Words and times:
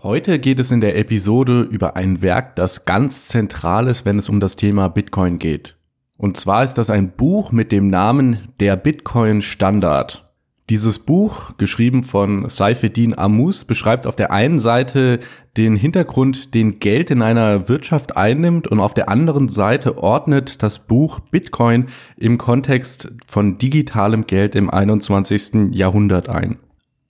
Heute 0.00 0.38
geht 0.38 0.60
es 0.60 0.70
in 0.70 0.80
der 0.80 0.96
Episode 0.96 1.62
über 1.62 1.96
ein 1.96 2.22
Werk, 2.22 2.54
das 2.54 2.84
ganz 2.84 3.26
zentral 3.26 3.88
ist, 3.88 4.04
wenn 4.04 4.16
es 4.16 4.28
um 4.28 4.38
das 4.38 4.54
Thema 4.54 4.86
Bitcoin 4.86 5.40
geht. 5.40 5.76
Und 6.16 6.36
zwar 6.36 6.62
ist 6.62 6.74
das 6.74 6.88
ein 6.88 7.10
Buch 7.10 7.50
mit 7.50 7.72
dem 7.72 7.88
Namen 7.88 8.38
Der 8.60 8.76
Bitcoin 8.76 9.42
Standard. 9.42 10.24
Dieses 10.70 11.00
Buch, 11.00 11.56
geschrieben 11.58 12.04
von 12.04 12.48
Saifeddin 12.48 13.18
Amus, 13.18 13.64
beschreibt 13.64 14.06
auf 14.06 14.14
der 14.14 14.30
einen 14.30 14.60
Seite 14.60 15.18
den 15.56 15.74
Hintergrund, 15.74 16.54
den 16.54 16.78
Geld 16.78 17.10
in 17.10 17.20
einer 17.20 17.68
Wirtschaft 17.68 18.16
einnimmt 18.16 18.68
und 18.68 18.78
auf 18.78 18.94
der 18.94 19.08
anderen 19.08 19.48
Seite 19.48 19.98
ordnet 19.98 20.62
das 20.62 20.78
Buch 20.78 21.18
Bitcoin 21.18 21.86
im 22.16 22.38
Kontext 22.38 23.10
von 23.26 23.58
digitalem 23.58 24.28
Geld 24.28 24.54
im 24.54 24.70
21. 24.70 25.72
Jahrhundert 25.72 26.28
ein. 26.28 26.60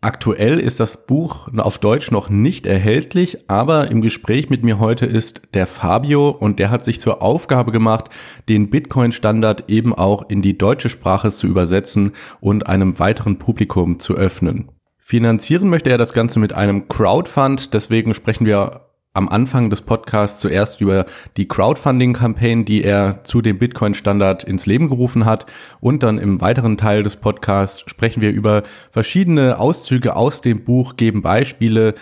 Aktuell 0.00 0.60
ist 0.60 0.78
das 0.78 1.06
Buch 1.06 1.48
auf 1.56 1.78
Deutsch 1.78 2.12
noch 2.12 2.30
nicht 2.30 2.66
erhältlich, 2.66 3.50
aber 3.50 3.90
im 3.90 4.00
Gespräch 4.00 4.48
mit 4.48 4.62
mir 4.62 4.78
heute 4.78 5.06
ist 5.06 5.42
der 5.54 5.66
Fabio 5.66 6.30
und 6.30 6.60
der 6.60 6.70
hat 6.70 6.84
sich 6.84 7.00
zur 7.00 7.20
Aufgabe 7.20 7.72
gemacht, 7.72 8.08
den 8.48 8.70
Bitcoin-Standard 8.70 9.68
eben 9.68 9.92
auch 9.92 10.30
in 10.30 10.40
die 10.40 10.56
deutsche 10.56 10.88
Sprache 10.88 11.32
zu 11.32 11.48
übersetzen 11.48 12.12
und 12.40 12.68
einem 12.68 13.00
weiteren 13.00 13.38
Publikum 13.38 13.98
zu 13.98 14.14
öffnen. 14.14 14.70
Finanzieren 15.00 15.68
möchte 15.68 15.90
er 15.90 15.98
das 15.98 16.12
Ganze 16.12 16.38
mit 16.38 16.52
einem 16.52 16.86
Crowdfund, 16.86 17.74
deswegen 17.74 18.14
sprechen 18.14 18.46
wir 18.46 18.87
am 19.14 19.28
Anfang 19.28 19.70
des 19.70 19.82
Podcasts 19.82 20.40
zuerst 20.40 20.80
über 20.80 21.04
die 21.36 21.48
Crowdfunding-Campaign, 21.48 22.64
die 22.64 22.84
er 22.84 23.24
zu 23.24 23.40
dem 23.40 23.58
Bitcoin-Standard 23.58 24.44
ins 24.44 24.66
Leben 24.66 24.88
gerufen 24.88 25.24
hat. 25.24 25.46
Und 25.80 26.02
dann 26.02 26.18
im 26.18 26.40
weiteren 26.40 26.76
Teil 26.76 27.02
des 27.02 27.16
Podcasts 27.16 27.84
sprechen 27.86 28.22
wir 28.22 28.30
über 28.30 28.62
verschiedene 28.90 29.58
Auszüge 29.58 30.14
aus 30.16 30.40
dem 30.40 30.64
Buch, 30.64 30.96
geben 30.96 31.22
Beispiele 31.22 31.94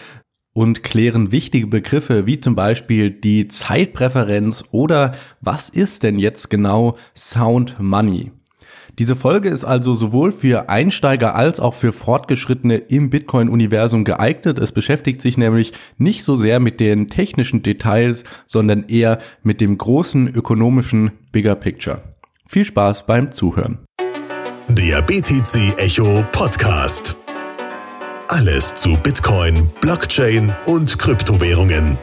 und 0.52 0.82
klären 0.82 1.32
wichtige 1.32 1.66
Begriffe 1.66 2.26
wie 2.26 2.40
zum 2.40 2.54
Beispiel 2.54 3.10
die 3.10 3.46
Zeitpräferenz 3.46 4.64
oder 4.70 5.14
was 5.42 5.68
ist 5.68 6.02
denn 6.02 6.18
jetzt 6.18 6.48
genau 6.48 6.96
Sound 7.14 7.76
Money? 7.78 8.32
Diese 8.98 9.14
Folge 9.14 9.50
ist 9.50 9.64
also 9.64 9.92
sowohl 9.92 10.32
für 10.32 10.70
Einsteiger 10.70 11.34
als 11.34 11.60
auch 11.60 11.74
für 11.74 11.92
Fortgeschrittene 11.92 12.76
im 12.76 13.10
Bitcoin-Universum 13.10 14.04
geeignet. 14.04 14.58
Es 14.58 14.72
beschäftigt 14.72 15.20
sich 15.20 15.36
nämlich 15.36 15.72
nicht 15.98 16.24
so 16.24 16.34
sehr 16.34 16.60
mit 16.60 16.80
den 16.80 17.08
technischen 17.08 17.62
Details, 17.62 18.24
sondern 18.46 18.88
eher 18.88 19.18
mit 19.42 19.60
dem 19.60 19.76
großen 19.76 20.28
ökonomischen 20.28 21.10
Bigger 21.30 21.56
Picture. 21.56 22.00
Viel 22.48 22.64
Spaß 22.64 23.04
beim 23.04 23.32
Zuhören. 23.32 23.78
Der 24.70 25.02
BTC 25.02 25.78
Echo 25.78 26.24
Podcast. 26.32 27.16
Alles 28.28 28.74
zu 28.74 28.96
Bitcoin, 28.96 29.70
Blockchain 29.80 30.54
und 30.66 30.98
Kryptowährungen. 30.98 31.98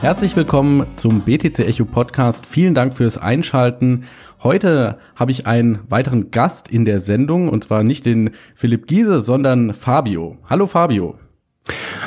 Herzlich 0.00 0.34
willkommen 0.34 0.86
zum 0.96 1.20
BTC 1.20 1.58
Echo 1.58 1.84
Podcast. 1.84 2.46
Vielen 2.46 2.74
Dank 2.74 2.94
fürs 2.94 3.18
Einschalten. 3.18 4.04
Heute 4.42 4.96
habe 5.14 5.30
ich 5.30 5.46
einen 5.46 5.80
weiteren 5.90 6.30
Gast 6.30 6.68
in 6.68 6.86
der 6.86 7.00
Sendung 7.00 7.50
und 7.50 7.64
zwar 7.64 7.84
nicht 7.84 8.06
den 8.06 8.30
Philipp 8.54 8.86
Giese, 8.86 9.20
sondern 9.20 9.74
Fabio. 9.74 10.38
Hallo 10.48 10.66
Fabio. 10.66 11.16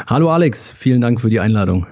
Hallo 0.08 0.32
Alex, 0.32 0.72
vielen 0.72 1.02
Dank 1.02 1.22
für 1.22 1.30
die 1.30 1.40
Einladung. 1.40 1.86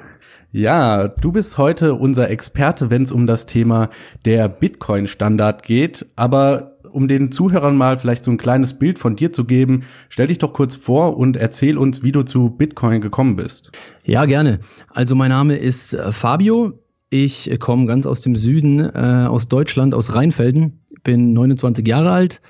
Ja, 0.49 1.07
du 1.07 1.31
bist 1.31 1.59
heute 1.59 1.93
unser 1.93 2.31
Experte, 2.31 2.89
wenn 2.89 3.03
es 3.03 3.11
um 3.11 3.27
das 3.27 3.45
Thema 3.45 3.89
der 4.25 4.49
Bitcoin-Standard 4.49 5.61
geht. 5.61 6.07
Aber 6.15 6.79
um 6.91 7.07
den 7.07 7.31
Zuhörern 7.31 7.75
mal 7.75 7.97
vielleicht 7.97 8.23
so 8.23 8.31
ein 8.31 8.37
kleines 8.37 8.77
Bild 8.77 8.99
von 8.99 9.15
dir 9.15 9.31
zu 9.31 9.45
geben, 9.45 9.81
stell 10.09 10.27
dich 10.27 10.37
doch 10.37 10.53
kurz 10.53 10.75
vor 10.75 11.17
und 11.17 11.37
erzähl 11.37 11.77
uns, 11.77 12.03
wie 12.03 12.11
du 12.11 12.23
zu 12.23 12.49
Bitcoin 12.49 13.01
gekommen 13.01 13.35
bist. 13.35 13.71
Ja, 14.05 14.25
gerne. 14.25 14.59
Also 14.93 15.15
mein 15.15 15.29
Name 15.29 15.57
ist 15.57 15.93
äh, 15.93 16.11
Fabio. 16.11 16.79
Ich 17.09 17.49
komme 17.59 17.87
ganz 17.87 18.05
aus 18.05 18.21
dem 18.21 18.37
Süden, 18.37 18.79
äh, 18.79 19.27
aus 19.27 19.49
Deutschland, 19.49 19.93
aus 19.93 20.15
Rheinfelden. 20.15 20.79
Bin 21.03 21.33
29 21.33 21.85
Jahre 21.85 22.11
alt 22.11 22.41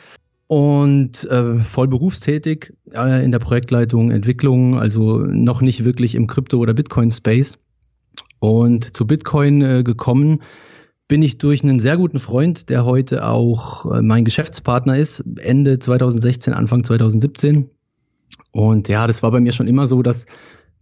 und 0.51 1.23
äh, 1.31 1.55
voll 1.59 1.87
berufstätig 1.87 2.73
äh, 2.93 3.23
in 3.23 3.31
der 3.31 3.39
Projektleitung, 3.39 4.11
Entwicklung, 4.11 4.77
also 4.77 5.19
noch 5.19 5.61
nicht 5.61 5.85
wirklich 5.85 6.13
im 6.13 6.27
Krypto- 6.27 6.57
oder 6.57 6.73
Bitcoin-Space. 6.73 7.57
Und 8.39 8.95
zu 8.95 9.07
Bitcoin 9.07 9.61
äh, 9.61 9.83
gekommen 9.83 10.41
bin 11.11 11.23
ich 11.23 11.37
durch 11.37 11.61
einen 11.61 11.79
sehr 11.79 11.97
guten 11.97 12.19
Freund, 12.19 12.69
der 12.69 12.85
heute 12.85 13.27
auch 13.27 13.85
äh, 13.85 14.01
mein 14.01 14.23
Geschäftspartner 14.23 14.97
ist, 14.97 15.21
Ende 15.39 15.77
2016, 15.77 16.53
Anfang 16.53 16.85
2017. 16.85 17.69
Und 18.53 18.87
ja, 18.87 19.05
das 19.07 19.21
war 19.21 19.29
bei 19.29 19.41
mir 19.41 19.51
schon 19.51 19.67
immer 19.67 19.87
so, 19.87 20.03
dass, 20.03 20.25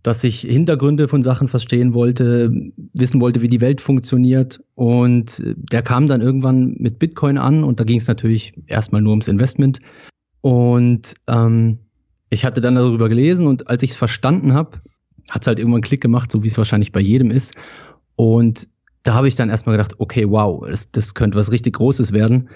dass 0.03 0.23
ich 0.23 0.41
Hintergründe 0.41 1.07
von 1.07 1.23
Sachen 1.23 1.47
verstehen 1.47 1.95
wollte, 1.95 2.51
wissen 2.94 3.22
wollte, 3.22 3.41
wie 3.41 3.47
die 3.47 3.59
Welt 3.59 3.81
funktioniert. 3.81 4.62
Und 4.75 5.41
der 5.44 5.81
kam 5.81 6.06
dann 6.06 6.22
irgendwann 6.22 6.75
mit 6.78 7.00
Bitcoin 7.00 7.40
an 7.40 7.63
und 7.63 7.79
da 7.79 7.84
ging 7.84 7.97
es 7.97 8.07
natürlich 8.07 8.53
erstmal 8.67 9.01
nur 9.01 9.13
ums 9.13 9.29
Investment. 9.29 9.79
Und 10.41 11.16
ähm, 11.25 11.79
ich 12.29 12.46
hatte 12.46 12.61
dann 12.61 12.75
darüber 12.75 13.09
gelesen 13.09 13.47
und 13.47 13.67
als 13.67 13.81
ich 13.81 13.90
es 13.90 13.97
verstanden 13.97 14.53
habe, 14.53 14.78
hat 15.28 15.41
es 15.41 15.47
halt 15.47 15.57
irgendwann 15.57 15.78
einen 15.78 15.90
Klick 15.90 16.01
gemacht, 16.01 16.31
so 16.31 16.44
wie 16.44 16.47
es 16.50 16.57
wahrscheinlich 16.59 16.91
bei 16.91 17.01
jedem 17.01 17.31
ist. 17.31 17.56
Und 18.16 18.67
da 19.03 19.13
habe 19.13 19.27
ich 19.27 19.35
dann 19.35 19.49
erstmal 19.49 19.77
gedacht, 19.77 19.95
okay, 19.99 20.25
wow, 20.29 20.65
das, 20.67 20.91
das 20.91 21.13
könnte 21.13 21.37
was 21.37 21.51
richtig 21.51 21.75
Großes 21.75 22.11
werden. 22.11 22.49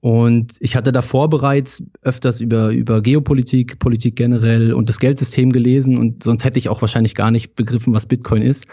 Und 0.00 0.56
ich 0.60 0.76
hatte 0.76 0.92
davor 0.92 1.30
bereits 1.30 1.82
öfters 2.02 2.40
über, 2.40 2.68
über 2.68 3.00
Geopolitik, 3.00 3.78
Politik 3.78 4.16
generell 4.16 4.74
und 4.74 4.88
das 4.88 4.98
Geldsystem 4.98 5.50
gelesen 5.50 5.96
und 5.96 6.22
sonst 6.22 6.44
hätte 6.44 6.58
ich 6.58 6.68
auch 6.68 6.82
wahrscheinlich 6.82 7.14
gar 7.14 7.30
nicht 7.30 7.54
begriffen, 7.54 7.94
was 7.94 8.04
Bitcoin 8.04 8.42
ist. 8.42 8.66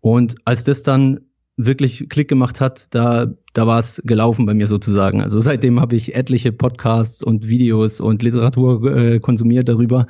Und 0.00 0.34
als 0.44 0.64
das 0.64 0.82
dann 0.82 1.20
wirklich 1.56 2.08
Klick 2.08 2.28
gemacht 2.28 2.60
hat, 2.60 2.92
da, 2.94 3.26
da 3.52 3.66
war 3.66 3.78
es 3.78 4.02
gelaufen 4.04 4.46
bei 4.46 4.54
mir 4.54 4.66
sozusagen. 4.66 5.22
Also 5.22 5.38
seitdem 5.38 5.80
habe 5.80 5.94
ich 5.94 6.14
etliche 6.16 6.50
Podcasts 6.50 7.22
und 7.22 7.48
Videos 7.48 8.00
und 8.00 8.24
Literatur 8.24 8.96
äh, 8.96 9.20
konsumiert 9.20 9.68
darüber. 9.68 10.08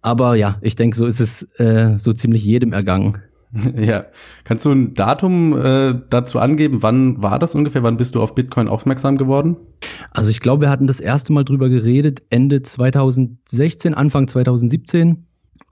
Aber 0.00 0.36
ja, 0.36 0.58
ich 0.62 0.76
denke, 0.76 0.96
so 0.96 1.06
ist 1.06 1.20
es 1.20 1.42
äh, 1.58 1.98
so 1.98 2.12
ziemlich 2.12 2.42
jedem 2.44 2.72
ergangen. 2.72 3.18
Ja. 3.76 4.06
Kannst 4.44 4.64
du 4.64 4.72
ein 4.72 4.94
Datum 4.94 5.58
äh, 5.58 5.94
dazu 6.10 6.38
angeben? 6.38 6.82
Wann 6.82 7.22
war 7.22 7.38
das 7.38 7.54
ungefähr? 7.54 7.82
Wann 7.82 7.96
bist 7.96 8.14
du 8.14 8.22
auf 8.22 8.34
Bitcoin 8.34 8.68
aufmerksam 8.68 9.16
geworden? 9.16 9.56
Also 10.10 10.30
ich 10.30 10.40
glaube, 10.40 10.66
wir 10.66 10.70
hatten 10.70 10.86
das 10.86 11.00
erste 11.00 11.32
Mal 11.32 11.44
drüber 11.44 11.68
geredet 11.68 12.22
Ende 12.30 12.62
2016, 12.62 13.94
Anfang 13.94 14.28
2017. 14.28 15.26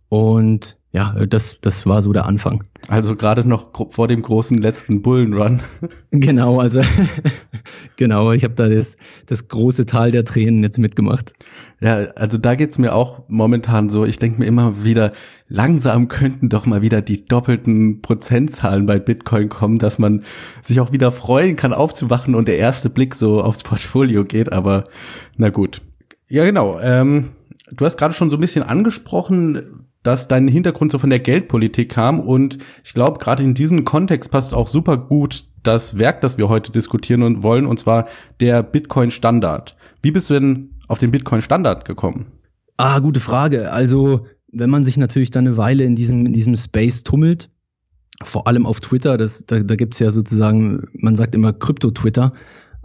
Und 0.08 0.78
ja, 0.92 1.12
das, 1.26 1.58
das 1.60 1.84
war 1.84 2.00
so 2.00 2.12
der 2.12 2.24
Anfang. 2.24 2.64
Also 2.88 3.16
gerade 3.16 3.46
noch 3.46 3.70
vor 3.90 4.08
dem 4.08 4.22
großen 4.22 4.56
letzten 4.56 5.02
Bullenrun. 5.02 5.60
Genau, 6.10 6.60
also 6.60 6.80
genau, 7.96 8.32
ich 8.32 8.44
habe 8.44 8.54
da 8.54 8.68
das, 8.68 8.96
das 9.26 9.48
große 9.48 9.84
Tal 9.84 10.10
der 10.10 10.24
Tränen 10.24 10.62
jetzt 10.62 10.78
mitgemacht. 10.78 11.32
Ja, 11.80 11.96
also 12.16 12.38
da 12.38 12.54
geht's 12.54 12.78
mir 12.78 12.94
auch 12.94 13.24
momentan 13.28 13.90
so. 13.90 14.06
Ich 14.06 14.18
denke 14.18 14.38
mir 14.38 14.46
immer 14.46 14.84
wieder, 14.84 15.12
langsam 15.48 16.08
könnten 16.08 16.48
doch 16.48 16.64
mal 16.64 16.80
wieder 16.80 17.02
die 17.02 17.24
doppelten 17.24 18.00
Prozentzahlen 18.00 18.86
bei 18.86 18.98
Bitcoin 18.98 19.50
kommen, 19.50 19.78
dass 19.78 19.98
man 19.98 20.22
sich 20.62 20.80
auch 20.80 20.92
wieder 20.92 21.12
freuen 21.12 21.56
kann, 21.56 21.74
aufzuwachen 21.74 22.34
und 22.34 22.48
der 22.48 22.56
erste 22.56 22.88
Blick 22.88 23.14
so 23.14 23.42
aufs 23.42 23.62
Portfolio 23.62 24.24
geht. 24.24 24.52
Aber 24.52 24.84
na 25.36 25.50
gut. 25.50 25.82
Ja, 26.28 26.44
genau. 26.44 26.80
Ähm, 26.80 27.32
du 27.70 27.84
hast 27.84 27.98
gerade 27.98 28.14
schon 28.14 28.30
so 28.30 28.38
ein 28.38 28.40
bisschen 28.40 28.62
angesprochen, 28.62 29.85
dass 30.06 30.28
dein 30.28 30.46
Hintergrund 30.46 30.92
so 30.92 30.98
von 30.98 31.10
der 31.10 31.18
Geldpolitik 31.18 31.90
kam 31.90 32.20
und 32.20 32.58
ich 32.84 32.94
glaube, 32.94 33.18
gerade 33.18 33.42
in 33.42 33.54
diesem 33.54 33.84
Kontext 33.84 34.30
passt 34.30 34.54
auch 34.54 34.68
super 34.68 34.96
gut 34.96 35.46
das 35.64 35.98
Werk, 35.98 36.20
das 36.20 36.38
wir 36.38 36.48
heute 36.48 36.70
diskutieren 36.70 37.22
und 37.22 37.42
wollen, 37.42 37.66
und 37.66 37.80
zwar 37.80 38.06
der 38.38 38.62
Bitcoin-Standard. 38.62 39.76
Wie 40.02 40.12
bist 40.12 40.30
du 40.30 40.34
denn 40.34 40.70
auf 40.86 40.98
den 40.98 41.10
Bitcoin-Standard 41.10 41.84
gekommen? 41.84 42.26
Ah, 42.76 43.00
gute 43.00 43.18
Frage. 43.18 43.72
Also, 43.72 44.26
wenn 44.52 44.70
man 44.70 44.84
sich 44.84 44.96
natürlich 44.96 45.30
dann 45.30 45.46
eine 45.46 45.56
Weile 45.56 45.82
in 45.84 45.96
diesem, 45.96 46.26
in 46.26 46.32
diesem 46.32 46.54
Space 46.54 47.02
tummelt, 47.02 47.50
vor 48.22 48.46
allem 48.46 48.64
auf 48.64 48.80
Twitter, 48.80 49.18
das, 49.18 49.44
da, 49.46 49.58
da 49.60 49.74
gibt's 49.74 49.98
ja 49.98 50.10
sozusagen, 50.10 50.86
man 50.92 51.16
sagt 51.16 51.34
immer 51.34 51.52
Krypto-Twitter, 51.52 52.30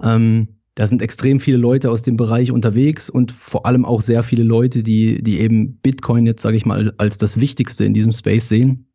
ähm, 0.02 0.48
da 0.82 0.88
sind 0.88 1.04
extrem 1.04 1.40
viele 1.40 1.58
Leute 1.58 1.92
aus 1.92 2.02
dem 2.02 2.18
Bereich 2.18 2.52
unterwegs 2.52 3.12
und 3.12 3.32
vor 3.32 3.68
allem 3.68 3.86
auch 3.86 4.02
sehr 4.02 4.24
viele 4.24 4.42
Leute, 4.42 4.82
die, 4.82 5.22
die 5.22 5.40
eben 5.40 5.76
Bitcoin 5.76 6.26
jetzt, 6.26 6.42
sage 6.42 6.58
ich 6.58 6.66
mal, 6.66 6.92
als 6.98 7.20
das 7.20 7.40
Wichtigste 7.40 7.86
in 7.86 7.94
diesem 7.94 8.12
Space 8.12 8.50
sehen. 8.50 8.88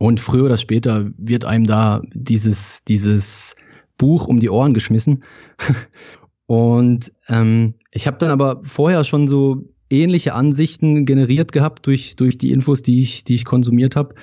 Und 0.00 0.18
früher 0.18 0.46
oder 0.46 0.56
später 0.56 1.12
wird 1.16 1.44
einem 1.44 1.64
da 1.64 2.02
dieses, 2.12 2.82
dieses 2.82 3.54
Buch 3.98 4.26
um 4.26 4.40
die 4.40 4.50
Ohren 4.50 4.74
geschmissen. 4.74 5.22
und 6.46 7.12
ähm, 7.28 7.74
ich 7.92 8.08
habe 8.08 8.18
dann 8.18 8.32
aber 8.32 8.60
vorher 8.64 9.04
schon 9.04 9.28
so 9.28 9.62
ähnliche 9.90 10.34
Ansichten 10.34 11.06
generiert 11.06 11.52
gehabt 11.52 11.86
durch, 11.86 12.16
durch 12.16 12.36
die 12.36 12.50
Infos, 12.50 12.82
die 12.82 13.00
ich, 13.00 13.22
die 13.22 13.36
ich 13.36 13.44
konsumiert 13.44 13.94
habe. 13.94 14.16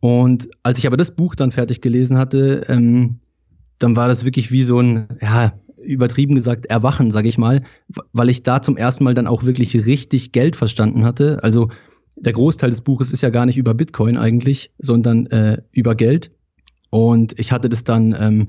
Und 0.00 0.50
als 0.62 0.78
ich 0.80 0.86
aber 0.86 0.98
das 0.98 1.16
Buch 1.16 1.34
dann 1.34 1.50
fertig 1.50 1.80
gelesen 1.80 2.18
hatte, 2.18 2.66
ähm, 2.68 3.16
dann 3.78 3.96
war 3.96 4.06
das 4.06 4.26
wirklich 4.26 4.52
wie 4.52 4.64
so 4.64 4.80
ein, 4.80 5.08
ja, 5.22 5.54
übertrieben 5.88 6.34
gesagt 6.34 6.66
erwachen, 6.66 7.10
sage 7.10 7.28
ich 7.28 7.38
mal, 7.38 7.62
weil 8.12 8.28
ich 8.28 8.42
da 8.42 8.62
zum 8.62 8.76
ersten 8.76 9.04
Mal 9.04 9.14
dann 9.14 9.26
auch 9.26 9.44
wirklich 9.44 9.74
richtig 9.86 10.32
Geld 10.32 10.56
verstanden 10.56 11.04
hatte. 11.04 11.38
Also 11.42 11.70
der 12.16 12.32
Großteil 12.32 12.70
des 12.70 12.82
Buches 12.82 13.12
ist 13.12 13.22
ja 13.22 13.30
gar 13.30 13.46
nicht 13.46 13.56
über 13.56 13.74
Bitcoin 13.74 14.16
eigentlich, 14.16 14.70
sondern 14.78 15.26
äh, 15.26 15.62
über 15.72 15.94
Geld. 15.94 16.30
Und 16.90 17.38
ich 17.38 17.52
hatte 17.52 17.68
das 17.68 17.84
dann 17.84 18.14
ähm, 18.18 18.48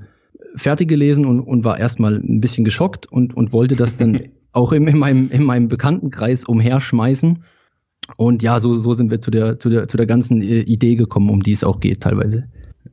fertig 0.55 0.89
gelesen 0.89 1.25
und, 1.25 1.41
und 1.41 1.63
war 1.63 1.79
erstmal 1.79 2.15
ein 2.15 2.39
bisschen 2.41 2.63
geschockt 2.63 3.05
und, 3.05 3.35
und 3.35 3.53
wollte 3.53 3.75
das 3.75 3.97
dann 3.97 4.21
auch 4.51 4.71
in, 4.71 4.87
in, 4.87 4.97
meinem, 4.97 5.29
in 5.29 5.43
meinem 5.43 5.67
Bekanntenkreis 5.67 6.45
umherschmeißen. 6.45 7.43
Und 8.17 8.41
ja, 8.41 8.59
so, 8.59 8.73
so 8.73 8.93
sind 8.93 9.11
wir 9.11 9.21
zu 9.21 9.29
der, 9.29 9.59
zu 9.59 9.69
der, 9.69 9.87
zu 9.87 9.97
der 9.97 10.07
ganzen 10.07 10.41
äh, 10.41 10.61
Idee 10.61 10.95
gekommen, 10.95 11.29
um 11.29 11.41
die 11.41 11.51
es 11.51 11.63
auch 11.63 11.79
geht 11.79 12.01
teilweise. 12.01 12.49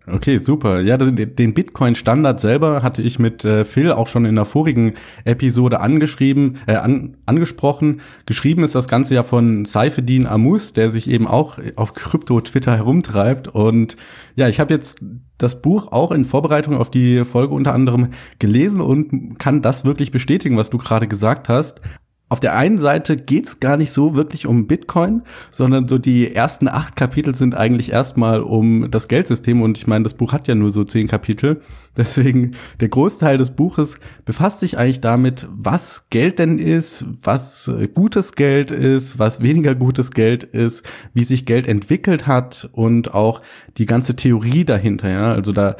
Okay, 0.09 0.39
super. 0.39 0.81
Ja, 0.81 0.97
den 0.97 1.55
Bitcoin-Standard 1.55 2.39
selber 2.39 2.83
hatte 2.85 3.03
ich 3.03 3.19
mit 3.19 3.45
äh, 3.45 3.65
Phil 3.65 3.91
auch 3.91 4.07
schon 4.07 4.25
in 4.25 4.37
der 4.37 4.45
vorigen 4.45 4.95
Episode 5.25 5.81
angeschrieben, 5.81 6.59
äh, 6.69 6.77
an, 6.77 7.17
angesprochen. 7.27 8.01
Geschrieben 8.25 8.63
ist 8.63 8.77
das 8.77 8.87
Ganze 8.87 9.17
ja 9.17 9.25
von 9.25 9.65
Saifeddin 9.65 10.27
Amus, 10.27 10.73
der 10.73 10.91
sich 10.91 11.11
eben 11.11 11.27
auch 11.27 11.59
auf 11.75 11.95
Krypto-Twitter 11.95 12.77
herumtreibt. 12.77 13.49
Und 13.49 13.97
ja, 14.37 14.49
ich 14.49 14.61
habe 14.61 14.73
jetzt 14.73 15.01
das 15.39 15.61
Buch 15.61 15.91
auch 15.91 16.13
in 16.13 16.25
Vorbereitung 16.25 16.77
auf 16.77 16.89
die 16.91 17.25
Folge 17.25 17.55
unter 17.55 17.75
anderem 17.75 18.11
gelesen 18.39 18.81
und 18.81 19.39
kann 19.41 19.61
das 19.61 19.85
wirklich 19.85 20.13
bestätigen, 20.13 20.57
was 20.57 20.71
du 20.71 20.79
gerade 20.79 21.09
gesagt 21.09 21.49
hast 21.49 21.81
auf 22.29 22.41
der 22.41 22.57
einen 22.57 22.79
Seite 22.79 23.15
geht's 23.15 23.61
gar 23.61 23.77
nicht 23.77 23.93
so 23.93 24.17
wirklich 24.17 24.47
um 24.47 24.67
Bitcoin, 24.67 25.23
sondern 25.53 25.87
so 25.87 25.97
die 25.97 26.35
ersten 26.35 26.67
acht 26.67 26.97
Kapitel 26.97 27.37
sind 27.37 27.55
eigentlich 27.55 27.93
erstmal 27.93 28.43
um 28.43 28.91
das 28.91 29.07
Geldsystem 29.07 29.63
und 29.63 29.79
ich 29.79 29.87
meine, 29.87 30.03
das 30.03 30.15
Buch 30.15 30.33
hat 30.33 30.49
ja 30.49 30.57
nur 30.57 30.71
so 30.71 30.83
zehn 30.83 31.07
Kapitel. 31.07 31.61
Deswegen 31.97 32.57
der 32.81 32.89
Großteil 32.89 33.37
des 33.37 33.51
Buches 33.51 34.01
befasst 34.25 34.61
sich 34.61 34.77
eigentlich 34.77 35.01
damit, 35.01 35.49
was 35.53 36.09
Geld 36.11 36.41
denn 36.41 36.59
ist, 36.59 37.07
was 37.23 37.71
gutes 37.95 38.33
Geld 38.33 38.73
ist, 38.73 39.21
was 39.21 39.41
weniger 39.41 39.77
gutes 39.77 40.11
Geld 40.11 40.43
ist, 40.43 40.85
wie 41.15 41.25
sich 41.25 41.47
Geld 41.47 41.69
entwickelt 41.69 42.27
hat 42.27 42.69
und 42.73 43.15
auch 43.15 43.41
die 43.79 43.87
ganze 43.87 44.17
Theorie 44.17 44.65
dahinter. 44.65 45.09
Ja, 45.09 45.33
also 45.33 45.53
da 45.53 45.77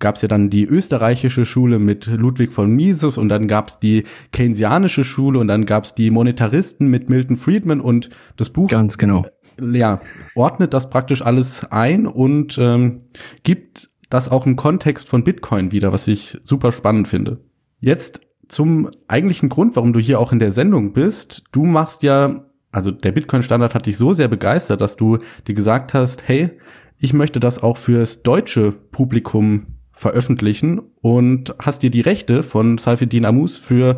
gab 0.00 0.16
es 0.16 0.22
ja 0.22 0.28
dann 0.28 0.50
die 0.50 0.64
österreichische 0.64 1.44
Schule 1.44 1.78
mit 1.78 2.06
Ludwig 2.06 2.52
von 2.52 2.70
Mises 2.70 3.18
und 3.18 3.28
dann 3.28 3.46
gab 3.46 3.68
es 3.68 3.78
die 3.78 4.04
keynesianische 4.32 5.04
Schule 5.04 5.38
und 5.38 5.46
dann 5.46 5.66
gab 5.66 5.84
es 5.84 5.94
die 5.94 6.10
Monetaristen 6.10 6.88
mit 6.88 7.08
Milton 7.08 7.36
Friedman 7.36 7.80
und 7.80 8.10
das 8.36 8.50
Buch 8.50 8.68
ganz 8.68 8.98
genau 8.98 9.24
ja 9.60 10.00
ordnet 10.34 10.74
das 10.74 10.90
praktisch 10.90 11.22
alles 11.22 11.64
ein 11.70 12.06
und 12.06 12.58
ähm, 12.58 12.98
gibt 13.42 13.90
das 14.08 14.28
auch 14.28 14.46
im 14.46 14.56
Kontext 14.56 15.08
von 15.08 15.22
Bitcoin 15.24 15.72
wieder, 15.72 15.92
was 15.92 16.08
ich 16.08 16.38
super 16.42 16.72
spannend 16.72 17.08
finde. 17.08 17.40
Jetzt 17.78 18.20
zum 18.48 18.90
eigentlichen 19.06 19.48
Grund, 19.48 19.76
warum 19.76 19.92
du 19.92 20.00
hier 20.00 20.18
auch 20.18 20.32
in 20.32 20.40
der 20.40 20.50
Sendung 20.50 20.92
bist. 20.92 21.44
Du 21.52 21.64
machst 21.64 22.02
ja, 22.02 22.44
also 22.72 22.90
der 22.90 23.12
Bitcoin-Standard 23.12 23.74
hat 23.74 23.86
dich 23.86 23.96
so 23.96 24.12
sehr 24.12 24.26
begeistert, 24.26 24.80
dass 24.80 24.96
du 24.96 25.18
dir 25.46 25.54
gesagt 25.54 25.94
hast, 25.94 26.26
hey, 26.26 26.58
ich 26.98 27.12
möchte 27.12 27.38
das 27.38 27.62
auch 27.62 27.76
fürs 27.76 28.22
deutsche 28.22 28.72
Publikum 28.72 29.66
veröffentlichen 30.00 30.80
und 31.02 31.54
hast 31.58 31.82
dir 31.82 31.90
die 31.90 32.00
Rechte 32.00 32.42
von 32.42 32.78
Saifeddin 32.78 33.26
Amus 33.26 33.58
für, 33.58 33.96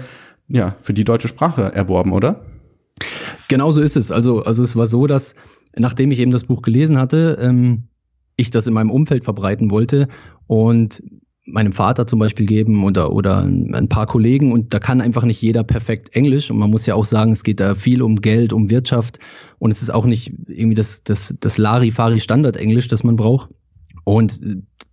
ja, 0.49 0.75
für 0.79 0.93
die 0.93 1.05
deutsche 1.05 1.29
Sprache 1.29 1.73
erworben, 1.73 2.13
oder? 2.13 2.45
Genau 3.49 3.71
so 3.71 3.81
ist 3.81 3.97
es. 3.97 4.11
Also, 4.11 4.43
also 4.43 4.65
es 4.65 4.75
war 4.75 4.87
so, 4.87 5.07
dass 5.07 5.37
nachdem 5.77 6.11
ich 6.11 6.19
eben 6.19 6.33
das 6.33 6.45
Buch 6.45 6.63
gelesen 6.63 6.99
hatte, 6.99 7.39
ähm, 7.41 7.85
ich 8.37 8.51
das 8.51 8.67
in 8.67 8.75
meinem 8.75 8.91
Umfeld 8.91 9.23
verbreiten 9.23 9.71
wollte 9.71 10.09
und 10.49 11.03
meinem 11.45 11.73
Vater 11.73 12.07
zum 12.07 12.19
Beispiel 12.19 12.47
geben 12.47 12.85
oder, 12.85 13.13
oder 13.13 13.39
ein 13.43 13.89
paar 13.89 14.07
Kollegen 14.07 14.51
und 14.53 14.75
da 14.75 14.81
kann 14.81 15.01
einfach 15.01 15.25
nicht 15.25 15.41
jeder 15.41 15.63
perfekt 15.63 16.15
Englisch 16.15 16.51
und 16.51 16.59
man 16.59 16.71
muss 16.71 16.87
ja 16.87 16.97
auch 16.97 17.05
sagen, 17.05 17.31
es 17.31 17.45
geht 17.45 17.61
da 17.61 17.77
viel 17.77 18.03
um 18.03 18.17
Geld, 18.17 18.53
um 18.53 18.71
Wirtschaft 18.71 19.19
und 19.61 19.73
es 19.73 19.83
ist 19.83 19.91
auch 19.91 20.07
nicht 20.07 20.33
irgendwie 20.49 20.77
das, 20.77 21.05
das, 21.05 21.37
das 21.39 21.59
Larifari-Standard-Englisch, 21.59 22.89
das 22.89 23.05
man 23.05 23.17
braucht. 23.17 23.51
Und 24.05 24.41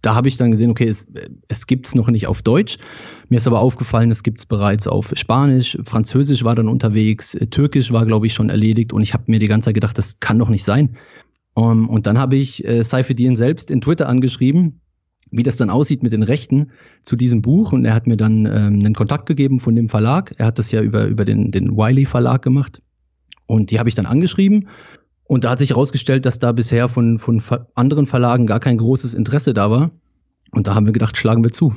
da 0.02 0.16
habe 0.16 0.28
ich 0.28 0.38
dann 0.38 0.52
gesehen, 0.52 0.70
okay, 0.70 0.88
es, 0.88 1.08
es 1.48 1.68
gibt 1.68 1.88
es 1.88 1.96
noch 1.96 2.10
nicht 2.10 2.28
auf 2.28 2.42
Deutsch. 2.42 2.78
Mir 3.28 3.38
ist 3.38 3.48
aber 3.48 3.60
aufgefallen, 3.60 4.12
es 4.12 4.24
gibt 4.24 4.40
es 4.40 4.46
bereits 4.46 4.88
auf 4.88 5.12
Spanisch, 5.16 5.78
Französisch 5.84 6.44
war 6.44 6.56
dann 6.56 6.70
unterwegs, 6.70 7.38
Türkisch 7.50 7.92
war, 7.92 8.06
glaube 8.06 8.28
ich, 8.28 8.34
schon 8.34 8.50
erledigt. 8.50 8.94
Und 8.94 9.02
ich 9.02 9.14
habe 9.14 9.26
mir 9.28 9.40
die 9.40 9.48
ganze 9.48 9.66
Zeit 9.66 9.76
gedacht, 9.76 9.98
das 9.98 10.20
kann 10.20 10.40
doch 10.40 10.50
nicht 10.50 10.64
sein. 10.64 10.98
Um, 11.56 11.90
und 11.90 12.06
dann 12.06 12.18
habe 12.20 12.38
ich 12.38 12.64
äh, 12.64 12.84
Saifeddin 12.84 13.36
selbst 13.36 13.72
in 13.72 13.82
Twitter 13.82 14.08
angeschrieben, 14.08 14.82
wie 15.32 15.44
das 15.44 15.58
dann 15.58 15.70
aussieht 15.70 16.04
mit 16.04 16.14
den 16.14 16.24
Rechten 16.24 16.72
zu 17.04 17.16
diesem 17.16 17.42
Buch. 17.42 17.74
Und 17.74 17.84
er 17.86 17.96
hat 17.96 18.08
mir 18.08 18.16
dann 18.16 18.46
ähm, 18.46 18.80
einen 18.80 18.94
Kontakt 18.94 19.26
gegeben 19.26 19.60
von 19.60 19.76
dem 19.76 19.90
Verlag. 19.90 20.34
Er 20.38 20.46
hat 20.46 20.60
das 20.60 20.72
ja 20.72 20.82
über, 20.82 21.06
über 21.06 21.26
den, 21.26 21.52
den 21.52 21.76
Wiley 21.76 22.06
Verlag 22.06 22.44
gemacht. 22.44 22.82
Und 23.48 23.72
die 23.72 23.80
habe 23.80 23.90
ich 23.90 23.96
dann 23.96 24.06
angeschrieben 24.06 24.70
und 25.30 25.44
da 25.44 25.52
hat 25.52 25.60
sich 25.60 25.70
herausgestellt, 25.70 26.26
dass 26.26 26.40
da 26.40 26.54
bisher 26.54 26.90
von, 26.90 27.20
von 27.20 27.40
anderen 27.76 28.08
Verlagen 28.08 28.48
gar 28.48 28.60
kein 28.60 28.78
großes 28.78 29.14
Interesse 29.14 29.54
da 29.54 29.70
war. 29.70 29.92
Und 30.50 30.66
da 30.66 30.74
haben 30.74 30.88
wir 30.88 30.92
gedacht, 30.92 31.18
schlagen 31.18 31.44
wir 31.44 31.52
zu. 31.52 31.72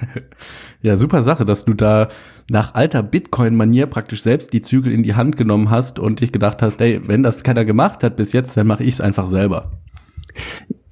ja, 0.82 0.98
super 0.98 1.22
Sache, 1.22 1.46
dass 1.46 1.64
du 1.64 1.72
da 1.72 2.08
nach 2.50 2.74
alter 2.74 3.02
Bitcoin-Manier 3.02 3.86
praktisch 3.86 4.20
selbst 4.20 4.52
die 4.52 4.60
Zügel 4.60 4.92
in 4.92 5.02
die 5.02 5.14
Hand 5.14 5.38
genommen 5.38 5.70
hast 5.70 5.98
und 5.98 6.20
dich 6.20 6.30
gedacht 6.30 6.60
hast, 6.60 6.82
ey, 6.82 7.00
wenn 7.08 7.22
das 7.22 7.42
keiner 7.42 7.64
gemacht 7.64 8.02
hat 8.02 8.16
bis 8.16 8.34
jetzt, 8.34 8.58
dann 8.58 8.66
mache 8.66 8.84
ich 8.84 8.90
es 8.90 9.00
einfach 9.00 9.28
selber. 9.28 9.70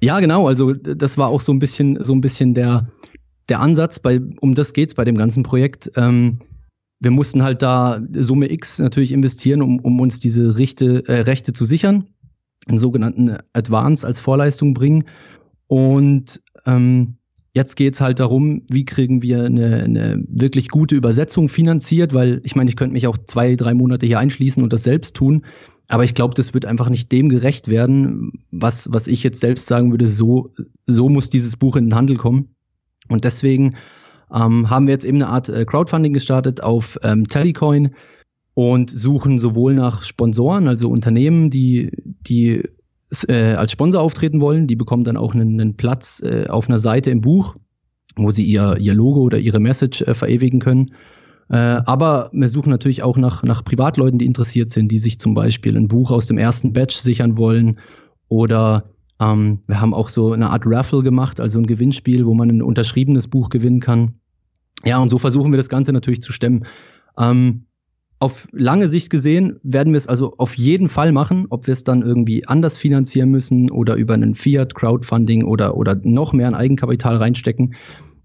Ja, 0.01 0.19
genau. 0.19 0.47
Also 0.47 0.73
das 0.73 1.19
war 1.19 1.27
auch 1.27 1.41
so 1.41 1.53
ein 1.53 1.59
bisschen, 1.59 2.03
so 2.03 2.15
ein 2.15 2.21
bisschen 2.21 2.55
der, 2.55 2.87
der 3.49 3.59
Ansatz. 3.59 3.99
Bei, 3.99 4.19
um 4.41 4.55
das 4.55 4.73
geht's 4.73 4.95
bei 4.95 5.05
dem 5.05 5.15
ganzen 5.15 5.43
Projekt. 5.43 5.91
Ähm, 5.95 6.39
wir 6.99 7.11
mussten 7.11 7.43
halt 7.43 7.61
da 7.61 8.01
Summe 8.11 8.51
X 8.51 8.79
natürlich 8.79 9.11
investieren, 9.11 9.61
um, 9.61 9.79
um 9.79 9.99
uns 9.99 10.19
diese 10.19 10.57
Rechte, 10.57 11.07
äh, 11.07 11.21
Rechte 11.21 11.53
zu 11.53 11.65
sichern, 11.65 12.07
einen 12.67 12.79
sogenannten 12.79 13.37
Advance 13.53 14.05
als 14.05 14.19
Vorleistung 14.19 14.73
bringen. 14.73 15.05
Und 15.67 16.41
ähm, 16.65 17.17
jetzt 17.53 17.75
geht's 17.75 18.01
halt 18.01 18.19
darum, 18.19 18.63
wie 18.69 18.85
kriegen 18.85 19.21
wir 19.21 19.43
eine, 19.43 19.83
eine 19.83 20.23
wirklich 20.27 20.69
gute 20.69 20.95
Übersetzung 20.95 21.49
finanziert, 21.49 22.13
weil 22.13 22.41
ich 22.43 22.55
meine, 22.55 22.69
ich 22.69 22.75
könnte 22.75 22.93
mich 22.93 23.07
auch 23.07 23.17
zwei, 23.17 23.55
drei 23.55 23.73
Monate 23.73 24.05
hier 24.05 24.19
einschließen 24.19 24.63
und 24.63 24.73
das 24.73 24.83
selbst 24.83 25.15
tun. 25.15 25.45
Aber 25.89 26.03
ich 26.03 26.13
glaube, 26.13 26.33
das 26.33 26.53
wird 26.53 26.65
einfach 26.65 26.89
nicht 26.89 27.11
dem 27.11 27.29
gerecht 27.29 27.69
werden, 27.69 28.43
was, 28.51 28.91
was 28.91 29.07
ich 29.07 29.23
jetzt 29.23 29.39
selbst 29.39 29.67
sagen 29.67 29.91
würde, 29.91 30.07
so, 30.07 30.49
so 30.85 31.09
muss 31.09 31.29
dieses 31.29 31.55
Buch 31.57 31.75
in 31.77 31.85
den 31.85 31.95
Handel 31.95 32.17
kommen. 32.17 32.55
Und 33.07 33.23
deswegen 33.23 33.75
ähm, 34.33 34.69
haben 34.69 34.87
wir 34.87 34.93
jetzt 34.93 35.05
eben 35.05 35.21
eine 35.21 35.31
Art 35.31 35.49
äh, 35.49 35.65
Crowdfunding 35.65 36.13
gestartet 36.13 36.61
auf 36.61 36.97
ähm, 37.03 37.27
Telecoin 37.27 37.95
und 38.53 38.89
suchen 38.89 39.37
sowohl 39.37 39.75
nach 39.75 40.03
Sponsoren, 40.03 40.67
also 40.67 40.89
Unternehmen, 40.89 41.49
die, 41.49 41.91
die 42.03 42.63
äh, 43.27 43.53
als 43.53 43.71
Sponsor 43.71 44.01
auftreten 44.01 44.41
wollen, 44.41 44.67
die 44.67 44.75
bekommen 44.75 45.03
dann 45.03 45.17
auch 45.17 45.33
einen, 45.33 45.59
einen 45.59 45.77
Platz 45.77 46.21
äh, 46.25 46.47
auf 46.47 46.67
einer 46.67 46.79
Seite 46.79 47.11
im 47.11 47.21
Buch, 47.21 47.55
wo 48.15 48.31
sie 48.31 48.43
ihr, 48.43 48.77
ihr 48.79 48.93
Logo 48.93 49.21
oder 49.21 49.39
ihre 49.39 49.59
Message 49.59 50.01
äh, 50.01 50.13
verewigen 50.13 50.59
können. 50.59 50.87
Äh, 51.49 51.55
aber 51.55 52.29
wir 52.33 52.49
suchen 52.49 52.71
natürlich 52.71 53.03
auch 53.03 53.17
nach, 53.17 53.43
nach 53.43 53.63
Privatleuten, 53.63 54.17
die 54.17 54.25
interessiert 54.25 54.71
sind, 54.71 54.91
die 54.91 54.97
sich 54.97 55.19
zum 55.19 55.33
Beispiel 55.33 55.77
ein 55.77 55.87
Buch 55.87 56.11
aus 56.11 56.25
dem 56.25 56.37
ersten 56.37 56.73
Batch 56.73 56.97
sichern 56.97 57.37
wollen 57.37 57.79
oder 58.27 58.89
ähm, 59.19 59.61
wir 59.67 59.81
haben 59.81 59.93
auch 59.93 60.09
so 60.09 60.33
eine 60.33 60.49
Art 60.49 60.63
Raffle 60.65 61.03
gemacht, 61.03 61.39
also 61.39 61.59
ein 61.59 61.67
Gewinnspiel, 61.67 62.25
wo 62.25 62.33
man 62.33 62.49
ein 62.49 62.61
unterschriebenes 62.61 63.27
Buch 63.27 63.49
gewinnen 63.49 63.79
kann. 63.79 64.15
Ja, 64.85 64.99
und 64.99 65.09
so 65.09 65.17
versuchen 65.17 65.51
wir 65.51 65.57
das 65.57 65.69
Ganze 65.69 65.91
natürlich 65.91 66.21
zu 66.21 66.31
stemmen. 66.31 66.65
Ähm, 67.17 67.65
auf 68.19 68.47
lange 68.51 68.87
Sicht 68.87 69.09
gesehen 69.09 69.59
werden 69.63 69.93
wir 69.93 69.97
es 69.97 70.07
also 70.07 70.35
auf 70.37 70.57
jeden 70.57 70.89
Fall 70.89 71.11
machen, 71.11 71.47
ob 71.49 71.67
wir 71.67 71.73
es 71.73 71.83
dann 71.83 72.01
irgendwie 72.01 72.47
anders 72.47 72.77
finanzieren 72.77 73.29
müssen 73.29 73.69
oder 73.69 73.95
über 73.95 74.15
einen 74.15 74.33
Fiat-Crowdfunding 74.33 75.43
oder, 75.43 75.77
oder 75.77 75.95
noch 76.03 76.33
mehr 76.33 76.47
an 76.47 76.55
Eigenkapital 76.55 77.17
reinstecken. 77.17 77.75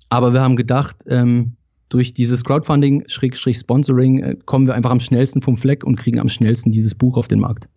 Aber 0.08 0.32
wir 0.32 0.40
haben 0.40 0.56
gedacht, 0.56 1.04
ähm, 1.06 1.56
durch 1.90 2.14
dieses 2.14 2.44
Crowdfunding, 2.44 3.04
Sponsoring, 3.08 4.18
äh, 4.18 4.36
kommen 4.46 4.66
wir 4.66 4.74
einfach 4.74 4.90
am 4.90 5.00
schnellsten 5.00 5.42
vom 5.42 5.58
Fleck 5.58 5.84
und 5.84 5.96
kriegen 5.96 6.20
am 6.20 6.28
schnellsten 6.28 6.70
dieses 6.70 6.94
Buch 6.94 7.18
auf 7.18 7.28
den 7.28 7.40
Markt. 7.40 7.68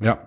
Ja, 0.00 0.18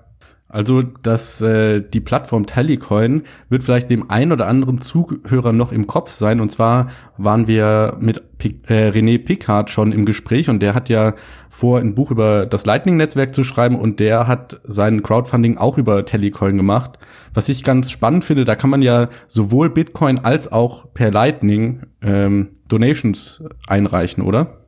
also, 0.49 0.81
dass 0.81 1.41
äh, 1.41 1.81
die 1.81 1.99
Plattform 1.99 2.45
Tallycoin 2.45 3.23
wird 3.49 3.63
vielleicht 3.63 3.89
dem 3.89 4.09
ein 4.09 4.31
oder 4.31 4.47
anderen 4.47 4.79
Zuhörer 4.79 5.51
noch 5.51 5.73
im 5.73 5.87
Kopf 5.87 6.09
sein. 6.09 6.39
Und 6.39 6.53
zwar 6.53 6.87
waren 7.17 7.47
wir 7.47 7.97
mit 7.99 8.37
Pic 8.37 8.69
äh, 8.69 8.89
René 8.89 9.23
Picard 9.23 9.69
schon 9.69 9.91
im 9.91 10.05
Gespräch 10.05 10.49
und 10.49 10.61
der 10.61 10.73
hat 10.73 10.87
ja 10.87 11.15
vor, 11.49 11.79
ein 11.79 11.95
Buch 11.95 12.11
über 12.11 12.45
das 12.45 12.65
Lightning-Netzwerk 12.65 13.35
zu 13.35 13.43
schreiben 13.43 13.75
und 13.75 13.99
der 13.99 14.27
hat 14.27 14.61
sein 14.63 15.03
Crowdfunding 15.03 15.57
auch 15.57 15.77
über 15.77 16.05
Tallycoin 16.05 16.55
gemacht. 16.55 16.97
Was 17.33 17.49
ich 17.49 17.63
ganz 17.63 17.91
spannend 17.91 18.23
finde, 18.23 18.45
da 18.45 18.55
kann 18.55 18.69
man 18.69 18.81
ja 18.81 19.09
sowohl 19.27 19.69
Bitcoin 19.69 20.19
als 20.19 20.49
auch 20.49 20.93
per 20.93 21.11
Lightning 21.11 21.81
ähm, 22.01 22.51
Donations 22.69 23.43
einreichen, 23.67 24.23
oder? 24.23 24.61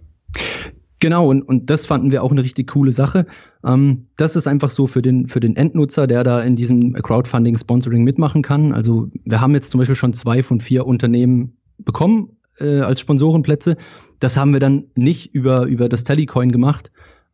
Genau, 0.99 1.29
und, 1.29 1.41
und 1.43 1.69
das 1.69 1.85
fanden 1.85 2.11
wir 2.11 2.23
auch 2.23 2.31
eine 2.31 2.43
richtig 2.43 2.67
coole 2.71 2.91
Sache. 2.91 3.25
Ähm, 3.65 4.01
das 4.17 4.35
ist 4.35 4.47
einfach 4.47 4.69
so 4.69 4.85
für 4.85 5.01
den, 5.01 5.27
für 5.27 5.39
den 5.39 5.55
Endnutzer, 5.55 6.07
der 6.07 6.23
da 6.23 6.41
in 6.41 6.55
diesem 6.55 6.93
Crowdfunding-Sponsoring 6.93 8.03
mitmachen 8.03 8.41
kann. 8.41 8.73
Also 8.73 9.09
wir 9.23 9.39
haben 9.39 9.53
jetzt 9.53 9.71
zum 9.71 9.79
Beispiel 9.79 9.95
schon 9.95 10.13
zwei 10.13 10.41
von 10.41 10.59
vier 10.59 10.85
Unternehmen 10.85 11.57
bekommen, 11.77 12.37
äh, 12.59 12.79
als 12.81 12.99
Sponsorenplätze. 12.99 13.77
Das 14.19 14.35
haben 14.35 14.51
wir 14.51 14.59
dann 14.59 14.85
nicht 14.95 15.33
über, 15.33 15.65
über 15.65 15.87
das 15.87 16.03
Telecoin 16.03 16.51
gemacht. 16.51 16.91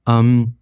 Ähm, 0.08 0.56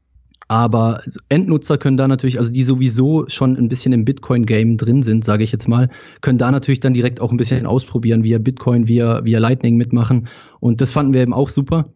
aber 0.48 1.02
Endnutzer 1.30 1.78
können 1.78 1.98
da 1.98 2.08
natürlich, 2.08 2.38
also 2.38 2.52
die 2.52 2.64
sowieso 2.64 3.26
schon 3.28 3.58
ein 3.58 3.70
bisschen 3.70 3.94
im 3.94 4.06
Bitcoin-Game 4.06 4.78
drin 4.78 5.02
sind, 5.02 5.26
sage 5.26 5.44
ich 5.44 5.52
jetzt 5.52 5.68
mal, 5.68 5.90
können 6.22 6.38
da 6.38 6.52
natürlich 6.52 6.80
dann 6.80 6.94
direkt 6.94 7.22
auch 7.22 7.32
ein 7.32 7.38
bisschen 7.38 7.66
ausprobieren, 7.66 8.24
via 8.24 8.40
Bitcoin, 8.40 8.88
via, 8.88 9.26
via 9.26 9.40
Lightning 9.40 9.78
mitmachen. 9.78 10.28
Und 10.60 10.80
das 10.80 10.92
fanden 10.92 11.14
wir 11.14 11.22
eben 11.22 11.34
auch 11.34 11.50
super. 11.50 11.94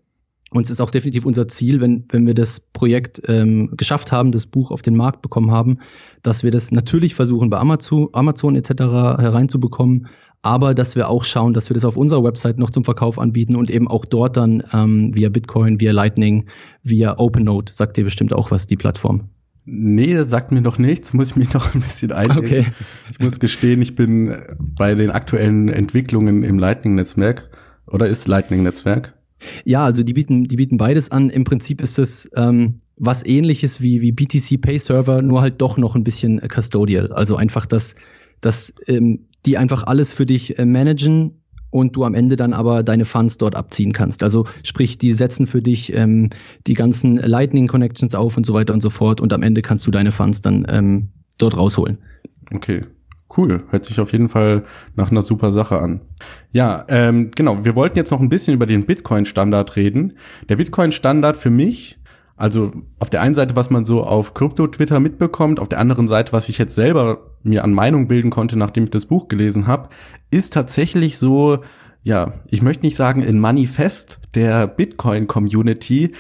Und 0.52 0.64
es 0.64 0.70
ist 0.70 0.80
auch 0.80 0.92
definitiv 0.92 1.26
unser 1.26 1.48
Ziel, 1.48 1.82
wenn, 1.82 2.06
wenn 2.10 2.26
wir 2.26 2.34
das 2.34 2.62
Projekt 2.62 3.22
ähm, 3.28 3.74
geschafft 3.76 4.14
haben, 4.14 4.32
das 4.32 4.46
Buch 4.46 4.72
auf 4.72 4.82
den 4.82 4.96
Markt 4.96 5.22
bekommen 5.22 5.52
haben, 5.52 5.80
dass 6.24 6.44
wir 6.44 6.52
das 6.52 6.72
natürlich 6.72 7.16
versuchen, 7.16 7.50
bei 7.50 7.58
Amazon, 7.58 8.08
Amazon 8.14 8.56
etc. 8.56 8.72
hereinzubekommen, 8.80 10.08
aber 10.42 10.74
dass 10.74 10.96
wir 10.96 11.10
auch 11.10 11.26
schauen, 11.26 11.52
dass 11.52 11.70
wir 11.70 11.74
das 11.74 11.84
auf 11.84 11.98
unserer 11.98 12.24
Website 12.24 12.60
noch 12.60 12.70
zum 12.70 12.86
Verkauf 12.86 13.20
anbieten 13.20 13.58
und 13.58 13.70
eben 13.70 13.90
auch 13.90 14.06
dort 14.06 14.38
dann 14.38 14.64
ähm, 14.72 15.14
via 15.14 15.28
Bitcoin, 15.28 15.82
via 15.82 15.92
Lightning, 15.92 16.46
via 16.82 17.18
OpenNote, 17.18 17.74
sagt 17.74 17.98
dir 17.98 18.06
bestimmt 18.06 18.32
auch 18.32 18.50
was, 18.50 18.68
die 18.68 18.78
Plattform. 18.78 19.30
Nee, 19.66 20.14
das 20.14 20.30
sagt 20.30 20.54
mir 20.54 20.62
noch 20.62 20.78
nichts, 20.78 21.14
muss 21.14 21.32
ich 21.32 21.36
mich 21.36 21.54
noch 21.54 21.76
ein 21.76 21.82
bisschen 21.82 22.14
einlesen. 22.14 22.46
Okay. 22.46 22.66
Ich 23.12 23.20
muss 23.20 23.40
gestehen, 23.40 23.82
ich 23.82 23.96
bin 23.96 24.34
bei 24.58 24.96
den 24.96 25.12
aktuellen 25.12 25.68
Entwicklungen 25.68 26.44
im 26.44 26.58
Lightning-Netzwerk 26.58 27.50
oder 27.86 28.08
ist 28.08 28.30
Lightning-Netzwerk? 28.30 29.17
Ja, 29.66 29.86
also 29.86 30.04
die 30.04 30.14
bieten, 30.14 30.46
die 30.46 30.56
bieten 30.56 30.78
beides 30.78 31.12
an. 31.12 31.30
Im 31.30 31.44
Prinzip 31.44 31.82
ist 31.82 32.00
es 32.00 32.30
ähm, 32.36 32.78
was 32.96 33.26
ähnliches 33.26 33.82
wie, 33.82 34.02
wie 34.02 34.12
BTC 34.12 34.60
Pay 34.62 34.80
Server, 34.80 35.22
nur 35.22 35.42
halt 35.42 35.62
doch 35.62 35.78
noch 35.78 35.96
ein 35.96 36.04
bisschen 36.04 36.40
custodial. 36.48 37.12
Also 37.12 37.36
einfach, 37.36 37.66
dass, 37.66 37.96
dass 38.42 38.74
ähm, 38.88 39.28
die 39.46 39.58
einfach 39.58 39.84
alles 39.84 40.12
für 40.12 40.26
dich 40.26 40.58
äh, 40.58 40.66
managen 40.66 41.42
und 41.70 41.96
du 41.96 42.04
am 42.04 42.16
Ende 42.16 42.36
dann 42.36 42.54
aber 42.54 42.84
deine 42.84 43.06
Funds 43.06 43.38
dort 43.38 43.56
abziehen 43.56 43.92
kannst. 43.92 44.24
Also 44.24 44.46
sprich, 44.64 44.98
die 44.98 45.14
setzen 45.14 45.46
für 45.46 45.62
dich 45.62 45.94
ähm, 45.94 46.30
die 46.66 46.74
ganzen 46.74 47.18
Lightning 47.18 47.68
Connections 47.68 48.16
auf 48.16 48.38
und 48.38 48.46
so 48.46 48.54
weiter 48.54 48.74
und 48.74 48.82
so 48.82 48.90
fort 48.90 49.22
und 49.22 49.34
am 49.34 49.44
Ende 49.44 49.62
kannst 49.62 49.86
du 49.86 49.92
deine 49.92 50.12
Funds 50.12 50.42
dann 50.42 50.66
ähm, 50.70 51.10
dort 51.38 51.58
rausholen. 51.58 52.00
Okay. 52.54 52.86
Cool, 53.36 53.64
hört 53.70 53.84
sich 53.84 54.00
auf 54.00 54.14
jeden 54.14 54.30
Fall 54.30 54.64
nach 54.96 55.12
einer 55.12 55.22
super 55.22 55.52
Sache 55.52 55.80
an. 55.80 56.02
Ja, 56.52 56.86
ähm, 56.88 57.32
genau, 57.36 57.66
wir 57.66 57.76
wollten 57.76 57.98
jetzt 57.98 58.12
noch 58.12 58.22
ein 58.22 58.30
bisschen 58.30 58.54
über 58.54 58.66
den 58.66 58.86
Bitcoin-Standard 58.86 59.76
reden. 59.76 60.14
Der 60.48 60.56
Bitcoin-Standard 60.56 61.36
für 61.36 61.50
mich, 61.50 62.00
also 62.38 62.72
auf 63.00 63.10
der 63.10 63.22
einen 63.22 63.36
Seite, 63.36 63.58
was 63.58 63.70
man 63.70 63.84
so 63.84 64.04
auf 64.04 64.34
Krypto-Twitter 64.34 65.02
mitbekommt, 65.02 65.60
auf 65.60 65.68
der 65.68 65.80
anderen 65.80 66.08
Seite, 66.08 66.32
was 66.32 66.48
ich 66.48 66.58
jetzt 66.58 66.76
selber 66.76 67.36
mir 67.44 67.66
an 67.66 67.74
Meinung 67.74 68.08
bilden 68.08 68.30
konnte, 68.30 68.58
nachdem 68.58 68.86
ich 68.86 68.92
das 68.92 69.08
Buch 69.08 69.28
gelesen 69.28 69.68
habe, 69.68 69.90
ist 70.32 70.54
tatsächlich 70.54 71.18
so, 71.18 71.60
ja, 72.04 72.32
ich 72.48 72.62
möchte 72.62 72.86
nicht 72.86 72.96
sagen 72.96 73.26
ein 73.26 73.40
Manifest 73.40 74.20
der 74.36 74.68
Bitcoin-Community, 74.68 76.14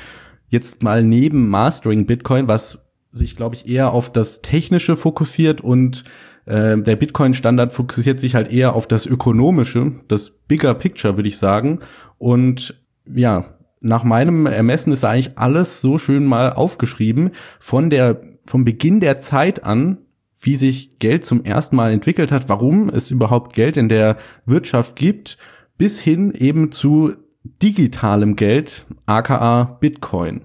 jetzt 0.49 0.83
mal 0.83 1.03
neben 1.03 1.47
Mastering 1.47 2.05
Bitcoin, 2.05 2.49
was 2.49 2.86
sich, 3.11 3.35
glaube 3.35 3.55
ich, 3.55 3.67
eher 3.67 3.91
auf 3.91 4.11
das 4.11 4.41
Technische 4.41 4.95
fokussiert 4.95 5.61
und 5.61 6.03
äh, 6.45 6.77
der 6.77 6.95
Bitcoin-Standard 6.95 7.73
fokussiert 7.73 8.19
sich 8.19 8.35
halt 8.35 8.51
eher 8.51 8.75
auf 8.75 8.87
das 8.87 9.05
Ökonomische, 9.05 9.93
das 10.07 10.31
Bigger 10.31 10.73
Picture, 10.73 11.17
würde 11.17 11.29
ich 11.29 11.37
sagen. 11.37 11.79
Und 12.17 12.81
ja, 13.05 13.45
nach 13.81 14.03
meinem 14.03 14.45
Ermessen 14.45 14.91
ist 14.91 15.03
da 15.03 15.09
eigentlich 15.09 15.37
alles 15.37 15.81
so 15.81 15.97
schön 15.97 16.25
mal 16.25 16.53
aufgeschrieben 16.53 17.31
von 17.59 17.89
der, 17.89 18.21
vom 18.43 18.65
Beginn 18.65 18.99
der 18.99 19.19
Zeit 19.19 19.63
an, 19.63 19.99
wie 20.39 20.55
sich 20.55 20.99
Geld 20.99 21.25
zum 21.25 21.43
ersten 21.43 21.75
Mal 21.75 21.91
entwickelt 21.91 22.31
hat, 22.31 22.49
warum 22.49 22.89
es 22.89 23.11
überhaupt 23.11 23.53
Geld 23.53 23.77
in 23.77 23.89
der 23.89 24.17
Wirtschaft 24.45 24.95
gibt, 24.95 25.37
bis 25.77 25.99
hin 25.99 26.31
eben 26.31 26.71
zu 26.71 27.13
digitalem 27.61 28.35
Geld, 28.35 28.85
aka 29.05 29.63
Bitcoin. 29.79 30.41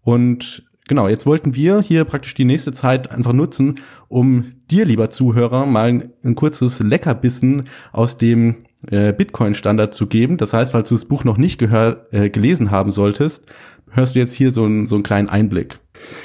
Und 0.00 0.64
genau, 0.88 1.08
jetzt 1.08 1.26
wollten 1.26 1.54
wir 1.54 1.80
hier 1.80 2.04
praktisch 2.04 2.34
die 2.34 2.44
nächste 2.44 2.72
Zeit 2.72 3.10
einfach 3.10 3.32
nutzen, 3.32 3.80
um 4.08 4.52
dir, 4.70 4.84
lieber 4.84 5.10
Zuhörer, 5.10 5.66
mal 5.66 5.88
ein, 5.88 6.12
ein 6.22 6.34
kurzes 6.34 6.80
Leckerbissen 6.80 7.64
aus 7.92 8.18
dem 8.18 8.56
äh, 8.88 9.12
Bitcoin-Standard 9.12 9.94
zu 9.94 10.06
geben. 10.06 10.36
Das 10.36 10.52
heißt, 10.52 10.72
falls 10.72 10.88
du 10.88 10.94
das 10.94 11.04
Buch 11.04 11.24
noch 11.24 11.38
nicht 11.38 11.58
gehör, 11.58 12.06
äh, 12.10 12.30
gelesen 12.30 12.70
haben 12.70 12.90
solltest, 12.90 13.46
hörst 13.90 14.14
du 14.14 14.18
jetzt 14.18 14.32
hier 14.32 14.50
so, 14.50 14.64
ein, 14.66 14.86
so 14.86 14.96
einen 14.96 15.04
kleinen 15.04 15.28
Einblick. 15.28 15.78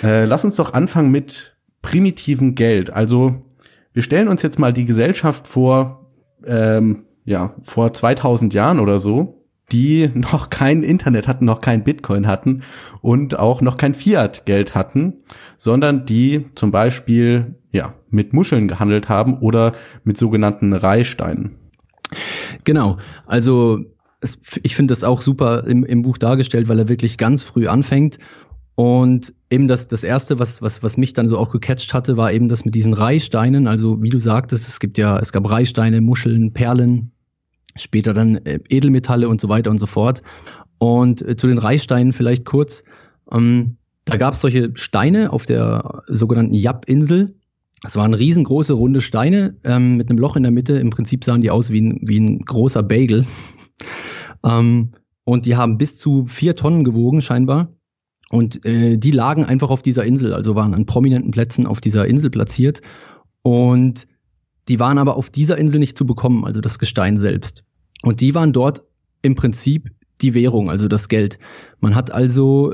Äh, 0.03 0.25
lass 0.25 0.43
uns 0.43 0.55
doch 0.55 0.73
anfangen 0.73 1.11
mit 1.11 1.55
primitiven 1.81 2.55
Geld. 2.55 2.91
Also 2.91 3.43
wir 3.93 4.03
stellen 4.03 4.27
uns 4.27 4.41
jetzt 4.41 4.59
mal 4.59 4.73
die 4.73 4.85
Gesellschaft 4.85 5.47
vor, 5.47 6.11
ähm, 6.45 7.05
ja, 7.23 7.55
vor 7.61 7.93
2000 7.93 8.53
Jahren 8.53 8.79
oder 8.79 8.99
so 8.99 9.40
die 9.71 10.09
noch 10.13 10.49
kein 10.49 10.83
Internet 10.83 11.27
hatten, 11.27 11.45
noch 11.45 11.61
kein 11.61 11.83
Bitcoin 11.83 12.27
hatten 12.27 12.61
und 13.01 13.39
auch 13.39 13.61
noch 13.61 13.77
kein 13.77 13.93
Fiat-Geld 13.93 14.75
hatten, 14.75 15.15
sondern 15.57 16.05
die 16.05 16.45
zum 16.55 16.71
Beispiel 16.71 17.55
ja 17.71 17.93
mit 18.09 18.33
Muscheln 18.33 18.67
gehandelt 18.67 19.09
haben 19.09 19.37
oder 19.39 19.73
mit 20.03 20.17
sogenannten 20.17 20.73
Reihsteinen. 20.73 21.57
Genau, 22.63 22.97
also 23.25 23.79
es, 24.19 24.59
ich 24.63 24.75
finde 24.75 24.91
das 24.91 25.03
auch 25.03 25.21
super 25.21 25.65
im, 25.65 25.83
im 25.83 26.01
Buch 26.01 26.17
dargestellt, 26.17 26.67
weil 26.67 26.79
er 26.79 26.89
wirklich 26.89 27.17
ganz 27.17 27.43
früh 27.43 27.67
anfängt 27.67 28.19
und 28.75 29.33
eben 29.49 29.67
das, 29.67 29.87
das 29.87 30.03
erste, 30.03 30.39
was, 30.39 30.61
was, 30.61 30.81
was 30.81 30.97
mich 30.97 31.13
dann 31.13 31.27
so 31.27 31.37
auch 31.37 31.51
gecatcht 31.51 31.93
hatte, 31.93 32.17
war 32.17 32.31
eben 32.31 32.47
das 32.47 32.65
mit 32.65 32.73
diesen 32.73 32.93
Reihsteinen. 32.93 33.67
Also, 33.67 34.01
wie 34.01 34.09
du 34.09 34.17
sagtest, 34.17 34.67
es 34.67 34.79
gibt 34.79 34.97
ja, 34.97 35.19
es 35.19 35.31
gab 35.31 35.49
Reihsteine, 35.49 36.01
Muscheln, 36.01 36.53
Perlen, 36.53 37.11
später 37.75 38.13
dann 38.13 38.37
äh, 38.37 38.59
Edelmetalle 38.69 39.29
und 39.29 39.41
so 39.41 39.49
weiter 39.49 39.71
und 39.71 39.77
so 39.77 39.87
fort. 39.87 40.21
Und 40.77 41.21
äh, 41.21 41.35
zu 41.35 41.47
den 41.47 41.57
Reichsteinen 41.57 42.11
vielleicht 42.11 42.45
kurz. 42.45 42.83
Ähm, 43.31 43.77
da 44.05 44.17
gab 44.17 44.33
es 44.33 44.41
solche 44.41 44.71
Steine 44.75 45.31
auf 45.31 45.45
der 45.45 46.03
sogenannten 46.07 46.53
Yap-Insel. 46.53 47.35
Das 47.83 47.95
waren 47.95 48.13
riesengroße 48.13 48.73
runde 48.73 49.01
Steine 49.01 49.55
ähm, 49.63 49.97
mit 49.97 50.09
einem 50.09 50.19
Loch 50.19 50.35
in 50.35 50.43
der 50.43 50.51
Mitte. 50.51 50.77
Im 50.79 50.89
Prinzip 50.89 51.23
sahen 51.23 51.41
die 51.41 51.51
aus 51.51 51.71
wie 51.71 51.81
ein, 51.81 51.99
wie 52.01 52.19
ein 52.19 52.39
großer 52.39 52.83
Bagel. 52.83 53.25
ähm, 54.45 54.91
und 55.23 55.45
die 55.45 55.55
haben 55.55 55.77
bis 55.77 55.97
zu 55.97 56.25
vier 56.25 56.55
Tonnen 56.55 56.83
gewogen, 56.83 57.21
scheinbar. 57.21 57.73
Und 58.29 58.65
äh, 58.65 58.97
die 58.97 59.11
lagen 59.11 59.45
einfach 59.45 59.69
auf 59.69 59.81
dieser 59.81 60.05
Insel, 60.05 60.33
also 60.33 60.55
waren 60.55 60.73
an 60.73 60.85
prominenten 60.85 61.31
Plätzen 61.31 61.65
auf 61.65 61.81
dieser 61.81 62.07
Insel 62.07 62.29
platziert. 62.29 62.81
Und 63.43 64.07
die 64.71 64.79
waren 64.79 64.97
aber 64.97 65.17
auf 65.17 65.29
dieser 65.29 65.57
Insel 65.57 65.81
nicht 65.81 65.97
zu 65.97 66.05
bekommen, 66.05 66.45
also 66.45 66.61
das 66.61 66.79
Gestein 66.79 67.17
selbst. 67.17 67.65
Und 68.03 68.21
die 68.21 68.33
waren 68.35 68.53
dort 68.53 68.83
im 69.21 69.35
Prinzip 69.35 69.91
die 70.21 70.33
Währung, 70.33 70.69
also 70.69 70.87
das 70.87 71.09
Geld. 71.09 71.39
Man 71.81 71.93
hat 71.93 72.13
also, 72.13 72.73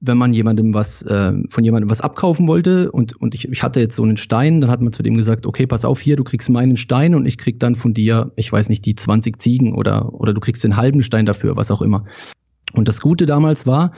wenn 0.00 0.18
man 0.18 0.32
jemandem 0.32 0.74
was 0.74 1.02
äh, 1.02 1.32
von 1.48 1.62
jemandem 1.62 1.90
was 1.90 2.00
abkaufen 2.00 2.48
wollte 2.48 2.90
und 2.90 3.14
und 3.20 3.36
ich, 3.36 3.46
ich 3.48 3.62
hatte 3.62 3.78
jetzt 3.78 3.94
so 3.94 4.02
einen 4.02 4.16
Stein, 4.16 4.60
dann 4.60 4.68
hat 4.68 4.80
man 4.80 4.92
zu 4.92 5.04
dem 5.04 5.16
gesagt, 5.16 5.46
okay, 5.46 5.68
pass 5.68 5.84
auf 5.84 6.00
hier, 6.00 6.16
du 6.16 6.24
kriegst 6.24 6.50
meinen 6.50 6.76
Stein 6.76 7.14
und 7.14 7.24
ich 7.24 7.38
krieg 7.38 7.60
dann 7.60 7.76
von 7.76 7.94
dir, 7.94 8.32
ich 8.34 8.50
weiß 8.50 8.68
nicht, 8.68 8.84
die 8.84 8.96
20 8.96 9.40
Ziegen 9.40 9.76
oder 9.76 10.12
oder 10.12 10.34
du 10.34 10.40
kriegst 10.40 10.64
den 10.64 10.76
halben 10.76 11.02
Stein 11.02 11.24
dafür, 11.24 11.54
was 11.54 11.70
auch 11.70 11.82
immer. 11.82 12.04
Und 12.72 12.88
das 12.88 13.00
Gute 13.00 13.26
damals 13.26 13.64
war, 13.64 13.92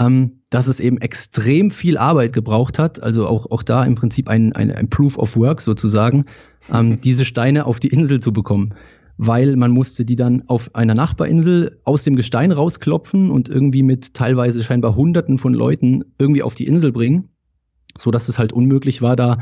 ähm, 0.00 0.40
dass 0.48 0.66
es 0.66 0.80
eben 0.80 0.98
extrem 0.98 1.70
viel 1.70 1.98
Arbeit 1.98 2.32
gebraucht 2.32 2.78
hat, 2.78 3.02
also 3.02 3.26
auch, 3.26 3.50
auch 3.50 3.62
da 3.62 3.84
im 3.84 3.94
Prinzip 3.94 4.28
ein, 4.28 4.52
ein, 4.54 4.72
ein 4.72 4.88
Proof 4.88 5.18
of 5.18 5.36
Work 5.36 5.60
sozusagen, 5.60 6.24
ähm, 6.72 6.96
diese 6.96 7.24
Steine 7.24 7.66
auf 7.66 7.78
die 7.78 7.88
Insel 7.88 8.18
zu 8.20 8.32
bekommen. 8.32 8.74
Weil 9.22 9.56
man 9.56 9.70
musste 9.70 10.06
die 10.06 10.16
dann 10.16 10.44
auf 10.48 10.74
einer 10.74 10.94
Nachbarinsel 10.94 11.80
aus 11.84 12.04
dem 12.04 12.16
Gestein 12.16 12.52
rausklopfen 12.52 13.30
und 13.30 13.50
irgendwie 13.50 13.82
mit 13.82 14.14
teilweise 14.14 14.64
scheinbar 14.64 14.96
Hunderten 14.96 15.36
von 15.36 15.52
Leuten 15.52 16.04
irgendwie 16.18 16.42
auf 16.42 16.54
die 16.54 16.66
Insel 16.66 16.90
bringen, 16.90 17.28
so 17.98 18.10
dass 18.10 18.30
es 18.30 18.38
halt 18.38 18.54
unmöglich 18.54 19.02
war, 19.02 19.16
da 19.16 19.38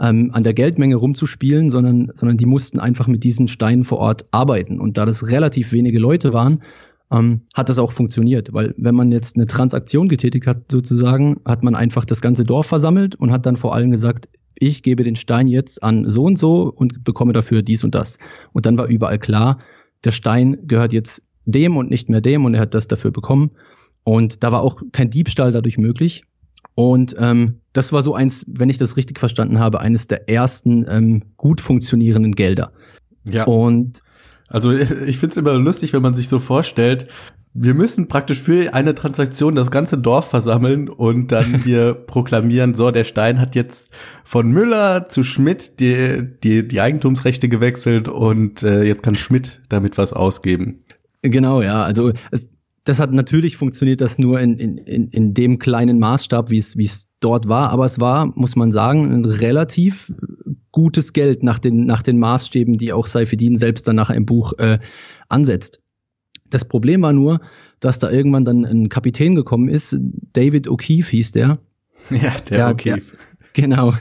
ähm, 0.00 0.30
an 0.32 0.44
der 0.44 0.54
Geldmenge 0.54 0.94
rumzuspielen, 0.94 1.70
sondern, 1.70 2.10
sondern 2.14 2.36
die 2.36 2.46
mussten 2.46 2.78
einfach 2.78 3.08
mit 3.08 3.24
diesen 3.24 3.48
Steinen 3.48 3.82
vor 3.82 3.98
Ort 3.98 4.26
arbeiten. 4.30 4.78
Und 4.78 4.96
da 4.96 5.06
das 5.06 5.28
relativ 5.28 5.72
wenige 5.72 5.98
Leute 5.98 6.32
waren, 6.32 6.62
ähm, 7.10 7.42
hat 7.54 7.68
das 7.68 7.78
auch 7.78 7.92
funktioniert. 7.92 8.52
Weil 8.52 8.74
wenn 8.76 8.94
man 8.94 9.12
jetzt 9.12 9.36
eine 9.36 9.46
Transaktion 9.46 10.08
getätigt 10.08 10.46
hat, 10.46 10.70
sozusagen, 10.70 11.40
hat 11.44 11.62
man 11.62 11.74
einfach 11.74 12.04
das 12.04 12.20
ganze 12.20 12.44
Dorf 12.44 12.66
versammelt 12.66 13.14
und 13.14 13.32
hat 13.32 13.46
dann 13.46 13.56
vor 13.56 13.74
allem 13.74 13.90
gesagt, 13.90 14.28
ich 14.58 14.82
gebe 14.82 15.04
den 15.04 15.16
Stein 15.16 15.48
jetzt 15.48 15.82
an 15.82 16.08
so 16.08 16.24
und 16.24 16.38
so 16.38 16.72
und 16.74 17.04
bekomme 17.04 17.32
dafür 17.32 17.62
dies 17.62 17.84
und 17.84 17.94
das. 17.94 18.18
Und 18.52 18.66
dann 18.66 18.78
war 18.78 18.86
überall 18.86 19.18
klar, 19.18 19.58
der 20.04 20.12
Stein 20.12 20.56
gehört 20.66 20.92
jetzt 20.92 21.22
dem 21.44 21.76
und 21.76 21.90
nicht 21.90 22.08
mehr 22.08 22.20
dem 22.20 22.44
und 22.44 22.54
er 22.54 22.62
hat 22.62 22.74
das 22.74 22.88
dafür 22.88 23.10
bekommen. 23.10 23.50
Und 24.02 24.42
da 24.42 24.52
war 24.52 24.62
auch 24.62 24.80
kein 24.92 25.10
Diebstahl 25.10 25.52
dadurch 25.52 25.78
möglich. 25.78 26.24
Und 26.74 27.16
ähm, 27.18 27.60
das 27.72 27.92
war 27.92 28.02
so 28.02 28.14
eins, 28.14 28.44
wenn 28.48 28.68
ich 28.68 28.78
das 28.78 28.96
richtig 28.96 29.18
verstanden 29.18 29.58
habe, 29.58 29.80
eines 29.80 30.08
der 30.08 30.28
ersten 30.28 30.84
ähm, 30.88 31.22
gut 31.36 31.60
funktionierenden 31.60 32.32
Gelder. 32.32 32.72
Ja. 33.28 33.44
Und 33.44 34.02
also 34.48 34.72
ich 35.06 35.18
finde 35.18 35.32
es 35.32 35.36
immer 35.36 35.54
lustig, 35.54 35.92
wenn 35.92 36.02
man 36.02 36.14
sich 36.14 36.28
so 36.28 36.38
vorstellt, 36.38 37.06
wir 37.58 37.72
müssen 37.72 38.06
praktisch 38.08 38.42
für 38.42 38.74
eine 38.74 38.94
Transaktion 38.94 39.54
das 39.54 39.70
ganze 39.70 39.96
Dorf 39.96 40.28
versammeln 40.28 40.88
und 40.88 41.32
dann 41.32 41.62
hier 41.64 41.94
proklamieren, 41.94 42.74
so, 42.74 42.90
der 42.90 43.04
Stein 43.04 43.40
hat 43.40 43.54
jetzt 43.54 43.92
von 44.24 44.50
Müller 44.50 45.08
zu 45.08 45.24
Schmidt 45.24 45.80
die, 45.80 46.28
die, 46.42 46.68
die 46.68 46.80
Eigentumsrechte 46.80 47.48
gewechselt 47.48 48.08
und 48.08 48.62
äh, 48.62 48.82
jetzt 48.82 49.02
kann 49.02 49.16
Schmidt 49.16 49.62
damit 49.68 49.96
was 49.96 50.12
ausgeben. 50.12 50.84
Genau, 51.22 51.62
ja. 51.62 51.82
Also 51.82 52.12
es, 52.30 52.50
das 52.86 53.00
hat 53.00 53.12
natürlich 53.12 53.56
funktioniert 53.56 54.00
das 54.00 54.16
nur 54.18 54.38
in, 54.38 54.56
in, 54.58 55.08
in 55.08 55.34
dem 55.34 55.58
kleinen 55.58 55.98
Maßstab, 55.98 56.50
wie 56.50 56.58
es 56.58 56.76
wie 56.76 56.84
es 56.84 57.08
dort 57.18 57.48
war, 57.48 57.70
aber 57.70 57.84
es 57.84 58.00
war, 58.00 58.26
muss 58.26 58.54
man 58.54 58.70
sagen, 58.70 59.12
ein 59.12 59.24
relativ 59.24 60.14
gutes 60.70 61.12
Geld 61.12 61.42
nach 61.42 61.58
den 61.58 61.84
nach 61.84 62.02
den 62.02 62.20
Maßstäben, 62.20 62.78
die 62.78 62.92
auch 62.92 63.08
Seifedin 63.08 63.56
selbst 63.56 63.88
dann 63.88 63.96
nachher 63.96 64.14
im 64.14 64.24
Buch 64.24 64.52
äh, 64.58 64.78
ansetzt. 65.28 65.82
Das 66.48 66.64
Problem 66.64 67.02
war 67.02 67.12
nur, 67.12 67.40
dass 67.80 67.98
da 67.98 68.08
irgendwann 68.08 68.44
dann 68.44 68.64
ein 68.64 68.88
Kapitän 68.88 69.34
gekommen 69.34 69.68
ist, 69.68 69.98
David 70.32 70.68
O'Keefe 70.68 71.10
hieß 71.10 71.32
der. 71.32 71.58
Ja, 72.10 72.30
der, 72.48 72.56
der 72.58 72.68
O'Keefe. 72.68 73.14
Genau. 73.52 73.94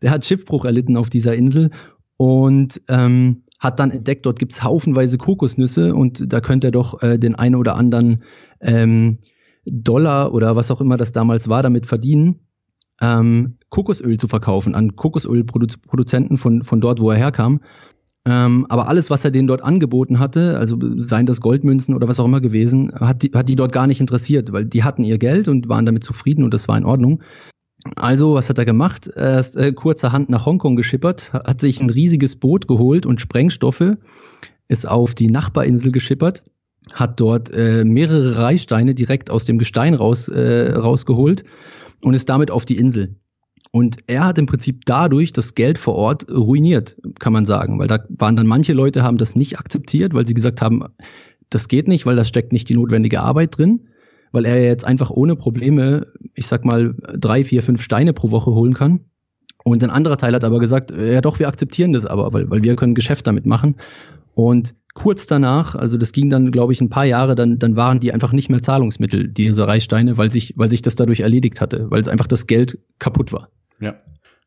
Der 0.00 0.12
hat 0.12 0.24
Schiffbruch 0.24 0.64
erlitten 0.64 0.96
auf 0.96 1.10
dieser 1.10 1.34
Insel 1.34 1.72
und 2.16 2.80
ähm, 2.88 3.42
hat 3.60 3.78
dann 3.78 3.90
entdeckt, 3.90 4.26
dort 4.26 4.38
gibt's 4.38 4.64
haufenweise 4.64 5.18
Kokosnüsse 5.18 5.94
und 5.94 6.32
da 6.32 6.40
könnte 6.40 6.68
er 6.68 6.72
doch 6.72 7.02
äh, 7.02 7.18
den 7.18 7.34
einen 7.34 7.54
oder 7.54 7.76
anderen 7.76 8.24
ähm, 8.60 9.18
Dollar 9.66 10.32
oder 10.32 10.56
was 10.56 10.70
auch 10.70 10.80
immer 10.80 10.96
das 10.96 11.12
damals 11.12 11.48
war, 11.48 11.62
damit 11.62 11.86
verdienen, 11.86 12.40
ähm, 13.00 13.58
Kokosöl 13.68 14.16
zu 14.18 14.28
verkaufen 14.28 14.74
an 14.74 14.96
Kokosölproduzenten 14.96 16.36
von, 16.36 16.62
von 16.62 16.80
dort, 16.80 17.00
wo 17.00 17.10
er 17.10 17.18
herkam. 17.18 17.60
Ähm, 18.26 18.66
aber 18.68 18.88
alles, 18.88 19.10
was 19.10 19.24
er 19.24 19.30
denen 19.30 19.48
dort 19.48 19.62
angeboten 19.62 20.18
hatte, 20.18 20.58
also 20.58 20.76
seien 20.98 21.24
das 21.24 21.40
Goldmünzen 21.40 21.94
oder 21.94 22.06
was 22.06 22.20
auch 22.20 22.26
immer 22.26 22.42
gewesen, 22.42 22.92
hat 22.94 23.22
die, 23.22 23.30
hat 23.32 23.48
die 23.48 23.56
dort 23.56 23.72
gar 23.72 23.86
nicht 23.86 24.00
interessiert, 24.00 24.52
weil 24.52 24.66
die 24.66 24.84
hatten 24.84 25.04
ihr 25.04 25.18
Geld 25.18 25.48
und 25.48 25.68
waren 25.70 25.86
damit 25.86 26.04
zufrieden 26.04 26.44
und 26.44 26.52
das 26.52 26.68
war 26.68 26.76
in 26.76 26.84
Ordnung. 26.84 27.22
Also, 27.96 28.34
was 28.34 28.48
hat 28.48 28.58
er 28.58 28.64
gemacht? 28.64 29.08
Er 29.08 29.38
ist 29.38 29.56
äh, 29.56 29.72
kurzerhand 29.72 30.28
nach 30.28 30.46
Hongkong 30.46 30.76
geschippert, 30.76 31.32
hat 31.32 31.60
sich 31.60 31.80
ein 31.80 31.90
riesiges 31.90 32.36
Boot 32.36 32.68
geholt 32.68 33.06
und 33.06 33.20
Sprengstoffe, 33.20 33.96
ist 34.68 34.88
auf 34.88 35.14
die 35.14 35.28
Nachbarinsel 35.28 35.90
geschippert, 35.90 36.44
hat 36.92 37.18
dort 37.18 37.50
äh, 37.50 37.84
mehrere 37.84 38.36
Reichsteine 38.36 38.94
direkt 38.94 39.30
aus 39.30 39.44
dem 39.44 39.58
Gestein 39.58 39.94
raus, 39.94 40.28
äh, 40.28 40.72
rausgeholt 40.72 41.44
und 42.02 42.14
ist 42.14 42.28
damit 42.28 42.50
auf 42.50 42.64
die 42.64 42.76
Insel. 42.76 43.16
Und 43.72 43.98
er 44.08 44.24
hat 44.24 44.38
im 44.38 44.46
Prinzip 44.46 44.84
dadurch 44.84 45.32
das 45.32 45.54
Geld 45.54 45.78
vor 45.78 45.94
Ort 45.94 46.30
ruiniert, 46.30 46.96
kann 47.18 47.32
man 47.32 47.44
sagen, 47.44 47.78
weil 47.78 47.86
da 47.86 48.04
waren 48.10 48.36
dann 48.36 48.46
manche 48.46 48.72
Leute 48.72 49.02
haben 49.02 49.16
das 49.16 49.36
nicht 49.36 49.58
akzeptiert, 49.58 50.12
weil 50.12 50.26
sie 50.26 50.34
gesagt 50.34 50.60
haben, 50.60 50.84
das 51.50 51.68
geht 51.68 51.88
nicht, 51.88 52.04
weil 52.04 52.16
da 52.16 52.24
steckt 52.24 52.52
nicht 52.52 52.68
die 52.68 52.74
notwendige 52.74 53.20
Arbeit 53.20 53.56
drin 53.56 53.88
weil 54.32 54.44
er 54.44 54.62
jetzt 54.62 54.86
einfach 54.86 55.10
ohne 55.10 55.36
Probleme, 55.36 56.06
ich 56.34 56.46
sag 56.46 56.64
mal, 56.64 56.94
drei, 57.18 57.44
vier, 57.44 57.62
fünf 57.62 57.82
Steine 57.82 58.12
pro 58.12 58.30
Woche 58.30 58.52
holen 58.52 58.74
kann. 58.74 59.00
Und 59.62 59.84
ein 59.84 59.90
anderer 59.90 60.16
Teil 60.16 60.34
hat 60.34 60.44
aber 60.44 60.58
gesagt, 60.58 60.90
ja 60.90 61.20
doch, 61.20 61.38
wir 61.38 61.48
akzeptieren 61.48 61.92
das 61.92 62.06
aber, 62.06 62.32
weil, 62.32 62.48
weil 62.50 62.64
wir 62.64 62.76
können 62.76 62.94
Geschäft 62.94 63.26
damit 63.26 63.46
machen. 63.46 63.76
Und 64.34 64.74
kurz 64.94 65.26
danach, 65.26 65.74
also 65.74 65.96
das 65.96 66.12
ging 66.12 66.30
dann, 66.30 66.50
glaube 66.50 66.72
ich, 66.72 66.80
ein 66.80 66.88
paar 66.88 67.04
Jahre, 67.04 67.34
dann, 67.34 67.58
dann 67.58 67.76
waren 67.76 68.00
die 68.00 68.12
einfach 68.12 68.32
nicht 68.32 68.48
mehr 68.48 68.62
Zahlungsmittel, 68.62 69.28
diese 69.28 69.66
Reichsteine, 69.66 70.16
weil 70.16 70.30
sich, 70.30 70.54
weil 70.56 70.70
sich 70.70 70.82
das 70.82 70.96
dadurch 70.96 71.20
erledigt 71.20 71.60
hatte, 71.60 71.90
weil 71.90 72.00
es 72.00 72.08
einfach 72.08 72.26
das 72.26 72.46
Geld 72.46 72.78
kaputt 72.98 73.32
war. 73.32 73.50
Ja, 73.80 73.94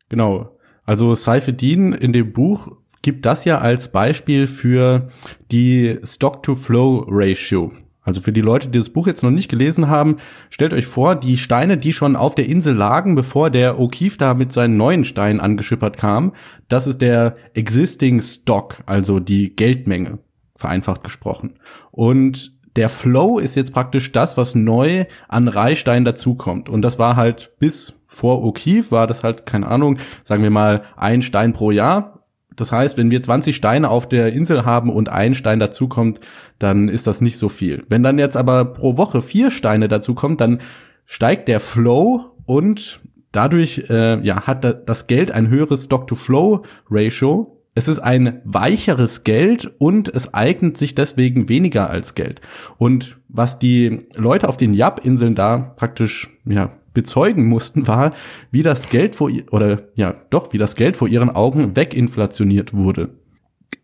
genau. 0.10 0.58
Also 0.86 1.14
Seifedin 1.14 1.94
in 1.94 2.12
dem 2.12 2.34
Buch 2.34 2.72
gibt 3.02 3.26
das 3.26 3.46
ja 3.46 3.60
als 3.60 3.92
Beispiel 3.92 4.48
für 4.48 5.08
die 5.52 6.00
Stock-to-Flow-Ratio. 6.04 7.72
Also 8.04 8.22
für 8.22 8.34
die 8.34 8.42
Leute, 8.42 8.70
die 8.70 8.78
das 8.78 8.90
Buch 8.90 9.08
jetzt 9.08 9.24
noch 9.24 9.32
nicht 9.32 9.50
gelesen 9.50 9.88
haben, 9.88 10.18
stellt 10.50 10.74
euch 10.74 10.86
vor, 10.86 11.16
die 11.16 11.38
Steine, 11.38 11.78
die 11.78 11.94
schon 11.94 12.16
auf 12.16 12.36
der 12.36 12.48
Insel 12.48 12.76
lagen, 12.76 13.16
bevor 13.16 13.50
der 13.50 13.80
O'Keefe 13.80 14.18
da 14.18 14.34
mit 14.34 14.52
seinen 14.52 14.78
neuen 14.78 15.06
Steinen 15.06 15.40
angeschippert 15.40 15.98
kam, 15.98 16.34
das 16.68 16.86
ist 16.86 17.02
der 17.02 17.36
existing 17.54 18.22
stock, 18.22 18.84
also 18.86 19.20
die 19.20 19.56
Geldmenge, 19.56 20.20
vereinfacht 20.56 21.04
gesprochen. 21.04 21.60
Und 21.92 22.54
der 22.76 22.90
Flow 22.90 23.40
ist 23.40 23.56
jetzt 23.56 23.72
praktisch 23.72 24.12
das, 24.12 24.36
was 24.36 24.56
neu 24.56 25.06
an 25.28 25.48
Reihstein 25.48 26.06
dazukommt. 26.06 26.70
Und 26.70 26.82
das 26.82 26.98
war 27.00 27.16
halt 27.16 27.56
bis 27.60 28.00
vor 28.08 28.44
O'Keefe 28.44 28.92
war 28.92 29.08
das 29.08 29.24
halt, 29.24 29.46
keine 29.46 29.68
Ahnung, 29.68 29.98
sagen 30.24 30.44
wir 30.44 30.50
mal 30.50 30.84
ein 30.96 31.22
Stein 31.22 31.54
pro 31.54 31.72
Jahr. 31.72 32.23
Das 32.56 32.72
heißt, 32.72 32.98
wenn 32.98 33.12
wir 33.12 33.22
20 33.22 33.56
Steine 33.56 33.90
auf 33.90 34.08
der 34.08 34.34
Insel 34.34 34.66
haben 34.66 34.90
und 34.90 35.10
ein 35.10 35.36
Stein 35.36 35.60
dazukommt, 35.60 36.20
dann 36.60 36.88
ist 36.88 37.08
das 37.08 37.22
nicht 37.22 37.38
so 37.38 37.50
viel. 37.50 37.84
Wenn 37.90 38.04
dann 38.04 38.20
jetzt 38.20 38.38
aber 38.38 38.66
pro 38.66 38.98
Woche 38.98 39.22
vier 39.22 39.52
Steine 39.52 39.88
dazukommt, 39.88 40.42
dann 40.42 40.60
steigt 41.06 41.48
der 41.48 41.60
Flow 41.60 42.36
und 42.46 43.02
dadurch 43.32 43.86
äh, 43.90 44.20
ja, 44.26 44.48
hat 44.48 44.88
das 44.88 45.08
Geld 45.08 45.32
ein 45.32 45.50
höheres 45.50 45.86
Stock-to-Flow-Ratio. 45.86 47.60
Es 47.76 47.88
ist 47.88 48.00
ein 48.00 48.42
weicheres 48.44 49.24
Geld 49.24 49.74
und 49.80 50.14
es 50.14 50.34
eignet 50.34 50.78
sich 50.78 50.94
deswegen 50.94 51.50
weniger 51.50 51.90
als 51.90 52.14
Geld. 52.14 52.40
Und 52.78 53.20
was 53.30 53.58
die 53.58 54.06
Leute 54.16 54.48
auf 54.48 54.58
den 54.58 54.76
Yap-Inseln 54.76 55.34
da 55.34 55.74
praktisch 55.76 56.38
ja, 56.46 56.70
bezeugen 56.94 57.46
mussten, 57.46 57.88
war, 57.88 58.14
wie 58.52 58.64
das 58.64 58.90
Geld 58.90 59.16
vor 59.16 59.32
oder 59.52 59.84
ja, 59.96 60.14
doch, 60.30 60.54
wie 60.54 60.58
das 60.58 60.76
Geld 60.76 60.98
vor 60.98 61.08
ihren 61.08 61.30
Augen 61.30 61.76
weginflationiert 61.76 62.74
wurde. 62.74 63.10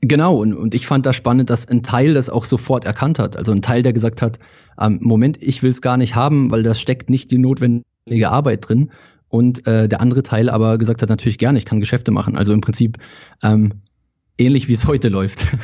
Genau, 0.02 0.38
und, 0.38 0.54
und 0.54 0.76
ich 0.76 0.88
fand 0.88 1.06
das 1.06 1.16
spannend, 1.16 1.50
dass 1.50 1.68
ein 1.68 1.84
Teil 1.84 2.14
das 2.14 2.30
auch 2.30 2.46
sofort 2.46 2.86
erkannt 2.86 3.20
hat. 3.20 3.36
Also 3.38 3.52
ein 3.52 3.62
Teil, 3.62 3.84
der 3.84 3.92
gesagt 3.92 4.22
hat, 4.22 4.40
ähm, 4.80 5.00
Moment, 5.02 5.42
ich 5.42 5.62
will 5.62 5.72
es 5.72 5.82
gar 5.82 5.98
nicht 5.98 6.16
haben, 6.16 6.52
weil 6.52 6.64
das 6.64 6.80
steckt 6.80 7.10
nicht 7.10 7.32
die 7.32 7.38
notwendige 7.38 8.30
Arbeit 8.30 8.70
drin. 8.70 8.92
Und 9.28 9.68
äh, 9.68 9.88
der 9.88 10.02
andere 10.02 10.24
Teil 10.24 10.50
aber 10.50 10.78
gesagt 10.78 11.02
hat, 11.02 11.10
natürlich 11.10 11.38
gerne, 11.38 11.60
ich 11.60 11.66
kann 11.66 11.80
Geschäfte 11.80 12.12
machen. 12.12 12.38
Also 12.38 12.54
im 12.54 12.62
Prinzip 12.62 12.98
ähm, 13.44 13.82
ähnlich 14.38 14.68
wie 14.68 14.74
es 14.74 14.88
heute 14.88 15.10
läuft. 15.10 15.48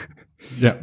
Ja, 0.60 0.76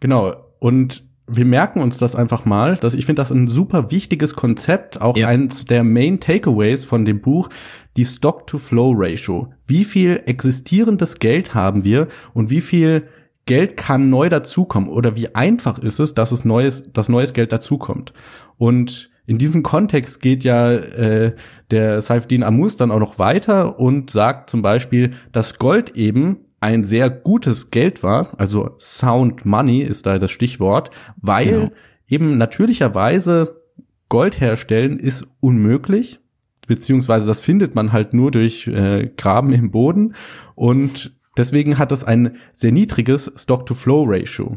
genau. 0.00 0.34
Und 0.58 1.04
wir 1.26 1.46
merken 1.46 1.80
uns 1.80 1.98
das 1.98 2.14
einfach 2.14 2.44
mal, 2.44 2.76
dass 2.76 2.94
ich 2.94 3.06
finde 3.06 3.22
das 3.22 3.30
ein 3.30 3.48
super 3.48 3.90
wichtiges 3.90 4.34
Konzept, 4.34 5.00
auch 5.00 5.16
ja. 5.16 5.28
eins 5.28 5.64
der 5.64 5.82
Main 5.82 6.20
Takeaways 6.20 6.84
von 6.84 7.04
dem 7.04 7.20
Buch, 7.20 7.48
die 7.96 8.04
Stock-to-Flow-Ratio. 8.04 9.52
Wie 9.66 9.84
viel 9.84 10.22
existierendes 10.26 11.18
Geld 11.18 11.54
haben 11.54 11.84
wir 11.84 12.08
und 12.34 12.50
wie 12.50 12.60
viel 12.60 13.08
Geld 13.46 13.76
kann 13.76 14.08
neu 14.08 14.28
dazukommen 14.28 14.88
oder 14.88 15.16
wie 15.16 15.34
einfach 15.34 15.78
ist 15.78 15.98
es, 15.98 16.14
dass 16.14 16.32
es 16.32 16.44
neues, 16.44 16.92
dass 16.92 17.08
neues 17.08 17.32
Geld 17.32 17.52
dazukommt. 17.52 18.12
Und 18.56 19.10
in 19.26 19.38
diesem 19.38 19.62
Kontext 19.62 20.20
geht 20.20 20.44
ja 20.44 20.72
äh, 20.72 21.34
der 21.70 22.02
Saifdin 22.02 22.42
Amus 22.42 22.76
dann 22.76 22.90
auch 22.90 22.98
noch 22.98 23.18
weiter 23.18 23.78
und 23.78 24.10
sagt 24.10 24.50
zum 24.50 24.60
Beispiel, 24.60 25.12
dass 25.32 25.58
Gold 25.58 25.96
eben 25.96 26.43
ein 26.64 26.82
sehr 26.82 27.10
gutes 27.10 27.70
Geld 27.70 28.02
war, 28.02 28.32
also 28.38 28.70
Sound 28.78 29.44
Money 29.44 29.80
ist 29.80 30.06
da 30.06 30.18
das 30.18 30.30
Stichwort, 30.30 30.90
weil 31.20 31.46
genau. 31.46 31.72
eben 32.08 32.38
natürlicherweise 32.38 33.60
Gold 34.08 34.40
herstellen 34.40 34.98
ist 34.98 35.26
unmöglich, 35.40 36.20
beziehungsweise 36.66 37.26
das 37.26 37.42
findet 37.42 37.74
man 37.74 37.92
halt 37.92 38.14
nur 38.14 38.30
durch 38.30 38.66
äh, 38.66 39.10
Graben 39.14 39.52
im 39.52 39.70
Boden 39.70 40.14
und 40.54 41.14
Deswegen 41.36 41.78
hat 41.78 41.90
es 41.90 42.04
ein 42.04 42.36
sehr 42.52 42.70
niedriges 42.70 43.32
Stock-to-Flow-Ratio. 43.34 44.56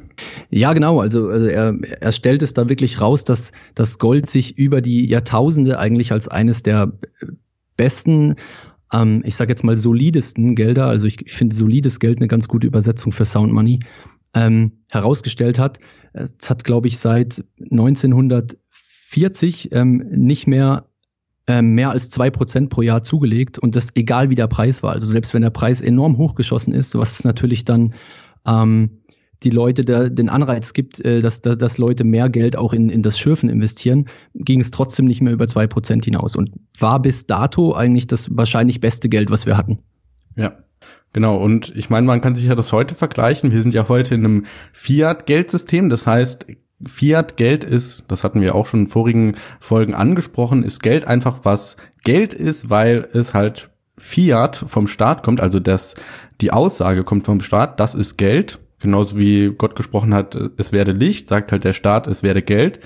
Ja, 0.51 0.73
genau. 0.73 1.01
Also, 1.01 1.27
also 1.27 1.47
er, 1.47 1.73
er 1.81 2.11
stellt 2.11 2.43
es 2.43 2.53
da 2.53 2.69
wirklich 2.69 3.01
raus, 3.01 3.25
dass 3.25 3.51
das 3.73 3.97
Gold 3.97 4.29
sich 4.29 4.59
über 4.59 4.79
die 4.79 5.07
Jahrtausende 5.07 5.79
eigentlich 5.79 6.11
als 6.11 6.27
eines 6.27 6.61
der 6.61 6.91
besten 7.77 8.35
ähm, 8.93 9.21
ich 9.25 9.35
sage 9.35 9.51
jetzt 9.51 9.63
mal, 9.63 9.75
solidesten 9.75 10.55
Gelder, 10.55 10.87
also 10.87 11.07
ich, 11.07 11.25
ich 11.25 11.33
finde 11.33 11.55
solides 11.55 11.99
Geld 11.99 12.19
eine 12.19 12.27
ganz 12.27 12.47
gute 12.47 12.67
Übersetzung 12.67 13.11
für 13.11 13.25
Sound 13.25 13.53
Money, 13.53 13.79
ähm, 14.33 14.83
herausgestellt 14.91 15.59
hat. 15.59 15.79
Es 16.13 16.49
hat, 16.49 16.63
glaube 16.63 16.87
ich, 16.87 16.97
seit 16.97 17.43
1940 17.59 19.71
ähm, 19.71 19.97
nicht 20.11 20.47
mehr 20.47 20.85
ähm, 21.47 21.75
mehr 21.75 21.91
als 21.91 22.09
zwei 22.09 22.29
Prozent 22.29 22.69
pro 22.69 22.81
Jahr 22.81 23.03
zugelegt 23.03 23.57
und 23.57 23.75
das 23.75 23.95
egal 23.95 24.29
wie 24.29 24.35
der 24.35 24.47
Preis 24.47 24.83
war. 24.83 24.91
Also 24.91 25.07
selbst 25.07 25.33
wenn 25.33 25.41
der 25.41 25.49
Preis 25.49 25.79
enorm 25.79 26.17
hochgeschossen 26.17 26.73
ist, 26.73 26.95
was 26.95 27.23
natürlich 27.23 27.63
dann 27.63 27.93
ähm, 28.45 28.99
die 29.43 29.49
Leute 29.49 29.85
da, 29.85 30.09
den 30.09 30.29
Anreiz 30.29 30.73
gibt, 30.73 31.03
äh, 31.03 31.21
dass, 31.21 31.41
dass, 31.41 31.57
dass 31.57 31.77
Leute 31.77 32.03
mehr 32.03 32.29
Geld 32.29 32.57
auch 32.57 32.73
in, 32.73 32.89
in 32.89 33.03
das 33.03 33.19
Schürfen 33.19 33.49
investieren, 33.49 34.07
ging 34.33 34.59
es 34.59 34.71
trotzdem 34.71 35.05
nicht 35.05 35.21
mehr 35.21 35.33
über 35.33 35.47
zwei 35.47 35.67
Prozent 35.67 36.05
hinaus 36.05 36.35
und 36.35 36.51
war 36.79 37.01
bis 37.01 37.27
dato 37.27 37.73
eigentlich 37.73 38.07
das 38.07 38.35
wahrscheinlich 38.35 38.79
beste 38.79 39.09
Geld, 39.09 39.29
was 39.29 39.45
wir 39.45 39.57
hatten. 39.57 39.79
Ja, 40.35 40.57
genau. 41.13 41.37
Und 41.37 41.75
ich 41.75 41.89
meine, 41.89 42.07
man 42.07 42.21
kann 42.21 42.35
sich 42.35 42.45
ja 42.45 42.55
das 42.55 42.73
heute 42.73 42.95
vergleichen. 42.95 43.51
Wir 43.51 43.61
sind 43.61 43.73
ja 43.73 43.87
heute 43.89 44.15
in 44.15 44.25
einem 44.25 44.45
Fiat-Geldsystem. 44.73 45.89
Das 45.89 46.07
heißt, 46.07 46.47
Fiat-Geld 46.85 47.63
ist, 47.63 48.05
das 48.07 48.23
hatten 48.23 48.41
wir 48.41 48.55
auch 48.55 48.67
schon 48.67 48.81
in 48.81 48.87
vorigen 48.87 49.35
Folgen 49.59 49.95
angesprochen, 49.95 50.63
ist 50.63 50.83
Geld 50.83 51.05
einfach 51.05 51.39
was 51.43 51.77
Geld 52.03 52.33
ist, 52.33 52.69
weil 52.69 53.07
es 53.13 53.33
halt 53.33 53.69
Fiat 53.97 54.55
vom 54.55 54.87
Staat 54.87 55.23
kommt, 55.23 55.39
also 55.39 55.59
das, 55.59 55.95
die 56.39 56.51
Aussage 56.51 57.03
kommt 57.03 57.23
vom 57.23 57.41
Staat, 57.41 57.79
das 57.79 57.95
ist 57.95 58.17
Geld 58.17 58.59
Genauso 58.79 59.17
wie 59.17 59.51
Gott 59.57 59.75
gesprochen 59.75 60.13
hat, 60.13 60.35
es 60.57 60.71
werde 60.71 60.91
Licht, 60.91 61.27
sagt 61.27 61.51
halt 61.51 61.63
der 61.63 61.73
Staat, 61.73 62.07
es 62.07 62.23
werde 62.23 62.41
Geld. 62.41 62.79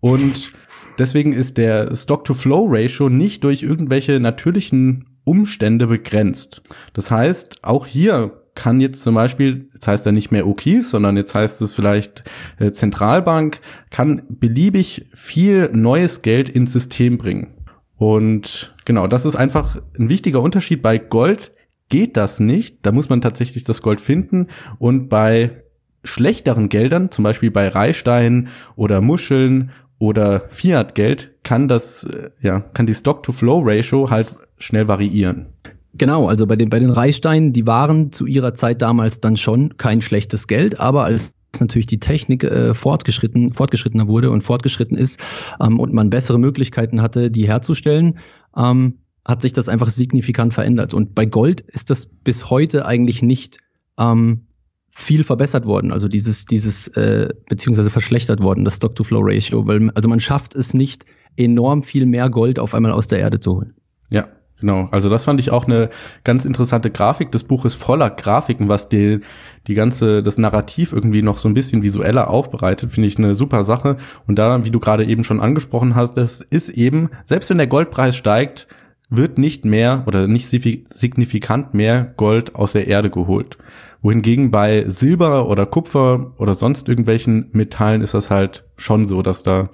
Und 0.00 0.52
deswegen 0.98 1.32
ist 1.32 1.56
der 1.56 1.94
Stock-to-Flow-Ratio 1.94 3.08
nicht 3.08 3.44
durch 3.44 3.62
irgendwelche 3.62 4.18
natürlichen 4.18 5.04
Umstände 5.24 5.86
begrenzt. 5.86 6.62
Das 6.92 7.10
heißt, 7.10 7.64
auch 7.64 7.86
hier 7.86 8.42
kann 8.54 8.80
jetzt 8.80 9.02
zum 9.02 9.14
Beispiel, 9.14 9.68
jetzt 9.74 9.86
heißt 9.86 10.06
er 10.06 10.12
nicht 10.12 10.32
mehr 10.32 10.46
O'Keefe, 10.46 10.82
sondern 10.82 11.16
jetzt 11.16 11.34
heißt 11.34 11.60
es 11.62 11.74
vielleicht 11.74 12.24
äh, 12.58 12.72
Zentralbank, 12.72 13.60
kann 13.90 14.22
beliebig 14.28 15.06
viel 15.12 15.70
neues 15.72 16.22
Geld 16.22 16.48
ins 16.48 16.72
System 16.72 17.18
bringen. 17.18 17.54
Und 17.96 18.74
genau, 18.84 19.06
das 19.06 19.24
ist 19.26 19.36
einfach 19.36 19.76
ein 19.98 20.08
wichtiger 20.08 20.40
Unterschied. 20.40 20.82
Bei 20.82 20.98
Gold 20.98 21.52
geht 21.88 22.16
das 22.16 22.40
nicht. 22.40 22.78
Da 22.82 22.92
muss 22.92 23.08
man 23.08 23.20
tatsächlich 23.20 23.64
das 23.64 23.82
Gold 23.82 24.00
finden. 24.00 24.48
Und 24.78 25.08
bei 25.08 25.62
schlechteren 26.04 26.68
Geldern, 26.68 27.10
zum 27.10 27.24
Beispiel 27.24 27.50
bei 27.50 27.68
Reihsteinen 27.68 28.48
oder 28.76 29.00
Muscheln 29.00 29.70
oder 29.98 30.40
Fiat-Geld, 30.48 31.32
kann 31.42 31.68
das, 31.68 32.04
äh, 32.04 32.30
ja, 32.40 32.60
kann 32.60 32.86
die 32.86 32.94
Stock-to-Flow-Ratio 32.94 34.10
halt 34.10 34.36
schnell 34.58 34.88
variieren. 34.88 35.46
Genau, 35.94 36.28
also 36.28 36.46
bei 36.46 36.56
den, 36.56 36.68
bei 36.68 36.78
den 36.78 36.90
Reichsteinen, 36.90 37.52
die 37.52 37.66
waren 37.66 38.12
zu 38.12 38.26
ihrer 38.26 38.52
Zeit 38.52 38.82
damals 38.82 39.20
dann 39.20 39.36
schon 39.36 39.78
kein 39.78 40.02
schlechtes 40.02 40.46
Geld, 40.46 40.78
aber 40.78 41.04
als 41.04 41.32
natürlich 41.58 41.86
die 41.86 42.00
Technik 42.00 42.44
äh, 42.44 42.74
fortgeschritten, 42.74 43.54
fortgeschrittener 43.54 44.06
wurde 44.06 44.30
und 44.30 44.42
fortgeschritten 44.42 44.98
ist 44.98 45.20
ähm, 45.58 45.80
und 45.80 45.94
man 45.94 46.10
bessere 46.10 46.38
Möglichkeiten 46.38 47.00
hatte, 47.00 47.30
die 47.30 47.48
herzustellen, 47.48 48.18
ähm, 48.54 48.98
hat 49.26 49.42
sich 49.42 49.52
das 49.52 49.68
einfach 49.68 49.88
signifikant 49.88 50.54
verändert. 50.54 50.94
Und 50.94 51.14
bei 51.14 51.26
Gold 51.26 51.60
ist 51.60 51.90
das 51.90 52.06
bis 52.06 52.48
heute 52.48 52.86
eigentlich 52.86 53.22
nicht 53.22 53.58
ähm, 53.98 54.46
viel 54.88 55.24
verbessert 55.24 55.66
worden, 55.66 55.92
also 55.92 56.08
dieses, 56.08 56.46
dieses, 56.46 56.88
äh, 56.88 57.28
beziehungsweise 57.48 57.90
verschlechtert 57.90 58.40
worden, 58.40 58.64
das 58.64 58.76
Stock-to-Flow-Ratio, 58.76 59.66
weil 59.66 59.90
also 59.90 60.08
man 60.08 60.20
schafft 60.20 60.54
es 60.54 60.72
nicht, 60.72 61.04
enorm 61.36 61.82
viel 61.82 62.06
mehr 62.06 62.30
Gold 62.30 62.58
auf 62.58 62.74
einmal 62.74 62.92
aus 62.92 63.08
der 63.08 63.18
Erde 63.18 63.38
zu 63.38 63.56
holen. 63.56 63.74
Ja, 64.08 64.28
Genau, 64.58 64.88
also 64.90 65.10
das 65.10 65.24
fand 65.24 65.38
ich 65.38 65.50
auch 65.50 65.66
eine 65.66 65.90
ganz 66.24 66.46
interessante 66.46 66.90
Grafik. 66.90 67.30
Das 67.30 67.44
Buch 67.44 67.66
ist 67.66 67.74
voller 67.74 68.08
Grafiken, 68.08 68.70
was 68.70 68.88
die, 68.88 69.20
die 69.66 69.74
ganze, 69.74 70.22
das 70.22 70.38
Narrativ 70.38 70.94
irgendwie 70.94 71.20
noch 71.20 71.36
so 71.36 71.48
ein 71.48 71.54
bisschen 71.54 71.82
visueller 71.82 72.30
aufbereitet, 72.30 72.90
finde 72.90 73.08
ich 73.08 73.18
eine 73.18 73.34
super 73.34 73.64
Sache. 73.64 73.98
Und 74.26 74.38
da, 74.38 74.64
wie 74.64 74.70
du 74.70 74.80
gerade 74.80 75.04
eben 75.04 75.24
schon 75.24 75.40
angesprochen 75.40 75.94
hattest, 75.94 76.40
ist 76.40 76.70
eben, 76.70 77.10
selbst 77.26 77.50
wenn 77.50 77.58
der 77.58 77.66
Goldpreis 77.66 78.16
steigt, 78.16 78.66
wird 79.08 79.38
nicht 79.38 79.64
mehr 79.64 80.02
oder 80.06 80.26
nicht 80.26 80.48
signifikant 80.48 81.74
mehr 81.74 82.12
Gold 82.16 82.54
aus 82.54 82.72
der 82.72 82.88
Erde 82.88 83.10
geholt. 83.10 83.56
Wohingegen 84.02 84.50
bei 84.50 84.84
Silber 84.88 85.48
oder 85.48 85.66
Kupfer 85.66 86.32
oder 86.38 86.54
sonst 86.54 86.88
irgendwelchen 86.88 87.48
Metallen 87.52 88.02
ist 88.02 88.14
das 88.14 88.30
halt 88.30 88.64
schon 88.76 89.06
so, 89.06 89.22
dass 89.22 89.42
da 89.42 89.70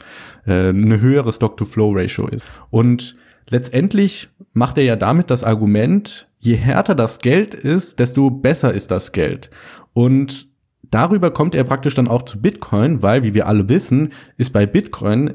äh, 0.47 0.69
eine 0.69 1.01
höhere 1.01 1.33
Stock-to-Flow-Ratio 1.33 2.29
ist. 2.29 2.45
Und 2.71 3.17
letztendlich 3.49 4.29
macht 4.53 4.79
er 4.79 4.85
ja 4.85 4.97
damit 4.97 5.31
das 5.31 5.45
Argument, 5.45 6.29
je 6.39 6.57
härter 6.57 6.95
das 6.95 7.19
Geld 7.19 7.55
ist, 7.55 8.01
desto 8.01 8.31
besser 8.31 8.75
ist 8.75 8.91
das 8.91 9.13
Geld. 9.13 9.51
Und 9.95 10.49
darüber 10.83 11.31
kommt 11.31 11.55
er 11.55 11.65
praktisch 11.65 11.95
dann 11.95 12.09
auch 12.09 12.23
zu 12.23 12.41
Bitcoin, 12.41 13.03
weil, 13.03 13.23
wie 13.23 13.35
wir 13.35 13.47
alle 13.47 13.69
wissen, 13.69 14.13
ist 14.37 14.53
bei 14.53 14.67
Bitcoin, 14.67 15.35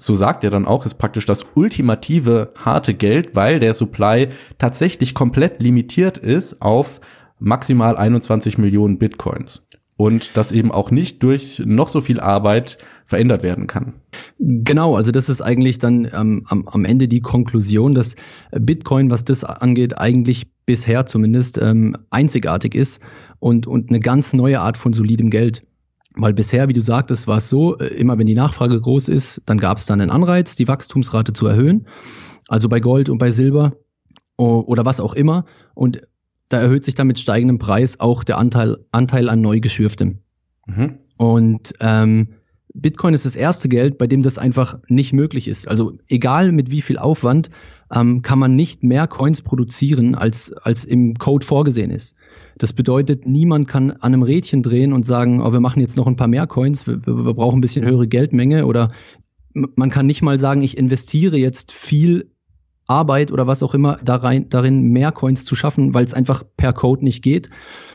so 0.00 0.14
sagt 0.14 0.44
er 0.44 0.50
dann 0.50 0.66
auch, 0.66 0.86
ist 0.86 0.94
praktisch 0.94 1.26
das 1.26 1.46
ultimative 1.54 2.52
harte 2.56 2.94
Geld, 2.94 3.36
weil 3.36 3.60
der 3.60 3.74
Supply 3.74 4.28
tatsächlich 4.58 5.14
komplett 5.14 5.62
limitiert 5.62 6.18
ist 6.18 6.62
auf 6.62 7.00
maximal 7.38 7.96
21 7.96 8.58
Millionen 8.58 8.98
Bitcoins 8.98 9.66
und 10.00 10.38
das 10.38 10.52
eben 10.52 10.72
auch 10.72 10.90
nicht 10.90 11.22
durch 11.22 11.62
noch 11.66 11.88
so 11.88 12.00
viel 12.00 12.20
Arbeit 12.20 12.78
verändert 13.04 13.42
werden 13.42 13.66
kann. 13.66 13.92
Genau, 14.38 14.96
also 14.96 15.12
das 15.12 15.28
ist 15.28 15.42
eigentlich 15.42 15.78
dann 15.78 16.08
ähm, 16.14 16.46
am, 16.48 16.66
am 16.66 16.86
Ende 16.86 17.06
die 17.06 17.20
Konklusion, 17.20 17.92
dass 17.92 18.16
Bitcoin, 18.50 19.10
was 19.10 19.24
das 19.24 19.44
angeht, 19.44 19.98
eigentlich 19.98 20.46
bisher 20.64 21.04
zumindest 21.04 21.58
ähm, 21.58 21.96
einzigartig 22.08 22.74
ist 22.74 23.02
und, 23.40 23.66
und 23.66 23.90
eine 23.90 24.00
ganz 24.00 24.32
neue 24.32 24.60
Art 24.60 24.78
von 24.78 24.94
solidem 24.94 25.28
Geld. 25.28 25.62
Weil 26.14 26.34
bisher, 26.34 26.68
wie 26.68 26.72
du 26.72 26.80
sagtest, 26.80 27.28
war 27.28 27.38
es 27.38 27.48
so, 27.48 27.78
äh, 27.78 27.86
immer 27.86 28.18
wenn 28.18 28.26
die 28.26 28.34
Nachfrage 28.34 28.80
groß 28.80 29.08
ist, 29.08 29.42
dann 29.46 29.58
gab 29.58 29.78
es 29.78 29.86
dann 29.86 30.00
einen 30.00 30.10
Anreiz, 30.10 30.56
die 30.56 30.68
Wachstumsrate 30.68 31.32
zu 31.32 31.46
erhöhen. 31.46 31.86
Also 32.48 32.68
bei 32.68 32.80
Gold 32.80 33.08
und 33.08 33.18
bei 33.18 33.30
Silber 33.30 33.76
oder 34.36 34.86
was 34.86 35.00
auch 35.00 35.12
immer. 35.12 35.44
Und 35.74 36.00
da 36.48 36.60
erhöht 36.60 36.84
sich 36.84 36.94
dann 36.94 37.06
mit 37.06 37.18
steigendem 37.18 37.58
Preis 37.58 38.00
auch 38.00 38.24
der 38.24 38.38
Anteil, 38.38 38.78
Anteil 38.90 39.28
an 39.28 39.40
neu 39.40 39.60
geschürftem. 39.60 40.20
Mhm. 40.66 40.98
Und 41.16 41.74
ähm, 41.80 42.28
Bitcoin 42.74 43.14
ist 43.14 43.24
das 43.24 43.36
erste 43.36 43.68
Geld, 43.68 43.98
bei 43.98 44.06
dem 44.06 44.22
das 44.22 44.38
einfach 44.38 44.78
nicht 44.88 45.12
möglich 45.12 45.48
ist. 45.48 45.68
Also 45.68 45.98
egal 46.08 46.52
mit 46.52 46.70
wie 46.70 46.82
viel 46.82 46.98
Aufwand, 46.98 47.50
ähm, 47.92 48.22
kann 48.22 48.38
man 48.38 48.54
nicht 48.54 48.82
mehr 48.82 49.06
Coins 49.06 49.42
produzieren, 49.42 50.14
als, 50.14 50.52
als 50.52 50.84
im 50.84 51.14
Code 51.14 51.44
vorgesehen 51.44 51.90
ist. 51.90 52.16
Das 52.60 52.74
bedeutet, 52.74 53.26
niemand 53.26 53.68
kann 53.68 53.90
an 53.90 54.12
einem 54.12 54.22
Rädchen 54.22 54.62
drehen 54.62 54.92
und 54.92 55.02
sagen, 55.02 55.40
oh, 55.40 55.50
wir 55.50 55.60
machen 55.60 55.80
jetzt 55.80 55.96
noch 55.96 56.06
ein 56.06 56.16
paar 56.16 56.28
mehr 56.28 56.46
Coins, 56.46 56.86
wir, 56.86 57.00
wir 57.06 57.32
brauchen 57.32 57.56
ein 57.56 57.62
bisschen 57.62 57.86
höhere 57.86 58.06
Geldmenge 58.06 58.66
oder 58.66 58.88
man 59.54 59.88
kann 59.88 60.04
nicht 60.04 60.20
mal 60.20 60.38
sagen, 60.38 60.60
ich 60.60 60.76
investiere 60.76 61.38
jetzt 61.38 61.72
viel 61.72 62.30
Arbeit 62.86 63.32
oder 63.32 63.46
was 63.46 63.62
auch 63.62 63.72
immer 63.72 63.96
da 64.04 64.16
rein, 64.16 64.50
darin 64.50 64.82
mehr 64.82 65.10
Coins 65.10 65.46
zu 65.46 65.54
schaffen, 65.54 65.94
weil 65.94 66.04
es 66.04 66.12
einfach 66.12 66.44
per 66.58 66.74
Code 66.74 67.02
nicht 67.02 67.22
geht. 67.22 67.48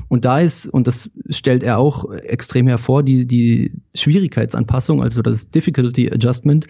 Und 0.07 0.25
da 0.25 0.39
ist, 0.39 0.67
und 0.67 0.87
das 0.87 1.11
stellt 1.29 1.61
er 1.61 1.77
auch 1.77 2.11
extrem 2.11 2.65
hervor, 2.65 3.03
die, 3.03 3.27
die 3.27 3.71
Schwierigkeitsanpassung, 3.93 5.03
also 5.03 5.21
das 5.21 5.51
Difficulty 5.51 6.11
Adjustment, 6.11 6.65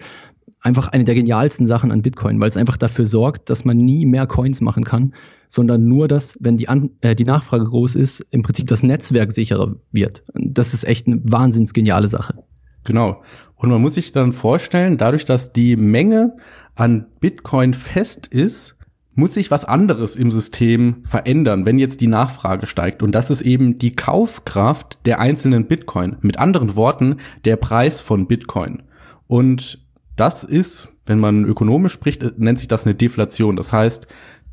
einfach 0.60 0.88
eine 0.88 1.04
der 1.04 1.14
genialsten 1.14 1.66
Sachen 1.66 1.92
an 1.92 2.02
Bitcoin, 2.02 2.40
weil 2.40 2.48
es 2.48 2.56
einfach 2.56 2.76
dafür 2.76 3.06
sorgt, 3.06 3.50
dass 3.50 3.64
man 3.64 3.76
nie 3.76 4.06
mehr 4.06 4.26
Coins 4.26 4.60
machen 4.60 4.84
kann, 4.84 5.14
sondern 5.48 5.86
nur, 5.86 6.08
dass, 6.08 6.36
wenn 6.40 6.56
die, 6.56 6.68
an, 6.68 6.90
äh, 7.00 7.14
die 7.14 7.24
Nachfrage 7.24 7.64
groß 7.64 7.94
ist, 7.94 8.26
im 8.30 8.42
Prinzip 8.42 8.66
das 8.66 8.82
Netzwerk 8.82 9.32
sicherer 9.32 9.76
wird. 9.92 10.24
Das 10.34 10.74
ist 10.74 10.84
echt 10.84 11.06
eine 11.06 11.20
wahnsinns 11.24 11.72
geniale 11.72 12.08
Sache. 12.08 12.44
Genau. 12.84 13.22
Und 13.56 13.70
man 13.70 13.80
muss 13.80 13.94
sich 13.94 14.12
dann 14.12 14.32
vorstellen, 14.32 14.96
dadurch, 14.96 15.24
dass 15.24 15.52
die 15.52 15.76
Menge 15.76 16.36
an 16.74 17.06
Bitcoin 17.20 17.74
fest 17.74 18.26
ist, 18.28 18.76
muss 19.16 19.34
sich 19.34 19.50
was 19.50 19.64
anderes 19.64 20.14
im 20.14 20.30
System 20.30 20.96
verändern, 21.02 21.64
wenn 21.64 21.78
jetzt 21.78 22.02
die 22.02 22.06
Nachfrage 22.06 22.66
steigt. 22.66 23.02
Und 23.02 23.12
das 23.12 23.30
ist 23.30 23.40
eben 23.40 23.78
die 23.78 23.96
Kaufkraft 23.96 25.06
der 25.06 25.20
einzelnen 25.20 25.66
Bitcoin. 25.66 26.16
Mit 26.20 26.38
anderen 26.38 26.76
Worten, 26.76 27.16
der 27.44 27.56
Preis 27.56 28.00
von 28.00 28.26
Bitcoin. 28.26 28.82
Und 29.26 29.85
das 30.16 30.44
ist, 30.44 30.92
wenn 31.06 31.20
man 31.20 31.44
ökonomisch 31.44 31.92
spricht, 31.92 32.38
nennt 32.38 32.58
sich 32.58 32.68
das 32.68 32.84
eine 32.84 32.94
Deflation. 32.94 33.56
Das 33.56 33.72
heißt, 33.72 34.06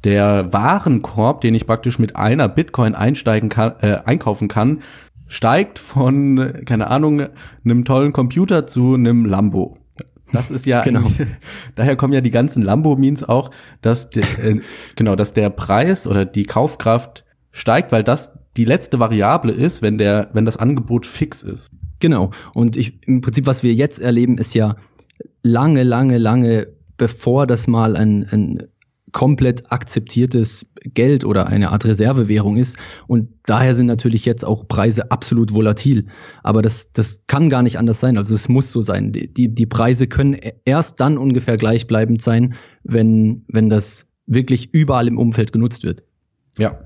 der 0.04 0.52
Warenkorb, 0.52 1.42
den 1.42 1.56
ich 1.56 1.66
praktisch 1.66 2.00
mit 2.00 2.16
einer 2.16 2.50
Bitcoin 2.50 2.94
einsteigen 2.94 3.50
kann, 3.50 3.74
äh, 3.82 4.00
einkaufen 4.06 4.50
kann, 4.50 4.82
steigt 5.28 5.80
von, 5.80 6.62
keine 6.66 6.90
Ahnung, 6.90 7.28
einem 7.64 7.86
tollen 7.86 8.14
Computer 8.14 8.68
zu 8.68 8.94
einem 8.96 9.26
Lambo. 9.26 9.78
Das 10.32 10.52
ist 10.52 10.66
ja, 10.66 10.82
genau. 10.82 11.08
daher 11.76 11.96
kommen 11.96 12.14
ja 12.14 12.22
die 12.22 12.32
ganzen 12.32 12.64
Lambo-Memes 12.64 13.24
auch, 13.24 13.50
dass, 13.82 14.10
de, 14.10 14.24
äh, 14.42 14.62
genau, 14.96 15.16
dass 15.16 15.34
der 15.34 15.50
Preis 15.50 16.08
oder 16.08 16.26
die 16.26 16.44
Kaufkraft 16.44 17.24
steigt, 17.52 17.92
weil 17.92 18.04
das 18.04 18.34
die 18.58 18.66
letzte 18.66 19.00
Variable 19.00 19.52
ist, 19.52 19.82
wenn 19.82 19.98
der, 19.98 20.30
wenn 20.34 20.46
das 20.46 20.58
Angebot 20.58 21.06
fix 21.06 21.44
ist. 21.44 21.72
Genau. 22.00 22.32
Und 22.54 22.76
ich, 22.76 23.00
im 23.08 23.22
Prinzip, 23.22 23.48
was 23.48 23.64
wir 23.64 23.74
jetzt 23.74 24.00
erleben, 24.00 24.38
ist 24.38 24.54
ja 24.54 24.76
lange, 25.44 25.84
lange, 25.84 26.18
lange 26.18 26.68
bevor 26.98 27.48
das 27.48 27.68
mal 27.68 27.96
ein, 27.96 28.26
ein 28.30 28.68
komplett 29.14 29.72
akzeptiertes 29.72 30.72
Geld 30.94 31.24
oder 31.24 31.48
eine 31.48 31.70
Art 31.70 31.86
Reservewährung 31.86 32.58
ist. 32.58 32.78
Und 33.08 33.30
daher 33.44 33.76
sind 33.76 33.86
natürlich 33.86 34.26
jetzt 34.26 34.44
auch 34.44 34.68
Preise 34.68 35.12
absolut 35.12 35.54
volatil. 35.54 36.08
Aber 36.42 36.62
das, 36.62 36.92
das 36.92 37.24
kann 37.28 37.50
gar 37.50 37.64
nicht 37.64 37.78
anders 37.78 38.00
sein. 38.00 38.18
Also 38.18 38.36
es 38.36 38.50
muss 38.50 38.72
so 38.72 38.82
sein. 38.82 39.14
Die, 39.14 39.54
die 39.54 39.66
Preise 39.66 40.08
können 40.08 40.36
erst 40.66 41.00
dann 41.00 41.18
ungefähr 41.18 41.58
gleichbleibend 41.58 42.22
sein, 42.22 42.56
wenn, 42.84 43.46
wenn 43.48 43.70
das 43.70 44.10
wirklich 44.26 44.74
überall 44.74 45.08
im 45.08 45.18
Umfeld 45.18 45.52
genutzt 45.52 45.84
wird. 45.84 46.04
Ja, 46.58 46.80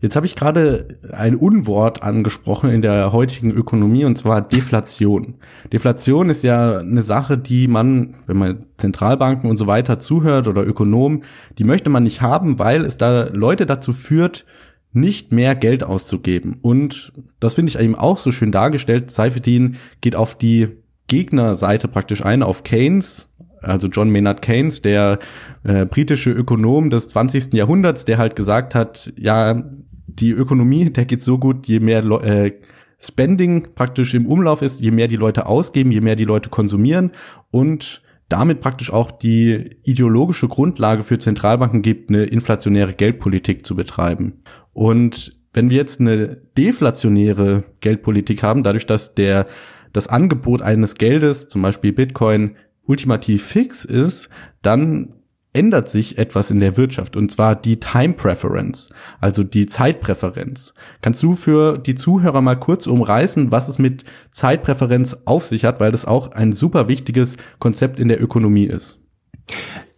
Jetzt 0.00 0.16
habe 0.16 0.26
ich 0.26 0.34
gerade 0.34 0.88
ein 1.12 1.34
Unwort 1.34 2.02
angesprochen 2.02 2.70
in 2.70 2.80
der 2.80 3.12
heutigen 3.12 3.50
Ökonomie 3.50 4.04
und 4.04 4.16
zwar 4.16 4.40
Deflation. 4.40 5.34
Deflation 5.72 6.30
ist 6.30 6.42
ja 6.42 6.78
eine 6.78 7.02
Sache, 7.02 7.36
die 7.36 7.68
man, 7.68 8.14
wenn 8.26 8.38
man 8.38 8.66
Zentralbanken 8.78 9.50
und 9.50 9.58
so 9.58 9.66
weiter 9.66 9.98
zuhört 9.98 10.48
oder 10.48 10.66
Ökonomen, 10.66 11.24
die 11.58 11.64
möchte 11.64 11.90
man 11.90 12.02
nicht 12.02 12.22
haben, 12.22 12.58
weil 12.58 12.84
es 12.84 12.96
da 12.96 13.24
Leute 13.24 13.66
dazu 13.66 13.92
führt, 13.92 14.46
nicht 14.92 15.32
mehr 15.32 15.54
Geld 15.54 15.84
auszugeben. 15.84 16.58
Und 16.62 17.12
das 17.38 17.54
finde 17.54 17.70
ich 17.70 17.78
eben 17.78 17.94
auch 17.94 18.18
so 18.18 18.32
schön 18.32 18.50
dargestellt. 18.50 19.10
Seifedin 19.10 19.76
geht 20.00 20.16
auf 20.16 20.36
die 20.36 20.68
Gegnerseite 21.06 21.88
praktisch 21.88 22.24
ein, 22.24 22.42
auf 22.42 22.64
Keynes, 22.64 23.29
also 23.62 23.88
John 23.88 24.10
Maynard 24.10 24.42
Keynes, 24.42 24.82
der 24.82 25.18
äh, 25.64 25.86
britische 25.86 26.30
Ökonom 26.30 26.90
des 26.90 27.08
20. 27.10 27.54
Jahrhunderts, 27.54 28.04
der 28.04 28.18
halt 28.18 28.36
gesagt 28.36 28.74
hat, 28.74 29.12
ja, 29.16 29.62
die 30.06 30.30
Ökonomie, 30.30 30.90
der 30.90 31.04
geht 31.04 31.22
so 31.22 31.38
gut, 31.38 31.66
je 31.66 31.80
mehr 31.80 32.04
äh, 32.04 32.52
Spending 32.98 33.68
praktisch 33.74 34.12
im 34.14 34.26
Umlauf 34.26 34.60
ist, 34.60 34.80
je 34.80 34.90
mehr 34.90 35.08
die 35.08 35.16
Leute 35.16 35.46
ausgeben, 35.46 35.90
je 35.90 36.02
mehr 36.02 36.16
die 36.16 36.24
Leute 36.24 36.50
konsumieren 36.50 37.12
und 37.50 38.02
damit 38.28 38.60
praktisch 38.60 38.92
auch 38.92 39.10
die 39.10 39.76
ideologische 39.82 40.48
Grundlage 40.48 41.02
für 41.02 41.18
Zentralbanken 41.18 41.82
gibt, 41.82 42.10
eine 42.10 42.24
inflationäre 42.24 42.92
Geldpolitik 42.92 43.66
zu 43.66 43.74
betreiben. 43.74 44.42
Und 44.72 45.36
wenn 45.52 45.68
wir 45.68 45.78
jetzt 45.78 46.00
eine 46.00 46.40
deflationäre 46.56 47.64
Geldpolitik 47.80 48.42
haben, 48.42 48.62
dadurch, 48.62 48.86
dass 48.86 49.14
der, 49.14 49.46
das 49.92 50.06
Angebot 50.06 50.62
eines 50.62 50.94
Geldes, 50.94 51.48
zum 51.48 51.62
Beispiel 51.62 51.92
Bitcoin, 51.92 52.56
ultimativ 52.90 53.44
fix 53.44 53.84
ist, 53.84 54.28
dann 54.62 55.14
ändert 55.52 55.88
sich 55.88 56.18
etwas 56.18 56.50
in 56.50 56.60
der 56.60 56.76
Wirtschaft 56.76 57.16
und 57.16 57.30
zwar 57.30 57.56
die 57.56 57.80
Time 57.80 58.14
Preference, 58.14 58.90
also 59.20 59.42
die 59.42 59.66
Zeitpräferenz. 59.66 60.74
Kannst 61.00 61.22
du 61.22 61.34
für 61.34 61.78
die 61.78 61.96
Zuhörer 61.96 62.40
mal 62.40 62.54
kurz 62.54 62.86
umreißen, 62.86 63.50
was 63.50 63.68
es 63.68 63.78
mit 63.78 64.04
Zeitpräferenz 64.30 65.16
auf 65.24 65.44
sich 65.44 65.64
hat, 65.64 65.80
weil 65.80 65.90
das 65.90 66.04
auch 66.04 66.32
ein 66.32 66.52
super 66.52 66.86
wichtiges 66.86 67.36
Konzept 67.58 67.98
in 67.98 68.08
der 68.08 68.22
Ökonomie 68.22 68.66
ist? 68.66 69.00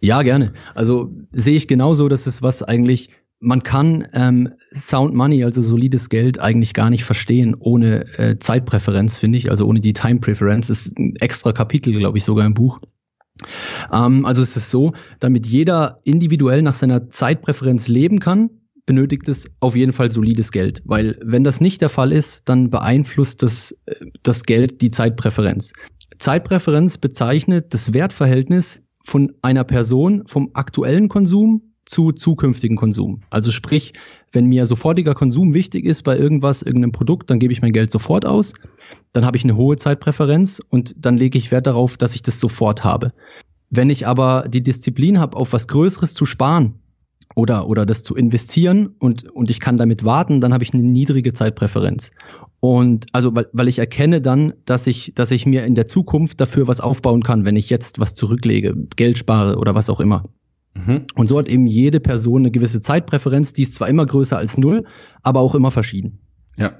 Ja, 0.01 0.23
gerne. 0.23 0.53
Also 0.73 1.11
sehe 1.31 1.55
ich 1.55 1.67
genauso, 1.67 2.09
dass 2.09 2.25
es 2.25 2.41
was 2.41 2.63
eigentlich 2.63 3.09
man 3.43 3.61
kann 3.61 4.07
ähm, 4.13 4.53
Sound 4.73 5.13
Money, 5.13 5.43
also 5.43 5.61
solides 5.61 6.09
Geld, 6.09 6.39
eigentlich 6.39 6.73
gar 6.73 6.89
nicht 6.89 7.03
verstehen 7.03 7.55
ohne 7.59 8.05
äh, 8.17 8.39
Zeitpräferenz, 8.39 9.17
finde 9.17 9.37
ich, 9.37 9.51
also 9.51 9.67
ohne 9.67 9.81
die 9.81 9.93
Time 9.93 10.19
Preference. 10.19 10.69
Ist 10.69 10.97
ein 10.97 11.15
extra 11.17 11.51
Kapitel, 11.51 11.93
glaube 11.93 12.17
ich, 12.17 12.23
sogar 12.23 12.45
im 12.45 12.53
Buch. 12.53 12.79
Ähm, 13.91 14.25
also 14.25 14.41
es 14.41 14.55
ist 14.55 14.71
so, 14.71 14.93
damit 15.19 15.45
jeder 15.45 15.99
individuell 16.03 16.61
nach 16.61 16.73
seiner 16.73 17.09
Zeitpräferenz 17.09 17.87
leben 17.89 18.19
kann, 18.19 18.49
benötigt 18.85 19.27
es 19.27 19.51
auf 19.59 19.75
jeden 19.75 19.93
Fall 19.93 20.09
solides 20.09 20.51
Geld, 20.51 20.81
weil 20.85 21.17
wenn 21.23 21.43
das 21.43 21.61
nicht 21.61 21.81
der 21.81 21.89
Fall 21.89 22.11
ist, 22.11 22.49
dann 22.49 22.69
beeinflusst 22.69 23.43
das, 23.43 23.77
äh, 23.85 23.95
das 24.23 24.43
Geld 24.43 24.81
die 24.81 24.89
Zeitpräferenz. 24.89 25.73
Zeitpräferenz 26.17 26.97
bezeichnet 26.97 27.73
das 27.73 27.93
Wertverhältnis 27.93 28.83
von 29.03 29.33
einer 29.41 29.65
Person 29.65 30.23
vom 30.27 30.51
aktuellen 30.53 31.09
Konsum 31.09 31.72
zu 31.85 32.11
zukünftigen 32.11 32.77
Konsum. 32.77 33.21
Also 33.29 33.51
sprich, 33.51 33.93
wenn 34.31 34.45
mir 34.45 34.65
sofortiger 34.65 35.13
Konsum 35.13 35.53
wichtig 35.53 35.85
ist 35.85 36.03
bei 36.03 36.17
irgendwas, 36.17 36.61
irgendeinem 36.61 36.91
Produkt, 36.91 37.29
dann 37.29 37.39
gebe 37.39 37.53
ich 37.53 37.61
mein 37.61 37.73
Geld 37.73 37.91
sofort 37.91 38.25
aus. 38.25 38.53
Dann 39.11 39.25
habe 39.25 39.37
ich 39.37 39.43
eine 39.43 39.55
hohe 39.55 39.77
Zeitpräferenz 39.77 40.61
und 40.69 40.95
dann 40.97 41.17
lege 41.17 41.37
ich 41.37 41.51
Wert 41.51 41.67
darauf, 41.67 41.97
dass 41.97 42.15
ich 42.15 42.21
das 42.21 42.39
sofort 42.39 42.83
habe. 42.83 43.13
Wenn 43.69 43.89
ich 43.89 44.07
aber 44.07 44.45
die 44.47 44.63
Disziplin 44.63 45.19
habe, 45.19 45.37
auf 45.37 45.53
was 45.53 45.67
Größeres 45.67 46.13
zu 46.13 46.25
sparen 46.25 46.79
oder, 47.35 47.67
oder 47.67 47.85
das 47.85 48.03
zu 48.03 48.15
investieren 48.15 48.95
und, 48.99 49.29
und 49.31 49.49
ich 49.49 49.59
kann 49.59 49.77
damit 49.77 50.03
warten, 50.03 50.41
dann 50.41 50.53
habe 50.53 50.63
ich 50.63 50.73
eine 50.73 50.83
niedrige 50.83 51.33
Zeitpräferenz. 51.33 52.11
Und 52.59 53.07
also, 53.11 53.35
weil, 53.35 53.47
weil 53.51 53.67
ich 53.67 53.79
erkenne 53.79 54.21
dann, 54.21 54.53
dass 54.65 54.87
ich, 54.87 55.13
dass 55.15 55.31
ich 55.31 55.45
mir 55.45 55.65
in 55.65 55.75
der 55.75 55.87
Zukunft 55.87 56.39
dafür 56.39 56.67
was 56.67 56.79
aufbauen 56.79 57.23
kann, 57.23 57.45
wenn 57.45 57.55
ich 57.55 57.69
jetzt 57.69 57.99
was 57.99 58.15
zurücklege, 58.15 58.75
Geld 58.95 59.17
spare 59.17 59.57
oder 59.57 59.75
was 59.75 59.89
auch 59.89 59.99
immer. 59.99 60.23
Mhm. 60.75 61.05
Und 61.15 61.27
so 61.27 61.37
hat 61.37 61.47
eben 61.47 61.67
jede 61.67 61.99
Person 61.99 62.41
eine 62.41 62.51
gewisse 62.51 62.81
Zeitpräferenz, 62.81 63.53
die 63.53 63.63
ist 63.63 63.75
zwar 63.75 63.89
immer 63.89 64.05
größer 64.05 64.37
als 64.37 64.57
null, 64.57 64.85
aber 65.21 65.39
auch 65.39 65.55
immer 65.55 65.71
verschieden. 65.71 66.19
Ja. 66.57 66.73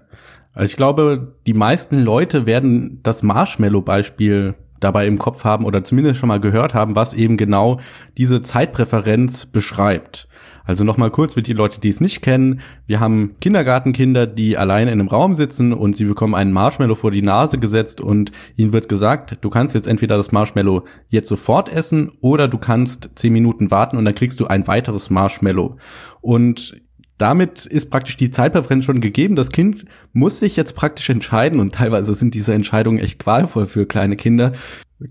Also 0.54 0.72
ich 0.72 0.78
glaube, 0.78 1.36
die 1.48 1.54
meisten 1.54 2.00
Leute 2.00 2.46
werden 2.46 3.00
das 3.04 3.24
Marshmallow-Beispiel 3.24 4.56
dabei 4.84 5.08
im 5.08 5.18
Kopf 5.18 5.44
haben 5.44 5.66
oder 5.66 5.84
zumindest 5.84 6.20
schon 6.20 6.30
mal 6.30 6.40
gehört 6.40 6.74
haben, 6.74 6.96
was 6.96 7.14
eben 7.14 7.38
genau 7.38 7.80
diese 8.18 8.42
Zeitpräferenz 8.42 9.46
beschreibt. 9.46 10.28
Also 10.66 10.86
nochmal 10.86 11.12
kurz 11.12 11.34
für 11.34 11.42
die 11.42 11.54
Leute, 11.54 11.82
die 11.82 11.90
es 11.90 12.00
nicht 12.00 12.22
kennen. 12.22 12.62
Wir 12.88 13.00
haben 13.02 13.34
Kindergartenkinder, 13.42 14.26
die 14.26 14.58
alleine 14.58 14.92
in 14.92 15.00
einem 15.00 15.10
Raum 15.10 15.34
sitzen 15.34 15.74
und 15.74 15.98
sie 15.98 16.06
bekommen 16.06 16.36
einen 16.36 16.54
Marshmallow 16.54 16.96
vor 16.96 17.12
die 17.12 17.22
Nase 17.22 17.58
gesetzt 17.58 18.00
und 18.00 18.32
ihnen 18.56 18.72
wird 18.72 18.88
gesagt, 18.88 19.38
du 19.42 19.50
kannst 19.50 19.76
jetzt 19.76 19.88
entweder 19.88 20.16
das 20.16 20.32
Marshmallow 20.32 20.86
jetzt 21.10 21.28
sofort 21.28 21.72
essen 21.72 22.12
oder 22.22 22.48
du 22.48 22.58
kannst 22.58 23.10
zehn 23.16 23.34
Minuten 23.34 23.72
warten 23.72 23.98
und 23.98 24.06
dann 24.06 24.16
kriegst 24.16 24.40
du 24.40 24.48
ein 24.48 24.66
weiteres 24.68 25.10
Marshmallow. 25.10 25.78
Und 26.22 26.82
damit 27.18 27.66
ist 27.66 27.90
praktisch 27.90 28.18
die 28.18 28.32
Zeitpräferenz 28.32 28.86
schon 28.86 29.00
gegeben. 29.00 29.36
Das 29.36 29.52
Kind 29.52 29.86
muss 30.14 30.40
sich 30.40 30.56
jetzt 30.56 30.76
praktisch 30.76 31.10
entscheiden 31.10 31.60
und 31.60 31.76
teilweise 31.76 32.16
sind 32.16 32.34
diese 32.34 32.54
Entscheidungen 32.54 33.00
echt 33.00 33.20
qualvoll 33.20 33.66
für 33.66 33.86
kleine 33.86 34.16
Kinder 34.16 34.54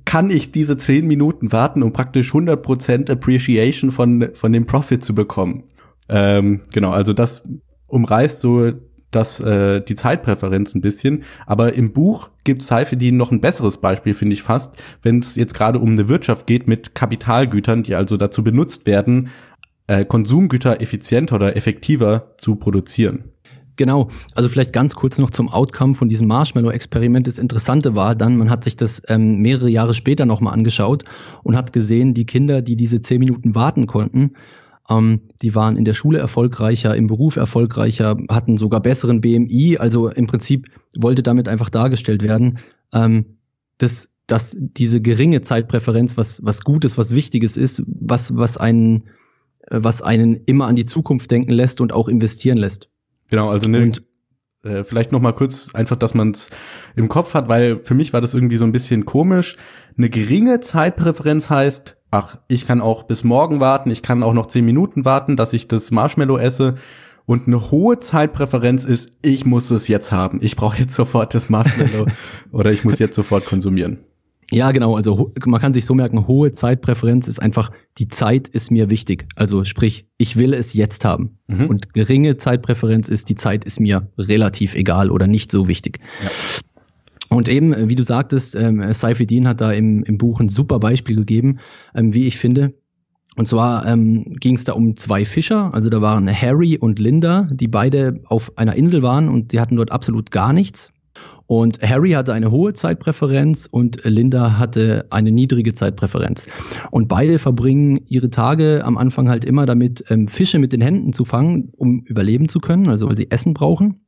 kann 0.04 0.30
ich 0.30 0.52
diese 0.52 0.76
zehn 0.76 1.06
Minuten 1.06 1.52
warten, 1.52 1.82
um 1.82 1.92
praktisch 1.92 2.32
100% 2.32 3.10
Appreciation 3.10 3.90
von, 3.90 4.30
von 4.34 4.52
dem 4.52 4.66
Profit 4.66 5.04
zu 5.04 5.14
bekommen. 5.14 5.64
Ähm, 6.08 6.60
genau, 6.72 6.92
also 6.92 7.12
das 7.12 7.42
umreißt 7.88 8.40
so 8.40 8.72
das, 9.10 9.40
äh, 9.40 9.82
die 9.82 9.94
Zeitpräferenz 9.94 10.74
ein 10.74 10.80
bisschen. 10.80 11.24
Aber 11.46 11.74
im 11.74 11.92
Buch 11.92 12.30
gibt 12.44 12.62
Seifedin 12.62 13.16
noch 13.16 13.30
ein 13.30 13.42
besseres 13.42 13.78
Beispiel, 13.78 14.14
finde 14.14 14.32
ich 14.32 14.42
fast, 14.42 14.74
wenn 15.02 15.18
es 15.18 15.36
jetzt 15.36 15.54
gerade 15.54 15.78
um 15.78 15.90
eine 15.90 16.08
Wirtschaft 16.08 16.46
geht 16.46 16.66
mit 16.66 16.94
Kapitalgütern, 16.94 17.82
die 17.82 17.94
also 17.94 18.16
dazu 18.16 18.42
benutzt 18.42 18.86
werden, 18.86 19.28
äh, 19.86 20.04
Konsumgüter 20.04 20.80
effizienter 20.80 21.36
oder 21.36 21.56
effektiver 21.56 22.34
zu 22.38 22.56
produzieren. 22.56 23.24
Genau, 23.76 24.08
also 24.34 24.48
vielleicht 24.48 24.72
ganz 24.72 24.94
kurz 24.94 25.18
noch 25.18 25.30
zum 25.30 25.48
Outcome 25.48 25.94
von 25.94 26.08
diesem 26.08 26.28
Marshmallow-Experiment. 26.28 27.26
Das 27.26 27.38
Interessante 27.38 27.96
war 27.96 28.14
dann, 28.14 28.36
man 28.36 28.50
hat 28.50 28.64
sich 28.64 28.76
das 28.76 29.02
ähm, 29.08 29.38
mehrere 29.38 29.70
Jahre 29.70 29.94
später 29.94 30.26
nochmal 30.26 30.52
angeschaut 30.52 31.04
und 31.42 31.56
hat 31.56 31.72
gesehen, 31.72 32.12
die 32.12 32.26
Kinder, 32.26 32.60
die 32.60 32.76
diese 32.76 33.00
zehn 33.00 33.18
Minuten 33.18 33.54
warten 33.54 33.86
konnten, 33.86 34.32
ähm, 34.90 35.20
die 35.40 35.54
waren 35.54 35.76
in 35.76 35.84
der 35.84 35.94
Schule 35.94 36.18
erfolgreicher, 36.18 36.94
im 36.96 37.06
Beruf 37.06 37.36
erfolgreicher, 37.36 38.16
hatten 38.28 38.56
sogar 38.56 38.80
besseren 38.80 39.20
BMI. 39.20 39.78
Also 39.78 40.08
im 40.08 40.26
Prinzip 40.26 40.68
wollte 40.98 41.22
damit 41.22 41.48
einfach 41.48 41.70
dargestellt 41.70 42.22
werden, 42.22 42.58
ähm, 42.92 43.38
dass, 43.78 44.10
dass 44.26 44.56
diese 44.58 45.00
geringe 45.00 45.40
Zeitpräferenz 45.42 46.16
was, 46.16 46.44
was 46.44 46.62
Gutes, 46.62 46.98
was 46.98 47.14
Wichtiges 47.14 47.56
ist, 47.56 47.84
was, 47.86 48.36
was 48.36 48.56
einen, 48.56 49.04
was 49.72 50.02
einen 50.02 50.36
immer 50.46 50.66
an 50.66 50.76
die 50.76 50.84
Zukunft 50.84 51.30
denken 51.30 51.52
lässt 51.52 51.80
und 51.80 51.92
auch 51.92 52.08
investieren 52.08 52.58
lässt. 52.58 52.90
Genau, 53.28 53.50
also 53.50 53.68
ne, 53.68 53.82
und, 53.82 54.02
äh, 54.64 54.84
vielleicht 54.84 55.12
noch 55.12 55.20
mal 55.20 55.32
kurz 55.32 55.74
einfach, 55.74 55.96
dass 55.96 56.14
man 56.14 56.30
es 56.30 56.50
im 56.94 57.08
Kopf 57.08 57.34
hat, 57.34 57.48
weil 57.48 57.76
für 57.76 57.94
mich 57.94 58.12
war 58.12 58.20
das 58.20 58.34
irgendwie 58.34 58.56
so 58.56 58.64
ein 58.64 58.72
bisschen 58.72 59.04
komisch. 59.04 59.56
Eine 59.96 60.08
geringe 60.08 60.60
Zeitpräferenz 60.60 61.50
heißt, 61.50 61.96
ach, 62.10 62.38
ich 62.48 62.66
kann 62.66 62.80
auch 62.80 63.04
bis 63.04 63.24
morgen 63.24 63.58
warten, 63.58 63.90
ich 63.90 64.02
kann 64.02 64.22
auch 64.22 64.34
noch 64.34 64.46
zehn 64.46 64.64
Minuten 64.64 65.04
warten, 65.04 65.36
dass 65.36 65.52
ich 65.52 65.66
das 65.66 65.90
Marshmallow 65.90 66.38
esse. 66.38 66.76
Und 67.24 67.46
eine 67.46 67.70
hohe 67.70 68.00
Zeitpräferenz 68.00 68.84
ist, 68.84 69.18
ich 69.22 69.46
muss 69.46 69.70
es 69.70 69.88
jetzt 69.88 70.12
haben. 70.12 70.40
Ich 70.42 70.56
brauche 70.56 70.78
jetzt 70.78 70.94
sofort 70.94 71.34
das 71.34 71.48
Marshmallow 71.48 72.06
oder 72.52 72.72
ich 72.72 72.84
muss 72.84 72.98
jetzt 72.98 73.16
sofort 73.16 73.46
konsumieren. 73.46 74.00
Ja, 74.52 74.70
genau. 74.70 74.96
Also 74.96 75.32
man 75.46 75.60
kann 75.60 75.72
sich 75.72 75.86
so 75.86 75.94
merken, 75.94 76.26
hohe 76.26 76.52
Zeitpräferenz 76.52 77.26
ist 77.26 77.40
einfach, 77.40 77.70
die 77.96 78.08
Zeit 78.08 78.48
ist 78.48 78.70
mir 78.70 78.90
wichtig. 78.90 79.26
Also 79.34 79.64
sprich, 79.64 80.06
ich 80.18 80.36
will 80.36 80.52
es 80.52 80.74
jetzt 80.74 81.06
haben. 81.06 81.38
Mhm. 81.46 81.66
Und 81.66 81.94
geringe 81.94 82.36
Zeitpräferenz 82.36 83.08
ist, 83.08 83.30
die 83.30 83.34
Zeit 83.34 83.64
ist 83.64 83.80
mir 83.80 84.12
relativ 84.18 84.74
egal 84.74 85.10
oder 85.10 85.26
nicht 85.26 85.50
so 85.50 85.68
wichtig. 85.68 86.00
Ja. 86.22 86.30
Und 87.30 87.48
eben, 87.48 87.88
wie 87.88 87.94
du 87.94 88.02
sagtest, 88.02 88.54
ähm, 88.54 88.92
Saifedin 88.92 89.48
hat 89.48 89.62
da 89.62 89.72
im, 89.72 90.04
im 90.04 90.18
Buch 90.18 90.38
ein 90.38 90.50
super 90.50 90.78
Beispiel 90.78 91.16
gegeben, 91.16 91.60
ähm, 91.94 92.12
wie 92.12 92.26
ich 92.26 92.36
finde. 92.36 92.74
Und 93.36 93.48
zwar 93.48 93.86
ähm, 93.86 94.36
ging 94.38 94.54
es 94.54 94.64
da 94.64 94.74
um 94.74 94.96
zwei 94.96 95.24
Fischer, 95.24 95.72
also 95.72 95.88
da 95.88 96.02
waren 96.02 96.30
Harry 96.30 96.76
und 96.76 96.98
Linda, 96.98 97.48
die 97.50 97.68
beide 97.68 98.20
auf 98.26 98.58
einer 98.58 98.76
Insel 98.76 99.02
waren 99.02 99.30
und 99.30 99.54
die 99.54 99.60
hatten 99.60 99.76
dort 99.76 99.92
absolut 99.92 100.30
gar 100.30 100.52
nichts. 100.52 100.92
Und 101.46 101.82
Harry 101.82 102.12
hatte 102.12 102.32
eine 102.32 102.50
hohe 102.50 102.72
Zeitpräferenz 102.72 103.66
und 103.66 104.04
Linda 104.04 104.58
hatte 104.58 105.06
eine 105.10 105.30
niedrige 105.30 105.74
Zeitpräferenz. 105.74 106.48
Und 106.90 107.08
beide 107.08 107.38
verbringen 107.38 108.00
ihre 108.06 108.28
Tage 108.28 108.84
am 108.84 108.96
Anfang 108.96 109.28
halt 109.28 109.44
immer 109.44 109.66
damit, 109.66 110.04
ähm, 110.08 110.26
Fische 110.26 110.58
mit 110.58 110.72
den 110.72 110.80
Händen 110.80 111.12
zu 111.12 111.24
fangen, 111.24 111.72
um 111.76 112.00
überleben 112.04 112.48
zu 112.48 112.60
können, 112.60 112.88
also 112.88 113.08
weil 113.08 113.16
sie 113.16 113.30
Essen 113.30 113.54
brauchen. 113.54 114.00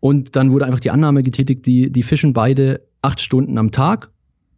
Und 0.00 0.36
dann 0.36 0.50
wurde 0.50 0.66
einfach 0.66 0.80
die 0.80 0.90
Annahme 0.90 1.22
getätigt, 1.22 1.66
die, 1.66 1.90
die 1.90 2.02
fischen 2.02 2.32
beide 2.32 2.86
acht 3.02 3.20
Stunden 3.20 3.58
am 3.58 3.70
Tag 3.70 4.10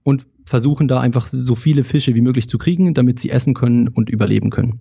und 0.02 0.26
versuchen 0.44 0.88
da 0.88 1.00
einfach 1.00 1.26
so 1.26 1.54
viele 1.56 1.82
Fische 1.82 2.14
wie 2.14 2.20
möglich 2.20 2.48
zu 2.48 2.58
kriegen, 2.58 2.94
damit 2.94 3.18
sie 3.18 3.30
essen 3.30 3.54
können 3.54 3.88
und 3.88 4.08
überleben 4.08 4.50
können. 4.50 4.80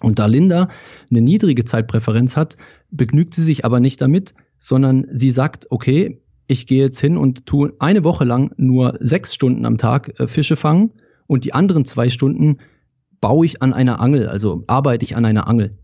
Und 0.00 0.18
da 0.18 0.26
Linda 0.26 0.68
eine 1.10 1.20
niedrige 1.20 1.64
Zeitpräferenz 1.64 2.36
hat, 2.36 2.56
begnügt 2.90 3.34
sie 3.34 3.42
sich 3.42 3.64
aber 3.64 3.80
nicht 3.80 4.00
damit, 4.00 4.34
sondern 4.60 5.06
sie 5.10 5.32
sagt, 5.32 5.66
okay, 5.70 6.22
ich 6.46 6.66
gehe 6.66 6.84
jetzt 6.84 7.00
hin 7.00 7.16
und 7.16 7.46
tue 7.46 7.72
eine 7.80 8.04
Woche 8.04 8.24
lang 8.24 8.52
nur 8.56 8.98
sechs 9.00 9.34
Stunden 9.34 9.64
am 9.64 9.78
Tag 9.78 10.20
äh, 10.20 10.28
Fische 10.28 10.54
fangen 10.54 10.92
und 11.26 11.44
die 11.44 11.54
anderen 11.54 11.84
zwei 11.84 12.08
Stunden 12.10 12.58
baue 13.20 13.46
ich 13.46 13.62
an 13.62 13.72
einer 13.72 14.00
Angel, 14.00 14.28
also 14.28 14.62
arbeite 14.66 15.04
ich 15.04 15.16
an 15.16 15.24
einer 15.24 15.48
Angel. 15.48 15.78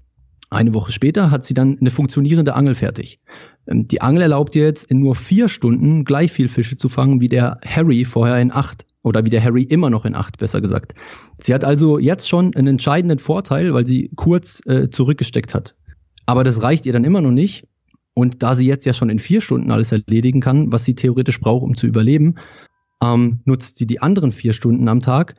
Eine 0.48 0.74
Woche 0.74 0.92
später 0.92 1.30
hat 1.32 1.44
sie 1.44 1.54
dann 1.54 1.78
eine 1.80 1.90
funktionierende 1.90 2.54
Angel 2.54 2.76
fertig. 2.76 3.20
Ähm, 3.66 3.86
die 3.86 4.00
Angel 4.00 4.22
erlaubt 4.22 4.54
ihr 4.54 4.64
jetzt 4.64 4.90
in 4.90 5.00
nur 5.00 5.14
vier 5.16 5.48
Stunden 5.48 6.04
gleich 6.04 6.30
viel 6.30 6.48
Fische 6.48 6.76
zu 6.76 6.88
fangen 6.88 7.20
wie 7.20 7.28
der 7.28 7.58
Harry 7.64 8.04
vorher 8.04 8.40
in 8.40 8.52
acht. 8.52 8.86
Oder 9.02 9.24
wie 9.24 9.30
der 9.30 9.42
Harry 9.42 9.62
immer 9.62 9.88
noch 9.88 10.04
in 10.04 10.16
acht, 10.16 10.38
besser 10.38 10.60
gesagt. 10.60 10.94
Sie 11.38 11.54
hat 11.54 11.64
also 11.64 11.98
jetzt 11.98 12.28
schon 12.28 12.54
einen 12.56 12.66
entscheidenden 12.66 13.20
Vorteil, 13.20 13.72
weil 13.72 13.86
sie 13.86 14.10
kurz 14.16 14.60
äh, 14.66 14.90
zurückgesteckt 14.90 15.54
hat. 15.54 15.76
Aber 16.26 16.42
das 16.42 16.62
reicht 16.62 16.86
ihr 16.86 16.92
dann 16.92 17.04
immer 17.04 17.20
noch 17.20 17.30
nicht. 17.30 17.68
Und 18.18 18.42
da 18.42 18.54
sie 18.54 18.66
jetzt 18.66 18.86
ja 18.86 18.94
schon 18.94 19.10
in 19.10 19.18
vier 19.18 19.42
Stunden 19.42 19.70
alles 19.70 19.92
erledigen 19.92 20.40
kann, 20.40 20.72
was 20.72 20.84
sie 20.84 20.94
theoretisch 20.94 21.38
braucht, 21.38 21.62
um 21.62 21.76
zu 21.76 21.86
überleben, 21.86 22.36
ähm, 23.02 23.40
nutzt 23.44 23.76
sie 23.76 23.86
die 23.86 24.00
anderen 24.00 24.32
vier 24.32 24.54
Stunden 24.54 24.88
am 24.88 25.02
Tag, 25.02 25.34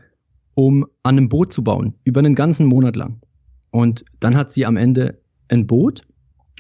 um 0.54 0.86
an 1.02 1.18
einem 1.18 1.28
Boot 1.28 1.52
zu 1.52 1.63
bauen, 1.63 1.96
über 2.04 2.20
einen 2.20 2.36
ganzen 2.36 2.68
Monat 2.68 2.96
lang. 2.96 3.20
Und 3.72 4.06
dann 4.20 4.38
hat 4.38 4.52
sie 4.52 4.68
am 4.68 4.78
Ende 4.78 5.20
ein 5.50 5.66
Boot 5.66 6.04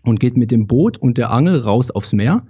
und 0.05 0.19
geht 0.19 0.37
mit 0.37 0.49
dem 0.49 0.65
Boot 0.65 0.97
und 0.97 1.19
der 1.19 1.31
Angel 1.31 1.59
raus 1.59 1.91
aufs 1.91 2.13
Meer 2.13 2.47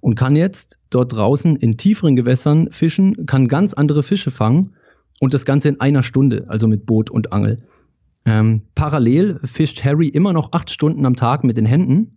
und 0.00 0.14
kann 0.14 0.34
jetzt 0.34 0.78
dort 0.88 1.12
draußen 1.12 1.56
in 1.56 1.76
tieferen 1.76 2.16
Gewässern 2.16 2.72
fischen, 2.72 3.26
kann 3.26 3.48
ganz 3.48 3.74
andere 3.74 4.02
Fische 4.02 4.30
fangen 4.30 4.72
und 5.20 5.34
das 5.34 5.44
Ganze 5.44 5.68
in 5.68 5.78
einer 5.78 6.02
Stunde, 6.02 6.46
also 6.48 6.68
mit 6.68 6.86
Boot 6.86 7.10
und 7.10 7.32
Angel. 7.34 7.66
Ähm, 8.24 8.62
parallel 8.74 9.40
fischt 9.44 9.84
Harry 9.84 10.08
immer 10.08 10.32
noch 10.32 10.52
acht 10.52 10.70
Stunden 10.70 11.04
am 11.04 11.16
Tag 11.16 11.44
mit 11.44 11.58
den 11.58 11.66
Händen 11.66 12.16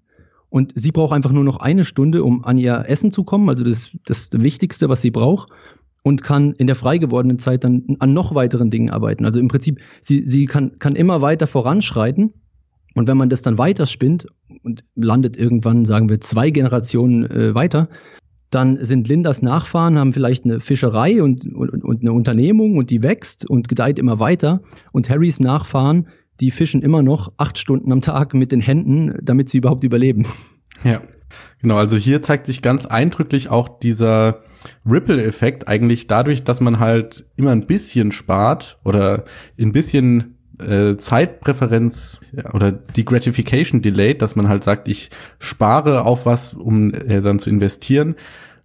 und 0.53 0.71
sie 0.75 0.91
braucht 0.91 1.13
einfach 1.13 1.31
nur 1.31 1.43
noch 1.43 1.57
eine 1.57 1.83
Stunde, 1.83 2.23
um 2.23 2.45
an 2.45 2.59
ihr 2.59 2.83
Essen 2.87 3.09
zu 3.09 3.23
kommen, 3.23 3.49
also 3.49 3.63
das, 3.63 3.89
das 4.05 4.29
Wichtigste, 4.33 4.87
was 4.87 5.01
sie 5.01 5.09
braucht 5.09 5.49
und 6.03 6.21
kann 6.21 6.51
in 6.51 6.67
der 6.67 6.75
frei 6.75 6.99
gewordenen 6.99 7.39
Zeit 7.39 7.63
dann 7.63 7.95
an 7.97 8.13
noch 8.13 8.35
weiteren 8.35 8.69
Dingen 8.69 8.91
arbeiten. 8.91 9.25
Also 9.25 9.39
im 9.39 9.47
Prinzip, 9.47 9.79
sie, 9.99 10.27
sie 10.27 10.45
kann, 10.45 10.77
kann 10.77 10.95
immer 10.95 11.21
weiter 11.21 11.47
voranschreiten. 11.47 12.35
Und 12.93 13.07
wenn 13.07 13.17
man 13.17 13.31
das 13.31 13.41
dann 13.41 13.57
weiterspinnt 13.57 14.27
und 14.61 14.85
landet 14.93 15.37
irgendwann, 15.37 15.85
sagen 15.85 16.07
wir, 16.07 16.21
zwei 16.21 16.51
Generationen 16.51 17.25
äh, 17.25 17.55
weiter, 17.55 17.89
dann 18.51 18.77
sind 18.83 19.07
Lindas 19.07 19.41
Nachfahren, 19.41 19.97
haben 19.97 20.13
vielleicht 20.13 20.45
eine 20.45 20.59
Fischerei 20.59 21.23
und, 21.23 21.51
und, 21.51 21.83
und 21.83 22.01
eine 22.01 22.13
Unternehmung 22.13 22.77
und 22.77 22.91
die 22.91 23.01
wächst 23.01 23.49
und 23.49 23.69
gedeiht 23.69 23.97
immer 23.97 24.19
weiter. 24.19 24.61
Und 24.91 25.09
Harrys 25.09 25.39
Nachfahren, 25.39 26.09
die 26.43 26.51
fischen 26.51 26.81
immer 26.81 27.01
noch 27.01 27.31
acht 27.37 27.57
Stunden 27.57 27.91
am 27.93 28.01
Tag 28.01 28.33
mit 28.33 28.51
den 28.51 28.59
Händen, 28.59 29.17
damit 29.21 29.47
sie 29.47 29.59
überhaupt 29.59 29.85
überleben. 29.85 30.25
Ja, 30.83 31.01
genau. 31.61 31.77
Also 31.77 31.95
hier 31.95 32.21
zeigt 32.21 32.47
sich 32.47 32.61
ganz 32.61 32.85
eindrücklich 32.85 33.47
auch 33.49 33.79
dieser 33.79 34.41
Ripple-Effekt 34.85 35.69
eigentlich 35.69 36.07
dadurch, 36.07 36.43
dass 36.43 36.59
man 36.59 36.79
halt 36.79 37.25
immer 37.37 37.51
ein 37.51 37.65
bisschen 37.65 38.11
spart 38.11 38.79
oder 38.83 39.23
ein 39.57 39.71
bisschen 39.71 40.37
äh, 40.59 40.97
Zeitpräferenz 40.97 42.19
oder 42.51 42.73
die 42.73 43.05
Gratification 43.05 43.81
Delay, 43.81 44.17
dass 44.17 44.35
man 44.35 44.49
halt 44.49 44.65
sagt, 44.65 44.89
ich 44.89 45.09
spare 45.39 46.03
auf 46.03 46.25
was, 46.25 46.53
um 46.53 46.93
äh, 46.93 47.21
dann 47.21 47.39
zu 47.39 47.49
investieren. 47.49 48.15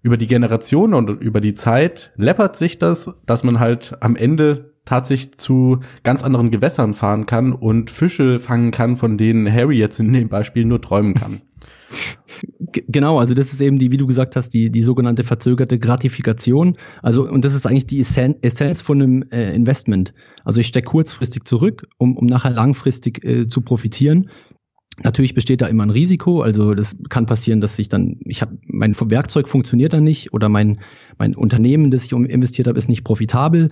Über 0.03 0.17
die 0.17 0.27
Generation 0.27 0.95
und 0.95 1.09
über 1.21 1.41
die 1.41 1.55
Zeit 1.55 2.12
läppert 2.17 2.57
sich 2.57 2.79
das, 2.79 3.12
dass 3.27 3.45
man 3.45 3.61
halt 3.61 3.97
am 4.01 4.17
Ende 4.17 4.73
tatsächlich 4.88 5.37
zu 5.37 5.81
ganz 6.03 6.22
anderen 6.22 6.51
Gewässern 6.51 6.94
fahren 6.94 7.27
kann 7.27 7.53
und 7.53 7.90
Fische 7.90 8.38
fangen 8.38 8.70
kann, 8.70 8.96
von 8.96 9.18
denen 9.18 9.53
Harry 9.53 9.77
jetzt 9.77 10.01
in 10.01 10.12
dem 10.12 10.29
Beispiel 10.29 10.64
nur 10.64 10.81
träumen 10.81 11.14
kann. 11.14 11.40
Genau, 12.87 13.18
also 13.18 13.35
das 13.35 13.53
ist 13.53 13.61
eben 13.62 13.79
die, 13.79 13.90
wie 13.90 13.96
du 13.96 14.07
gesagt 14.07 14.37
hast, 14.37 14.51
die, 14.51 14.70
die 14.70 14.83
sogenannte 14.83 15.24
verzögerte 15.24 15.79
Gratifikation. 15.79 16.74
Also, 17.03 17.29
und 17.29 17.44
das 17.44 17.55
ist 17.55 17.66
eigentlich 17.66 17.87
die 17.87 17.98
Essenz 17.98 18.81
von 18.81 19.03
einem 19.03 19.22
äh, 19.33 19.55
Investment. 19.55 20.12
Also 20.44 20.61
ich 20.61 20.68
stecke 20.68 20.90
kurzfristig 20.90 21.44
zurück, 21.44 21.88
um, 21.96 22.16
um 22.16 22.27
nachher 22.27 22.51
langfristig 22.51 23.24
äh, 23.24 23.48
zu 23.48 23.62
profitieren. 23.62 24.29
Natürlich 25.03 25.35
besteht 25.35 25.62
da 25.62 25.66
immer 25.66 25.85
ein 25.85 25.90
Risiko, 25.90 26.42
also 26.42 26.74
das 26.74 26.96
kann 27.09 27.27
passieren, 27.27 27.61
dass 27.61 27.79
ich 27.79 27.88
dann, 27.88 28.20
ich 28.24 28.42
habe 28.42 28.59
mein 28.66 28.94
Werkzeug 28.94 29.48
funktioniert 29.48 29.94
dann 29.94 30.05
nicht 30.05 30.33
oder 30.33 30.48
mein 30.48 30.81
mein 31.18 31.35
Unternehmen, 31.35 31.90
das 31.90 32.05
ich 32.05 32.12
investiert 32.12 32.68
habe, 32.68 32.79
ist 32.79 32.88
nicht 32.88 33.05
profitabel. 33.05 33.70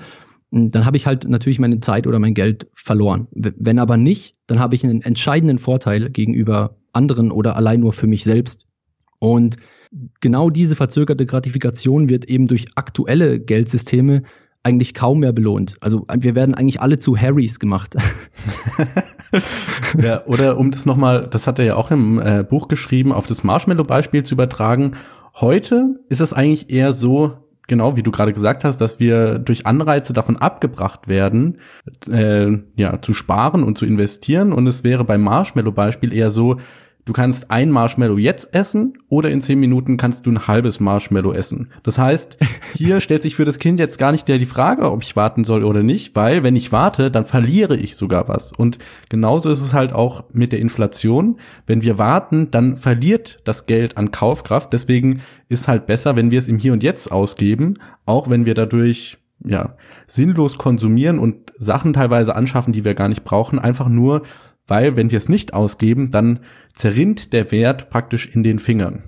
Dann 0.51 0.87
habe 0.87 0.97
ich 0.97 1.07
halt 1.07 1.29
natürlich 1.29 1.59
meine 1.59 1.81
Zeit 1.81 2.07
oder 2.07 2.19
mein 2.19 2.35
Geld 2.35 2.69
verloren. 2.73 3.27
Wenn 3.33 3.79
aber 3.79 3.97
nicht, 3.97 4.37
dann 4.47 4.61
habe 4.61 4.75
ich 4.75 4.85
einen 4.85 5.03
entscheidenden 5.03 5.59
Vorteil 5.59 6.11
gegenüber 6.11 6.77
anderen 6.93 7.31
oder 7.31 7.57
allein 7.57 7.81
nur 7.81 7.93
für 7.93 8.07
mich 8.07 8.25
selbst. 8.25 8.67
Und 9.19 9.57
genau 10.21 10.51
diese 10.51 10.77
verzögerte 10.77 11.27
Gratifikation 11.27 12.09
wird 12.09 12.27
eben 12.27 12.47
durch 12.47 12.67
aktuelle 12.77 13.41
Geldsysteme 13.41 14.23
eigentlich 14.63 14.95
kaum 14.95 15.21
mehr 15.21 15.33
belohnt. 15.33 15.77
Also 15.81 16.05
wir 16.13 16.35
werden 16.35 16.55
eigentlich 16.55 16.81
alle 16.81 16.99
zu 16.99 17.17
Harrys 17.17 17.61
gemacht. 17.61 17.97
ja, 20.03 20.27
oder 20.27 20.59
um 20.59 20.73
das 20.73 20.87
nochmal, 20.87 21.29
das 21.29 21.47
hat 21.47 21.61
er 21.61 21.65
ja 21.65 21.75
auch 21.77 21.93
im 21.93 22.19
äh, 22.19 22.43
Buch 22.43 22.67
geschrieben, 22.67 23.13
auf 23.13 23.27
das 23.27 23.45
Marshmallow-Beispiel 23.45 24.25
zu 24.25 24.35
übertragen. 24.35 24.93
Heute 25.37 26.01
ist 26.09 26.21
es 26.21 26.33
eigentlich 26.33 26.69
eher 26.69 26.93
so, 26.93 27.46
genau 27.67 27.97
wie 27.97 28.03
du 28.03 28.11
gerade 28.11 28.33
gesagt 28.33 28.65
hast, 28.65 28.79
dass 28.79 29.01
wir 29.01 29.39
durch 29.39 29.67
Anreize 29.67 30.13
davon 30.13 30.37
abgebracht 30.37 31.09
werden, 31.09 31.59
äh, 32.11 32.53
ja, 32.77 33.01
zu 33.03 33.13
sparen 33.13 33.63
und 33.63 33.79
zu 33.79 33.87
investieren. 33.87 34.53
Und 34.53 34.67
es 34.67 34.85
wäre 34.85 35.05
beim 35.05 35.23
Marshmallow-Beispiel 35.23 36.13
eher 36.13 36.31
so, 36.31 36.57
Du 37.07 37.13
kannst 37.13 37.53
ein 37.53 37.71
Marshmallow 37.71 38.19
jetzt 38.19 38.53
essen 38.53 38.99
oder 39.09 39.31
in 39.31 39.41
zehn 39.41 39.61
Minuten 39.61 39.97
kannst 39.97 40.27
du 40.27 40.31
ein 40.33 40.49
halbes 40.49 40.81
Marshmallow 40.81 41.33
essen. 41.33 41.71
Das 41.85 41.99
heißt, 41.99 42.37
hier 42.75 43.01
stellt 43.01 43.23
sich 43.23 43.37
für 43.37 43.45
das 43.45 43.61
Kind 43.61 43.79
jetzt 43.79 43.99
gar 43.99 44.11
nicht 44.11 44.27
mehr 44.27 44.39
die 44.39 44.45
Frage, 44.45 44.91
ob 44.91 45.05
ich 45.05 45.15
warten 45.15 45.45
soll 45.45 45.63
oder 45.63 45.85
nicht, 45.85 46.17
weil 46.17 46.43
wenn 46.43 46.57
ich 46.57 46.73
warte, 46.73 47.13
dann 47.13 47.25
verliere 47.25 47.77
ich 47.77 47.95
sogar 47.95 48.27
was. 48.27 48.51
Und 48.53 48.79
genauso 49.09 49.51
ist 49.51 49.61
es 49.61 49.73
halt 49.73 49.93
auch 49.93 50.25
mit 50.33 50.51
der 50.51 50.59
Inflation. 50.59 51.39
Wenn 51.65 51.83
wir 51.83 51.97
warten, 51.97 52.51
dann 52.51 52.75
verliert 52.75 53.41
das 53.45 53.67
Geld 53.67 53.97
an 53.97 54.11
Kaufkraft. 54.11 54.73
Deswegen 54.73 55.21
ist 55.49 55.69
halt 55.69 55.87
besser, 55.87 56.17
wenn 56.17 56.33
wir 56.33 56.41
es 56.41 56.49
im 56.49 56.59
Hier 56.59 56.73
und 56.73 56.83
Jetzt 56.83 57.13
ausgeben, 57.13 57.75
auch 58.05 58.29
wenn 58.31 58.47
wir 58.47 58.55
dadurch 58.55 59.19
ja, 59.45 59.77
sinnlos 60.09 60.59
konsumieren 60.59 61.21
und 61.21 61.53
Sachen 61.57 61.93
teilweise 61.93 62.35
anschaffen, 62.35 62.73
die 62.73 62.85
wir 62.85 62.95
gar 62.95 63.09
nicht 63.09 63.23
brauchen, 63.23 63.61
einfach 63.61 63.89
nur, 63.89 64.23
weil 64.67 64.97
wenn 64.97 65.11
wir 65.11 65.19
es 65.19 65.29
nicht 65.29 65.55
ausgeben, 65.55 66.11
dann 66.11 66.41
zerrinnt 66.75 67.33
der 67.33 67.51
Wert 67.53 67.91
praktisch 67.91 68.27
in 68.35 68.43
den 68.43 68.59
Fingern. 68.59 69.05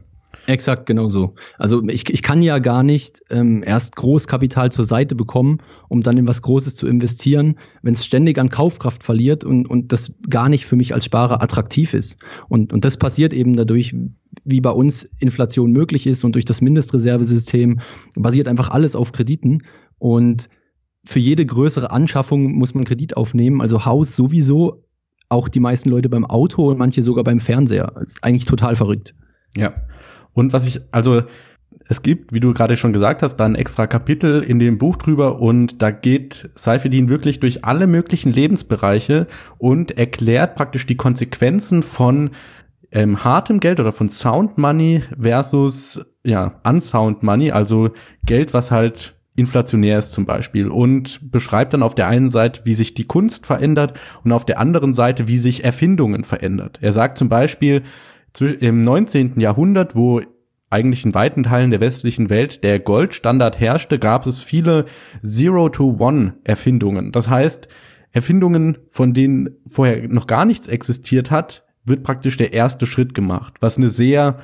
Exakt, 0.47 0.87
genau 0.87 1.09
so. 1.09 1.35
Also 1.59 1.87
ich, 1.89 2.09
ich 2.09 2.23
kann 2.23 2.41
ja 2.41 2.59
gar 2.59 2.83
nicht 2.83 3.23
ähm, 3.29 3.63
erst 3.63 3.97
Großkapital 3.97 4.73
zur 4.73 4.85
Seite 4.85 5.15
bekommen, 5.15 5.59
um 5.89 6.03
dann 6.03 6.17
in 6.17 6.27
was 6.27 6.41
Großes 6.41 6.75
zu 6.75 6.87
investieren, 6.87 7.59
wenn 7.83 7.93
es 7.93 8.07
ständig 8.07 8.39
an 8.39 8.49
Kaufkraft 8.49 9.03
verliert 9.03 9.45
und, 9.45 9.67
und 9.67 9.93
das 9.93 10.15
gar 10.31 10.49
nicht 10.49 10.65
für 10.65 10.77
mich 10.77 10.95
als 10.95 11.05
Sparer 11.05 11.43
attraktiv 11.43 11.93
ist. 11.93 12.19
Und, 12.49 12.73
und 12.73 12.87
das 12.87 12.97
passiert 12.97 13.35
eben 13.35 13.57
dadurch, 13.57 13.95
wie 14.45 14.61
bei 14.63 14.71
uns 14.71 15.11
Inflation 15.19 15.73
möglich 15.73 16.07
ist 16.07 16.25
und 16.25 16.35
durch 16.35 16.47
das 16.47 16.63
Mindestreservesystem 16.63 17.81
basiert 18.15 18.49
einfach 18.49 18.71
alles 18.71 18.97
auf 18.97 19.13
Krediten. 19.13 19.65
Und 19.99 20.49
für 21.05 21.19
jede 21.19 21.45
größere 21.45 21.91
Anschaffung 21.91 22.53
muss 22.53 22.75
man 22.75 22.85
Kredit 22.85 23.19
aufnehmen, 23.19 23.61
also 23.61 23.85
Haus 23.85 24.17
sowieso, 24.17 24.85
auch 25.29 25.49
die 25.49 25.61
meisten 25.61 25.91
Leute 25.91 26.09
beim 26.09 26.25
Auto 26.25 26.71
und 26.71 26.79
manche 26.79 27.03
sogar 27.03 27.25
beim 27.25 27.41
Fernseher. 27.41 27.93
Das 27.95 28.13
ist 28.15 28.25
eigentlich 28.25 28.47
total 28.47 28.77
verrückt. 28.77 29.15
Ja. 29.57 29.73
Und 30.33 30.53
was 30.53 30.67
ich, 30.67 30.81
also 30.91 31.23
es 31.89 32.03
gibt, 32.03 32.33
wie 32.33 32.41
du 32.41 32.53
gerade 32.53 32.77
schon 32.77 32.93
gesagt 32.93 33.23
hast, 33.23 33.37
da 33.37 33.47
ein 33.47 33.55
extra 33.55 33.87
Kapitel 33.87 34.43
in 34.43 34.59
dem 34.59 34.79
Buch 34.79 34.97
drüber 34.97 35.41
und 35.41 35.81
da 35.83 35.91
geht 35.91 36.51
Seifedin 36.55 37.09
wirklich 37.09 37.41
durch 37.41 37.65
alle 37.65 37.87
möglichen 37.87 38.33
Lebensbereiche 38.33 39.27
und 39.59 39.97
erklärt 39.97 40.55
praktisch 40.55 40.87
die 40.87 40.97
Konsequenzen 40.97 41.83
von 41.83 42.31
ähm, 42.91 43.25
hartem 43.25 43.61
Geld 43.61 43.81
oder 43.81 43.93
von 43.93 44.09
Sound 44.09 44.59
Money 44.59 45.03
versus 45.19 46.05
ja 46.25 46.61
Unsound 46.65 47.23
Money, 47.23 47.51
also 47.53 47.91
Geld, 48.25 48.55
was 48.55 48.71
halt 48.71 49.18
inflationär 49.39 49.99
ist 49.99 50.13
zum 50.13 50.27
Beispiel 50.27 50.69
und 50.69 51.31
beschreibt 51.31 51.73
dann 51.73 51.83
auf 51.83 51.95
der 51.95 52.09
einen 52.09 52.31
Seite, 52.31 52.63
wie 52.65 52.75
sich 52.75 52.95
die 52.95 53.07
Kunst 53.07 53.47
verändert 53.47 53.99
und 54.25 54.33
auf 54.33 54.45
der 54.45 54.59
anderen 54.59 54.95
Seite, 54.95 55.29
wie 55.29 55.39
sich 55.39 55.65
Erfindungen 55.65 56.25
verändert. 56.25 56.79
Er 56.83 56.93
sagt 56.93 57.19
zum 57.19 57.29
Beispiel, 57.29 57.83
im 58.41 58.83
19. 58.83 59.41
Jahrhundert, 59.41 59.97
wo 59.97 60.21
eigentlich 60.71 61.05
in 61.05 61.15
weiten 61.15 61.45
Teilen 61.45 61.71
der 61.71 61.81
westlichen 61.81 62.31
Welt 62.31 62.63
der 62.63 62.79
Goldstandard 62.79 63.59
herrschte, 63.59 63.99
gab 63.99 64.27
es 64.27 64.43
viele 64.43 64.85
Zero-to-One-Erfindungen. 65.25 67.11
Das 67.11 67.31
heißt, 67.31 67.69
Erfindungen, 68.13 68.79
von 68.91 69.15
denen 69.15 69.51
vorher 69.67 70.09
noch 70.09 70.27
gar 70.27 70.45
nichts 70.45 70.69
existiert 70.69 71.31
hat, 71.31 71.65
wird 71.85 72.03
praktisch 72.03 72.37
der 72.37 72.53
erste 72.53 72.87
Schritt 72.87 73.15
gemacht, 73.15 73.55
was 73.61 73.79
eine 73.79 73.89
sehr 73.89 74.39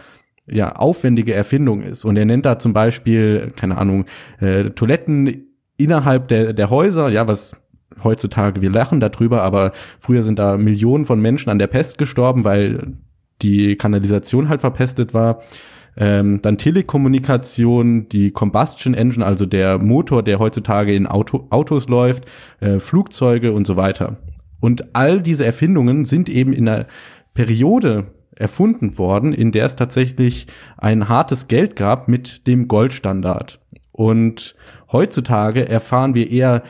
ja, 0.46 0.72
aufwendige 0.72 1.34
Erfindung 1.34 1.82
ist. 1.82 2.04
Und 2.04 2.16
er 2.16 2.24
nennt 2.24 2.44
da 2.44 2.58
zum 2.58 2.72
Beispiel, 2.72 3.52
keine 3.56 3.78
Ahnung, 3.78 4.04
äh, 4.40 4.64
Toiletten 4.70 5.46
innerhalb 5.76 6.28
der, 6.28 6.52
der 6.52 6.70
Häuser, 6.70 7.08
ja, 7.08 7.26
was 7.26 7.60
heutzutage, 8.02 8.60
wir 8.60 8.70
lachen 8.70 9.00
darüber, 9.00 9.42
aber 9.42 9.72
früher 10.00 10.22
sind 10.22 10.38
da 10.38 10.56
Millionen 10.56 11.04
von 11.04 11.20
Menschen 11.20 11.50
an 11.50 11.58
der 11.58 11.68
Pest 11.68 11.98
gestorben, 11.98 12.44
weil 12.44 12.94
die 13.42 13.76
Kanalisation 13.76 14.48
halt 14.48 14.60
verpestet 14.60 15.14
war. 15.14 15.42
Ähm, 15.96 16.42
dann 16.42 16.58
Telekommunikation, 16.58 18.08
die 18.08 18.32
Combustion 18.32 18.94
Engine, 18.94 19.24
also 19.24 19.46
der 19.46 19.78
Motor, 19.78 20.24
der 20.24 20.40
heutzutage 20.40 20.94
in 20.94 21.06
Auto, 21.06 21.46
Autos 21.50 21.88
läuft, 21.88 22.24
äh, 22.60 22.80
Flugzeuge 22.80 23.52
und 23.52 23.64
so 23.64 23.76
weiter. 23.76 24.16
Und 24.60 24.96
all 24.96 25.20
diese 25.20 25.44
Erfindungen 25.44 26.04
sind 26.04 26.28
eben 26.28 26.52
in 26.52 26.68
einer 26.68 26.86
Periode 27.32 28.06
erfunden 28.36 28.98
worden, 28.98 29.32
in 29.32 29.52
der 29.52 29.66
es 29.66 29.76
tatsächlich 29.76 30.46
ein 30.76 31.08
hartes 31.08 31.48
Geld 31.48 31.76
gab 31.76 32.08
mit 32.08 32.46
dem 32.46 32.68
Goldstandard. 32.68 33.60
Und 33.92 34.56
heutzutage 34.90 35.68
erfahren 35.68 36.14
wir 36.14 36.30
eher 36.30 36.62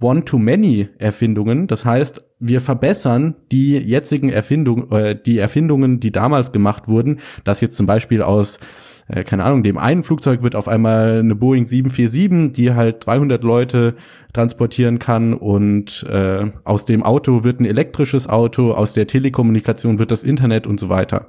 One-to-Many-Erfindungen. 0.00 1.66
Das 1.66 1.84
heißt, 1.84 2.24
wir 2.38 2.60
verbessern 2.60 3.34
die 3.50 3.76
jetzigen 3.78 4.28
Erfindungen, 4.28 4.90
äh, 4.92 5.20
die 5.20 5.38
Erfindungen, 5.38 5.98
die 5.98 6.12
damals 6.12 6.52
gemacht 6.52 6.86
wurden, 6.86 7.18
dass 7.44 7.60
jetzt 7.60 7.76
zum 7.76 7.86
Beispiel 7.86 8.22
aus 8.22 8.60
äh, 9.08 9.24
keine 9.24 9.44
Ahnung, 9.44 9.62
dem 9.62 9.78
einen 9.78 10.02
Flugzeug 10.02 10.42
wird 10.42 10.54
auf 10.54 10.68
einmal 10.68 11.20
eine 11.20 11.34
Boeing 11.34 11.66
747, 11.66 12.52
die 12.52 12.74
halt 12.74 13.02
200 13.02 13.42
Leute 13.42 13.94
transportieren 14.32 14.98
kann 14.98 15.34
und 15.34 16.06
äh, 16.08 16.50
aus 16.64 16.84
dem 16.84 17.02
Auto 17.02 17.42
wird 17.42 17.60
ein 17.60 17.64
elektrisches 17.64 18.28
Auto, 18.28 18.72
aus 18.72 18.92
der 18.92 19.06
Telekommunikation 19.06 19.98
wird 19.98 20.10
das 20.10 20.24
Internet 20.24 20.66
und 20.66 20.78
so 20.78 20.88
weiter. 20.88 21.28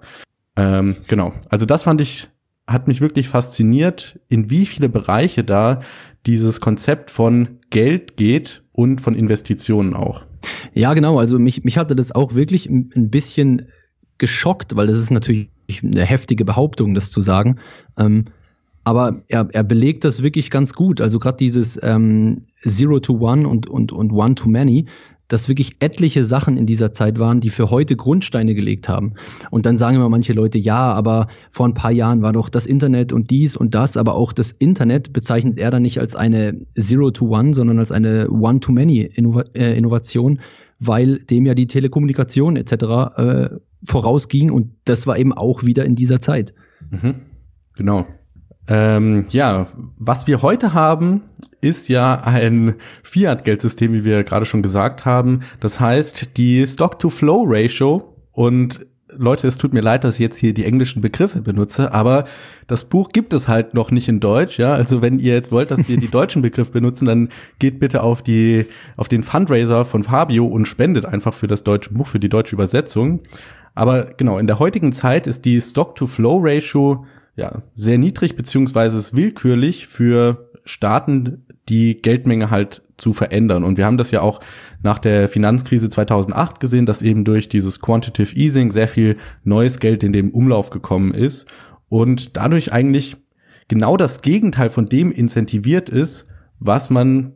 Ähm, 0.57 0.97
genau. 1.07 1.34
Also 1.49 1.65
das 1.65 1.84
fand 1.84 2.01
ich, 2.01 2.27
hat 2.67 2.88
mich 2.88 2.99
wirklich 3.01 3.30
fasziniert, 3.30 4.19
in 4.27 4.49
wie 4.49 4.65
viele 4.65 4.89
Bereiche 4.89 5.43
da 5.43 5.80
dieses 6.25 6.59
Konzept 6.59 7.09
von 7.09 7.59
Geld 7.69 8.17
geht 8.17 8.63
und 8.73 8.99
von 8.99 9.15
Investitionen 9.15 9.93
auch. 9.93 10.25
Ja, 10.73 10.93
genau. 10.93 11.17
Also 11.17 11.39
mich, 11.39 11.63
mich 11.63 11.77
hatte 11.77 11.95
das 11.95 12.11
auch 12.11 12.36
wirklich 12.36 12.69
ein 12.69 13.09
bisschen 13.09 13.69
geschockt, 14.17 14.75
weil 14.75 14.88
das 14.88 14.97
ist 14.97 15.11
natürlich 15.11 15.49
eine 15.84 16.05
heftige 16.05 16.45
Behauptung, 16.45 16.93
das 16.93 17.11
zu 17.11 17.22
sagen. 17.22 17.59
Ähm, 17.97 18.26
aber 18.84 19.22
er, 19.28 19.47
er 19.51 19.63
belegt 19.63 20.03
das 20.03 20.24
wirklich 20.24 20.49
ganz 20.49 20.74
gut. 20.74 21.01
Also 21.01 21.20
gerade 21.20 21.38
dieses 21.38 21.80
ähm, 21.84 22.45
Zero 22.61 22.99
to 22.99 23.20
One 23.20 23.47
und, 23.47 23.70
und, 23.70 23.91
und 23.91 24.11
One 24.11 24.36
to 24.36 24.49
Many, 24.49 24.86
dass 25.30 25.47
wirklich 25.47 25.76
etliche 25.80 26.26
Sachen 26.26 26.57
in 26.57 26.65
dieser 26.65 26.91
Zeit 26.91 27.20
waren, 27.20 27.39
die 27.39 27.51
für 27.51 27.70
heute 27.70 27.95
Grundsteine 27.95 28.55
gelegt 28.55 28.89
haben. 28.89 29.13
Und 29.51 29.65
dann 29.65 29.78
sagen 29.78 29.95
immer 29.95 30.09
manche 30.09 30.34
Leute, 30.34 30.57
ja, 30.57 30.91
aber 30.91 31.28
vor 31.51 31.67
ein 31.67 31.76
paar 31.76 31.91
Jahren 31.91 32.22
war 32.24 32.34
doch 32.34 32.49
das 32.49 32.65
Internet 32.65 33.13
und 33.13 33.30
dies 33.30 33.55
und 33.55 33.76
das, 33.76 33.95
aber 33.95 34.15
auch 34.15 34.34
das 34.34 34.51
Internet 34.51 35.13
bezeichnet 35.13 35.59
er 35.59 35.70
dann 35.70 35.84
nicht 35.84 35.99
als 35.99 36.15
eine 36.15 36.59
Zero 36.78 37.11
to 37.11 37.28
One, 37.28 37.53
sondern 37.53 37.78
als 37.78 37.91
eine 37.91 38.30
One 38.30 38.59
to 38.59 38.72
Many 38.72 39.01
Innova 39.01 39.43
äh, 39.53 39.78
Innovation, 39.78 40.39
weil 40.80 41.19
dem 41.19 41.45
ja 41.45 41.53
die 41.53 41.67
Telekommunikation 41.67 42.55
etc. 42.55 42.73
Äh, 42.73 43.49
vorausging 43.86 44.51
und 44.51 44.71
das 44.86 45.07
war 45.07 45.17
eben 45.17 45.34
auch 45.34 45.63
wieder 45.63 45.86
in 45.86 45.95
dieser 45.95 46.19
Zeit. 46.19 46.53
Mhm. 46.89 47.15
Genau. 47.75 48.07
Ähm, 48.67 49.25
ja, 49.30 49.65
was 49.97 50.27
wir 50.27 50.41
heute 50.43 50.73
haben, 50.73 51.23
ist 51.59 51.89
ja 51.89 52.21
ein 52.21 52.75
Fiat-Geldsystem, 53.03 53.93
wie 53.93 54.05
wir 54.05 54.23
gerade 54.23 54.45
schon 54.45 54.61
gesagt 54.61 55.05
haben. 55.05 55.41
Das 55.59 55.80
heißt, 55.80 56.38
die 56.38 56.65
Stock-to-Flow-Ratio 56.67 58.15
und 58.32 58.86
Leute, 59.16 59.47
es 59.47 59.57
tut 59.57 59.74
mir 59.74 59.82
leid, 59.82 60.03
dass 60.03 60.16
ich 60.16 60.20
jetzt 60.20 60.38
hier 60.38 60.53
die 60.53 60.66
englischen 60.66 61.01
Begriffe 61.01 61.41
benutze, 61.41 61.93
aber 61.93 62.26
das 62.68 62.86
Buch 62.86 63.10
gibt 63.10 63.34
es 63.34 63.47
halt 63.47 63.74
noch 63.74 63.91
nicht 63.91 64.07
in 64.07 64.20
Deutsch, 64.20 64.60
ja. 64.60 64.74
Also 64.74 65.01
wenn 65.01 65.20
ihr 65.20 65.34
jetzt 65.34 65.51
wollt, 65.51 65.72
dass 65.72 65.88
wir 65.88 65.97
die 65.97 66.07
deutschen 66.12 66.41
Begriffe 66.41 66.72
benutzen, 66.72 67.05
dann 67.05 67.30
geht 67.57 67.80
bitte 67.80 68.03
auf 68.03 68.22
die, 68.22 68.66
auf 68.97 69.07
den 69.07 69.24
Fundraiser 69.24 69.86
von 69.86 70.03
Fabio 70.03 70.45
und 70.45 70.68
spendet 70.68 71.05
einfach 71.05 71.34
für 71.34 71.47
das 71.47 71.64
deutsche 71.64 71.93
Buch, 71.93 72.07
für 72.07 72.20
die 72.20 72.30
deutsche 72.30 72.55
Übersetzung. 72.55 73.22
Aber 73.76 74.05
genau, 74.18 74.38
in 74.38 74.47
der 74.47 74.60
heutigen 74.60 74.91
Zeit 74.91 75.28
ist 75.28 75.45
die 75.45 75.60
Stock-to-Flow-Ratio 75.62 77.05
ja, 77.36 77.64
sehr 77.74 77.97
niedrig 77.97 78.36
beziehungsweise 78.36 78.97
ist 78.97 79.16
willkürlich 79.16 79.88
für 79.88 80.49
Staaten 80.66 81.45
die 81.70 82.01
Geldmenge 82.01 82.49
halt 82.49 82.82
zu 83.00 83.14
verändern. 83.14 83.64
Und 83.64 83.78
wir 83.78 83.86
haben 83.86 83.97
das 83.97 84.12
ja 84.12 84.22
auch 84.22 84.39
nach 84.84 85.00
der 85.00 85.28
Finanzkrise 85.28 85.89
2008 85.89 86.60
gesehen, 86.60 86.86
dass 86.86 87.02
eben 87.02 87.24
durch 87.24 87.50
dieses 87.50 87.80
Quantitative 87.80 88.36
Easing 88.36 88.72
sehr 88.72 88.88
viel 88.88 89.18
neues 89.43 89.80
Geld 89.80 90.04
in 90.04 90.14
den 90.14 90.32
Umlauf 90.32 90.70
gekommen 90.70 91.14
ist 91.14 91.47
und 91.88 92.38
dadurch 92.38 92.72
eigentlich 92.74 93.18
genau 93.68 93.97
das 93.97 94.22
Gegenteil 94.22 94.70
von 94.70 94.88
dem 94.88 95.12
incentiviert 95.12 95.89
ist, 95.89 96.28
was 96.60 96.89
man 96.89 97.34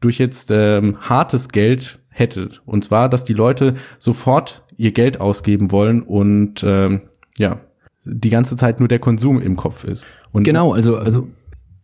durch 0.00 0.18
jetzt 0.18 0.50
ähm, 0.50 0.96
hartes 1.00 1.48
Geld 1.48 2.00
hätte. 2.08 2.48
Und 2.64 2.84
zwar, 2.84 3.08
dass 3.08 3.24
die 3.24 3.34
Leute 3.34 3.74
sofort 3.98 4.64
ihr 4.76 4.92
Geld 4.92 5.20
ausgeben 5.20 5.72
wollen 5.72 6.02
und 6.02 6.64
ähm, 6.66 7.02
ja, 7.36 7.60
die 8.04 8.30
ganze 8.30 8.56
Zeit 8.56 8.80
nur 8.80 8.88
der 8.88 8.98
Konsum 8.98 9.40
im 9.40 9.56
Kopf 9.56 9.84
ist. 9.84 10.06
Und 10.32 10.44
genau, 10.44 10.72
also, 10.72 10.96
also 10.96 11.28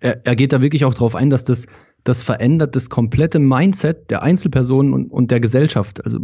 er, 0.01 0.25
er 0.25 0.37
geht 0.37 0.53
da 0.53 0.63
wirklich 0.63 0.85
auch 0.85 0.95
darauf 0.95 1.15
ein, 1.15 1.31
dass 1.31 1.45
das, 1.45 1.67
das 2.09 2.23
verändert 2.23 2.77
das 2.77 2.91
komplette 2.91 3.39
Mindset 3.39 4.11
der 4.11 4.23
Einzelpersonen 4.23 4.93
und, 4.93 5.11
und 5.11 5.31
der 5.31 5.41
Gesellschaft. 5.41 6.05
Also 6.05 6.21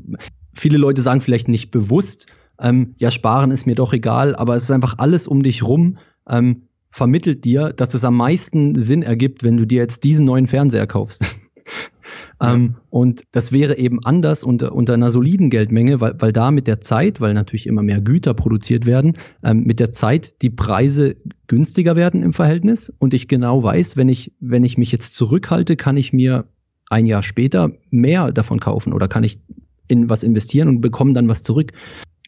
viele 0.55 0.79
Leute 0.79 1.03
sagen 1.03 1.21
vielleicht 1.21 1.49
nicht 1.49 1.71
bewusst, 1.71 2.27
ähm, 2.61 2.95
ja, 2.99 3.11
sparen 3.11 3.51
ist 3.51 3.67
mir 3.67 3.75
doch 3.75 3.93
egal, 3.93 4.37
aber 4.37 4.55
es 4.55 4.65
ist 4.65 4.71
einfach 4.71 4.99
alles 4.99 5.27
um 5.27 5.43
dich 5.43 5.63
rum, 5.63 5.99
ähm, 6.29 6.69
vermittelt 6.91 7.45
dir, 7.45 7.73
dass 7.73 7.95
es 7.95 8.05
am 8.05 8.17
meisten 8.17 8.75
Sinn 8.75 9.03
ergibt, 9.03 9.43
wenn 9.43 9.57
du 9.57 9.67
dir 9.67 9.81
jetzt 9.81 10.05
diesen 10.05 10.27
neuen 10.27 10.47
Fernseher 10.47 10.87
kaufst. 10.87 11.39
Ähm, 12.43 12.77
und 12.91 13.23
das 13.31 13.53
wäre 13.53 13.79
eben 13.79 14.05
anders 14.05 14.43
unter, 14.45 14.75
unter 14.75 14.95
einer 14.95 15.11
soliden 15.11 15.49
Geldmenge, 15.49 16.01
weil, 16.01 16.15
weil 16.19 16.33
da 16.33 16.51
mit 16.51 16.67
der 16.67 16.81
Zeit, 16.81 17.21
weil 17.21 17.35
natürlich 17.35 17.67
immer 17.67 17.83
mehr 17.83 18.01
Güter 18.01 18.35
produziert 18.35 18.85
werden, 18.87 19.15
ähm, 19.45 19.63
mit 19.65 19.81
der 19.81 19.93
Zeit 19.93 20.43
die 20.43 20.51
Preise 20.51 21.17
günstiger 21.47 21.95
werden 21.97 22.23
im 22.23 22.33
Verhältnis. 22.33 22.93
Und 22.99 23.15
ich 23.15 23.29
genau 23.29 23.63
weiß, 23.63 23.97
wenn 23.97 24.09
ich, 24.09 24.33
wenn 24.41 24.65
ich 24.65 24.77
mich 24.77 24.93
jetzt 24.93 25.15
zurückhalte, 25.15 25.77
kann 25.77 25.97
ich 25.97 26.13
mir 26.13 26.47
ein 26.91 27.07
Jahr 27.07 27.23
später 27.23 27.73
mehr 27.91 28.33
davon 28.33 28.61
kaufen 28.61 28.93
oder 28.93 29.09
kann 29.09 29.25
ich 29.25 29.41
in 29.89 30.11
was 30.11 30.23
investieren 30.23 30.69
und 30.69 30.81
bekomme 30.81 31.13
dann 31.13 31.29
was 31.29 31.43
zurück. 31.43 31.73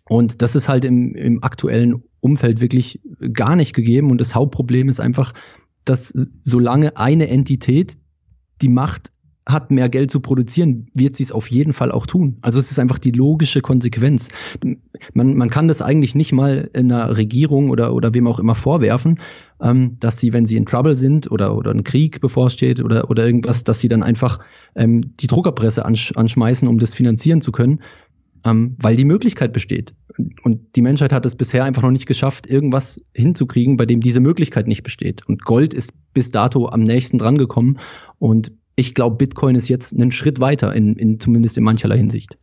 Und 0.09 0.43
das 0.43 0.55
ist 0.55 0.69
halt 0.69 0.85
im, 0.85 1.15
im 1.15 1.43
aktuellen 1.43 2.03
Umfeld 2.21 2.61
wirklich 2.61 3.01
gar 3.33 3.57
nicht 3.57 3.75
gegeben. 3.75 4.11
Und 4.11 4.21
das 4.21 4.35
Hauptproblem 4.35 4.89
ist 4.89 5.01
einfach, 5.01 5.33
dass 5.85 6.13
solange 6.41 6.97
eine 6.97 7.29
Entität 7.29 7.95
die 8.63 8.69
Macht 8.69 9.11
hat, 9.47 9.71
mehr 9.71 9.91
Geld 9.91 10.11
zu 10.11 10.21
produzieren, 10.21 10.89
wird 10.97 11.15
sie 11.15 11.23
es 11.23 11.33
auf 11.33 11.51
jeden 11.51 11.75
Fall 11.75 11.93
auch 11.93 12.07
tun. 12.07 12.39
Also 12.41 12.59
es 12.59 12.71
ist 12.71 12.79
einfach 12.79 12.99
die 12.99 13.11
logische 13.11 13.61
Konsequenz. 13.61 14.31
Man, 15.13 15.37
man 15.37 15.51
kann 15.51 15.69
das 15.69 15.83
eigentlich 15.83 16.15
nicht 16.15 16.33
mal 16.33 16.71
in 16.73 16.91
einer 16.91 17.17
Regierung 17.17 17.69
oder, 17.69 17.93
oder 17.93 18.15
wem 18.15 18.27
auch 18.27 18.39
immer 18.39 18.55
vorwerfen, 18.55 19.21
ähm, 19.61 19.99
dass 20.01 20.19
sie, 20.19 20.33
wenn 20.33 20.47
sie 20.47 20.57
in 20.57 20.65
Trouble 20.65 20.97
sind 20.97 21.31
oder, 21.31 21.57
oder 21.57 21.73
ein 21.73 21.85
Krieg 21.85 22.21
bevorsteht 22.23 22.83
oder, 22.83 23.11
oder 23.11 23.27
irgendwas, 23.27 23.65
dass 23.65 23.81
sie 23.81 23.89
dann 23.89 24.03
einfach 24.03 24.39
ähm, 24.77 25.15
die 25.21 25.27
Druckerpresse 25.27 25.85
ansch 25.85 26.13
anschmeißen, 26.13 26.67
um 26.67 26.79
das 26.79 26.95
finanzieren 26.95 27.43
zu 27.43 27.53
können, 27.53 27.83
ähm, 28.47 28.75
weil 28.81 28.97
die 28.97 29.05
Möglichkeit 29.05 29.53
besteht. 29.53 29.95
Und 30.43 30.77
die 30.77 30.83
Menschheit 30.83 31.13
hat 31.13 31.27
es 31.27 31.37
bisher 31.37 31.65
einfach 31.65 31.83
noch 31.83 31.91
nicht 31.91 32.07
geschafft, 32.07 32.47
irgendwas 32.47 33.05
hinzukriegen, 33.13 33.77
bei 33.77 33.85
dem 33.85 34.01
diese 34.01 34.21
Möglichkeit 34.21 34.69
nicht 34.69 34.85
besteht. 34.85 35.27
Und 35.29 35.45
Gold 35.45 35.75
ist 35.75 35.93
bis 36.15 36.31
dato 36.31 36.69
am 36.69 36.83
nächsten 36.83 37.19
dran 37.19 37.37
gekommen 37.37 37.79
und 38.19 38.53
ich 38.77 38.95
glaube, 38.95 39.17
Bitcoin 39.17 39.57
ist 39.57 39.69
jetzt 39.69 39.95
einen 39.95 40.13
Schritt 40.13 40.41
weiter, 40.41 40.75
in, 40.75 40.97
in 40.97 41.21
zumindest 41.21 41.57
in 41.57 41.65
mancherlei 41.65 41.99
Hinsicht. 41.99 42.39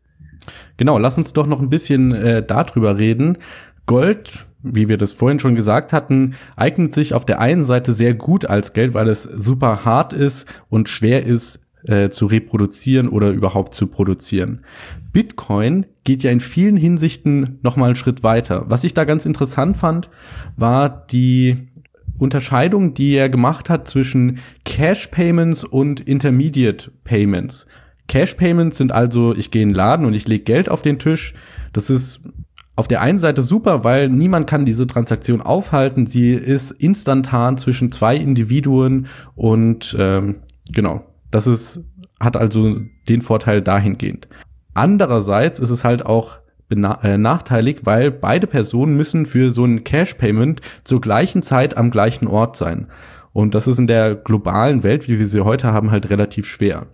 Genau, 0.77 0.97
lass 0.97 1.17
uns 1.17 1.33
doch 1.33 1.47
noch 1.47 1.61
ein 1.61 1.69
bisschen 1.69 2.13
äh, 2.13 2.45
darüber 2.45 2.97
reden. 2.97 3.37
Gold, 3.85 4.47
wie 4.63 4.89
wir 4.89 4.97
das 4.97 5.13
vorhin 5.13 5.39
schon 5.39 5.55
gesagt 5.55 5.93
hatten, 5.93 6.35
eignet 6.55 6.93
sich 6.93 7.13
auf 7.13 7.25
der 7.25 7.39
einen 7.39 7.63
Seite 7.63 7.93
sehr 7.93 8.13
gut 8.13 8.45
als 8.45 8.73
Geld, 8.73 8.93
weil 8.93 9.07
es 9.07 9.23
super 9.23 9.85
hart 9.85 10.13
ist 10.13 10.47
und 10.69 10.89
schwer 10.89 11.25
ist 11.25 11.65
äh, 11.83 12.09
zu 12.09 12.27
reproduzieren 12.27 13.09
oder 13.09 13.31
überhaupt 13.31 13.73
zu 13.73 13.87
produzieren. 13.87 14.61
Bitcoin 15.13 15.85
geht 16.03 16.23
ja 16.23 16.31
in 16.31 16.39
vielen 16.39 16.77
Hinsichten 16.77 17.59
noch 17.63 17.75
mal 17.75 17.87
einen 17.87 17.95
Schritt 17.95 18.23
weiter. 18.23 18.65
Was 18.67 18.83
ich 18.83 18.93
da 18.93 19.03
ganz 19.03 19.25
interessant 19.25 19.77
fand, 19.77 20.09
war 20.55 21.05
die 21.07 21.70
Unterscheidung, 22.21 22.93
die 22.93 23.15
er 23.15 23.29
gemacht 23.29 23.69
hat 23.69 23.87
zwischen 23.87 24.39
Cash 24.63 25.07
Payments 25.07 25.63
und 25.63 25.99
Intermediate 25.99 26.91
Payments. 27.03 27.65
Cash 28.07 28.35
Payments 28.35 28.77
sind 28.77 28.91
also, 28.91 29.33
ich 29.33 29.49
gehe 29.49 29.63
in 29.63 29.69
den 29.69 29.75
Laden 29.75 30.05
und 30.05 30.13
ich 30.13 30.27
lege 30.27 30.43
Geld 30.43 30.69
auf 30.69 30.83
den 30.83 30.99
Tisch. 30.99 31.33
Das 31.73 31.89
ist 31.89 32.21
auf 32.75 32.87
der 32.87 33.01
einen 33.01 33.17
Seite 33.17 33.41
super, 33.41 33.83
weil 33.83 34.07
niemand 34.07 34.47
kann 34.47 34.65
diese 34.65 34.85
Transaktion 34.85 35.41
aufhalten. 35.41 36.05
Sie 36.05 36.31
ist 36.31 36.71
instantan 36.71 37.57
zwischen 37.57 37.91
zwei 37.91 38.15
Individuen 38.15 39.07
und 39.35 39.95
ähm, 39.99 40.41
genau, 40.71 41.05
das 41.31 41.47
ist 41.47 41.85
hat 42.19 42.37
also 42.37 42.75
den 43.09 43.21
Vorteil 43.21 43.63
dahingehend. 43.63 44.27
Andererseits 44.75 45.59
ist 45.59 45.71
es 45.71 45.83
halt 45.83 46.05
auch 46.05 46.39
nachteilig, 46.79 47.81
weil 47.83 48.11
beide 48.11 48.47
Personen 48.47 48.95
müssen 48.95 49.25
für 49.25 49.49
so 49.49 49.65
ein 49.65 49.83
Cash-Payment 49.83 50.61
zur 50.83 51.01
gleichen 51.01 51.41
Zeit 51.41 51.77
am 51.77 51.91
gleichen 51.91 52.27
Ort 52.27 52.55
sein. 52.55 52.87
Und 53.33 53.55
das 53.55 53.67
ist 53.67 53.79
in 53.79 53.87
der 53.87 54.15
globalen 54.15 54.83
Welt, 54.83 55.07
wie 55.07 55.19
wir 55.19 55.27
sie 55.27 55.43
heute 55.43 55.71
haben, 55.71 55.91
halt 55.91 56.09
relativ 56.09 56.45
schwer. 56.45 56.87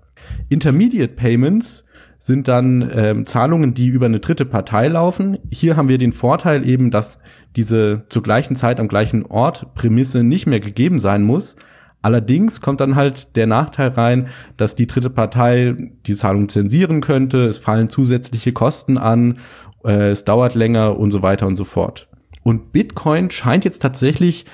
Intermediate 0.49 1.13
Payments 1.13 1.85
sind 2.19 2.47
dann 2.47 2.89
ähm, 2.93 3.25
Zahlungen, 3.25 3.73
die 3.73 3.87
über 3.87 4.07
eine 4.07 4.19
dritte 4.19 4.45
Partei 4.45 4.87
laufen. 4.87 5.37
Hier 5.51 5.77
haben 5.77 5.89
wir 5.89 5.97
den 5.97 6.11
Vorteil 6.11 6.67
eben, 6.67 6.89
dass 6.89 7.19
diese 7.55 8.05
zur 8.09 8.23
gleichen 8.23 8.55
Zeit 8.55 8.79
am 8.79 8.87
gleichen 8.87 9.25
Ort 9.25 9.73
Prämisse 9.75 10.23
nicht 10.23 10.47
mehr 10.47 10.59
gegeben 10.59 10.99
sein 10.99 11.23
muss. 11.23 11.57
Allerdings 12.01 12.61
kommt 12.61 12.79
dann 12.79 12.95
halt 12.95 13.35
der 13.35 13.47
Nachteil 13.47 13.89
rein, 13.89 14.27
dass 14.55 14.75
die 14.75 14.87
dritte 14.87 15.09
Partei 15.09 15.75
die 16.05 16.13
Zahlung 16.13 16.47
zensieren 16.47 17.01
könnte, 17.01 17.45
es 17.45 17.57
fallen 17.57 17.89
zusätzliche 17.89 18.53
Kosten 18.53 18.97
an 18.97 19.39
äh, 19.87 20.09
es 20.09 20.25
dauert 20.25 20.55
länger 20.55 20.99
und 20.99 21.11
so 21.11 21.23
weiter 21.23 21.47
und 21.47 21.55
so 21.55 21.63
fort. 21.63 22.09
Und 22.43 22.71
Bitcoin 22.71 23.29
scheint 23.29 23.65
jetzt 23.65 23.81
tatsächlich 23.81 24.45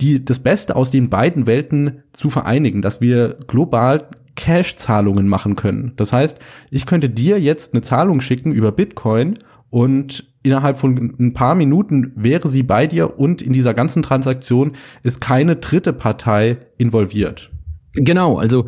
die, 0.00 0.24
das 0.24 0.40
Beste 0.40 0.76
aus 0.76 0.90
den 0.90 1.10
beiden 1.10 1.46
Welten 1.46 2.02
zu 2.12 2.30
vereinigen, 2.30 2.82
dass 2.82 3.00
wir 3.00 3.36
global 3.46 4.08
Cash-Zahlungen 4.36 5.28
machen 5.28 5.56
können. 5.56 5.92
Das 5.96 6.12
heißt, 6.12 6.38
ich 6.70 6.86
könnte 6.86 7.10
dir 7.10 7.40
jetzt 7.40 7.74
eine 7.74 7.82
Zahlung 7.82 8.20
schicken 8.20 8.52
über 8.52 8.72
Bitcoin 8.72 9.34
und 9.68 10.32
innerhalb 10.42 10.78
von 10.78 11.14
ein 11.18 11.34
paar 11.34 11.54
Minuten 11.54 12.12
wäre 12.16 12.48
sie 12.48 12.62
bei 12.62 12.86
dir 12.86 13.18
und 13.18 13.42
in 13.42 13.52
dieser 13.52 13.74
ganzen 13.74 14.02
Transaktion 14.02 14.72
ist 15.02 15.20
keine 15.20 15.56
dritte 15.56 15.92
Partei 15.92 16.58
involviert. 16.78 17.50
Genau, 17.92 18.38
also 18.38 18.66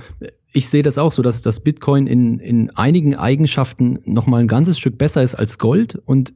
ich 0.53 0.69
sehe 0.69 0.83
das 0.83 0.99
auch 0.99 1.13
so, 1.13 1.23
dass 1.23 1.43
das 1.43 1.61
Bitcoin 1.61 2.07
in, 2.07 2.39
in 2.39 2.71
einigen 2.71 3.17
Eigenschaften 3.17 3.99
noch 4.05 4.27
mal 4.27 4.41
ein 4.41 4.49
ganzes 4.49 4.79
Stück 4.79 4.99
besser 4.99 5.23
ist 5.23 5.35
als 5.35 5.59
Gold 5.59 5.97
und 6.05 6.35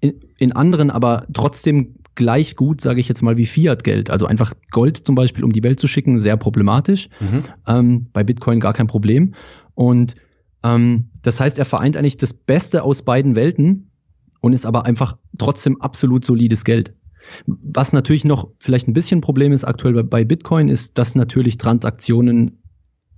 in, 0.00 0.20
in 0.38 0.52
anderen 0.52 0.90
aber 0.90 1.26
trotzdem 1.32 1.96
gleich 2.14 2.56
gut, 2.56 2.80
sage 2.80 3.00
ich 3.00 3.08
jetzt 3.08 3.22
mal, 3.22 3.36
wie 3.36 3.46
Fiat-Geld. 3.46 4.10
Also 4.10 4.26
einfach 4.26 4.52
Gold 4.70 4.96
zum 4.96 5.14
Beispiel, 5.14 5.44
um 5.44 5.52
die 5.52 5.62
Welt 5.62 5.78
zu 5.78 5.86
schicken, 5.86 6.18
sehr 6.18 6.36
problematisch. 6.36 7.08
Mhm. 7.20 7.44
Ähm, 7.66 8.04
bei 8.12 8.24
Bitcoin 8.24 8.60
gar 8.60 8.72
kein 8.72 8.88
Problem. 8.88 9.34
Und 9.74 10.16
ähm, 10.64 11.10
das 11.22 11.40
heißt, 11.40 11.58
er 11.58 11.64
vereint 11.64 11.96
eigentlich 11.96 12.16
das 12.16 12.34
Beste 12.34 12.82
aus 12.82 13.02
beiden 13.02 13.34
Welten 13.34 13.90
und 14.40 14.52
ist 14.52 14.66
aber 14.66 14.86
einfach 14.86 15.16
trotzdem 15.38 15.80
absolut 15.80 16.24
solides 16.24 16.64
Geld. 16.64 16.94
Was 17.46 17.92
natürlich 17.92 18.24
noch 18.24 18.48
vielleicht 18.58 18.88
ein 18.88 18.94
bisschen 18.94 19.20
Problem 19.20 19.52
ist 19.52 19.64
aktuell 19.64 20.02
bei 20.02 20.24
Bitcoin, 20.24 20.68
ist, 20.68 20.98
dass 20.98 21.14
natürlich 21.14 21.58
Transaktionen 21.58 22.62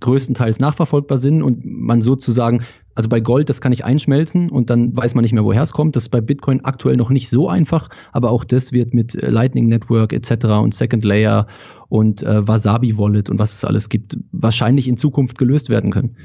größtenteils 0.01 0.59
nachverfolgbar 0.59 1.17
sind 1.17 1.41
und 1.41 1.63
man 1.63 2.01
sozusagen, 2.01 2.63
also 2.95 3.07
bei 3.07 3.19
Gold, 3.19 3.49
das 3.49 3.61
kann 3.61 3.71
ich 3.71 3.85
einschmelzen 3.85 4.49
und 4.49 4.69
dann 4.69 4.95
weiß 4.95 5.15
man 5.15 5.23
nicht 5.23 5.33
mehr, 5.33 5.45
woher 5.45 5.61
es 5.61 5.71
kommt. 5.71 5.95
Das 5.95 6.03
ist 6.03 6.09
bei 6.09 6.21
Bitcoin 6.21 6.65
aktuell 6.65 6.97
noch 6.97 7.09
nicht 7.09 7.29
so 7.29 7.47
einfach, 7.47 7.89
aber 8.11 8.31
auch 8.31 8.43
das 8.43 8.71
wird 8.71 8.93
mit 8.93 9.15
äh, 9.15 9.29
Lightning 9.29 9.67
Network 9.67 10.13
etc. 10.13 10.45
und 10.61 10.73
Second 10.73 11.05
Layer 11.05 11.47
und 11.87 12.23
äh, 12.23 12.47
Wasabi 12.47 12.97
Wallet 12.97 13.29
und 13.29 13.39
was 13.39 13.53
es 13.53 13.63
alles 13.63 13.89
gibt, 13.89 14.17
wahrscheinlich 14.31 14.87
in 14.87 14.97
Zukunft 14.97 15.37
gelöst 15.37 15.69
werden 15.69 15.91
können. 15.91 16.17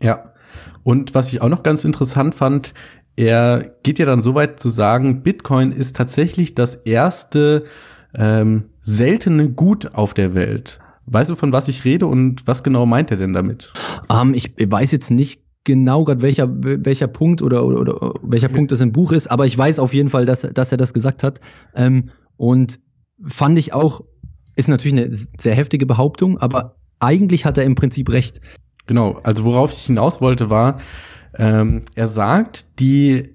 Ja. 0.00 0.32
Und 0.82 1.14
was 1.14 1.32
ich 1.32 1.42
auch 1.42 1.48
noch 1.48 1.62
ganz 1.62 1.84
interessant 1.84 2.34
fand, 2.34 2.74
er 3.16 3.76
geht 3.82 3.98
ja 3.98 4.06
dann 4.06 4.22
so 4.22 4.34
weit 4.34 4.58
zu 4.58 4.68
sagen, 4.68 5.22
Bitcoin 5.22 5.72
ist 5.72 5.96
tatsächlich 5.96 6.54
das 6.54 6.74
erste 6.74 7.64
ähm, 8.14 8.70
seltene 8.80 9.50
Gut 9.50 9.94
auf 9.94 10.14
der 10.14 10.34
Welt. 10.34 10.80
Weißt 11.12 11.28
du, 11.28 11.34
von 11.34 11.52
was 11.52 11.66
ich 11.66 11.84
rede 11.84 12.06
und 12.06 12.46
was 12.46 12.62
genau 12.62 12.86
meint 12.86 13.10
er 13.10 13.16
denn 13.16 13.32
damit? 13.32 13.72
Ähm, 14.08 14.32
ich 14.32 14.54
weiß 14.56 14.92
jetzt 14.92 15.10
nicht 15.10 15.42
genau 15.64 16.04
gerade 16.04 16.22
welcher 16.22 16.48
welcher 16.48 17.08
Punkt 17.08 17.42
oder, 17.42 17.64
oder, 17.64 17.80
oder 17.80 18.14
welcher 18.22 18.48
Punkt 18.48 18.70
das 18.70 18.80
im 18.80 18.92
Buch 18.92 19.10
ist, 19.10 19.26
aber 19.26 19.44
ich 19.44 19.58
weiß 19.58 19.80
auf 19.80 19.92
jeden 19.92 20.08
Fall, 20.08 20.24
dass, 20.24 20.42
dass 20.42 20.70
er 20.70 20.78
das 20.78 20.94
gesagt 20.94 21.24
hat. 21.24 21.40
Ähm, 21.74 22.10
und 22.36 22.78
fand 23.26 23.58
ich 23.58 23.72
auch, 23.72 24.02
ist 24.54 24.68
natürlich 24.68 24.96
eine 24.96 25.12
sehr 25.12 25.54
heftige 25.56 25.84
Behauptung, 25.84 26.38
aber 26.38 26.76
eigentlich 27.00 27.44
hat 27.44 27.58
er 27.58 27.64
im 27.64 27.74
Prinzip 27.74 28.12
recht. 28.12 28.40
Genau, 28.86 29.18
also 29.24 29.44
worauf 29.44 29.72
ich 29.72 29.86
hinaus 29.86 30.20
wollte 30.20 30.48
war, 30.48 30.78
ähm, 31.34 31.82
er 31.96 32.06
sagt, 32.06 32.78
die 32.78 33.34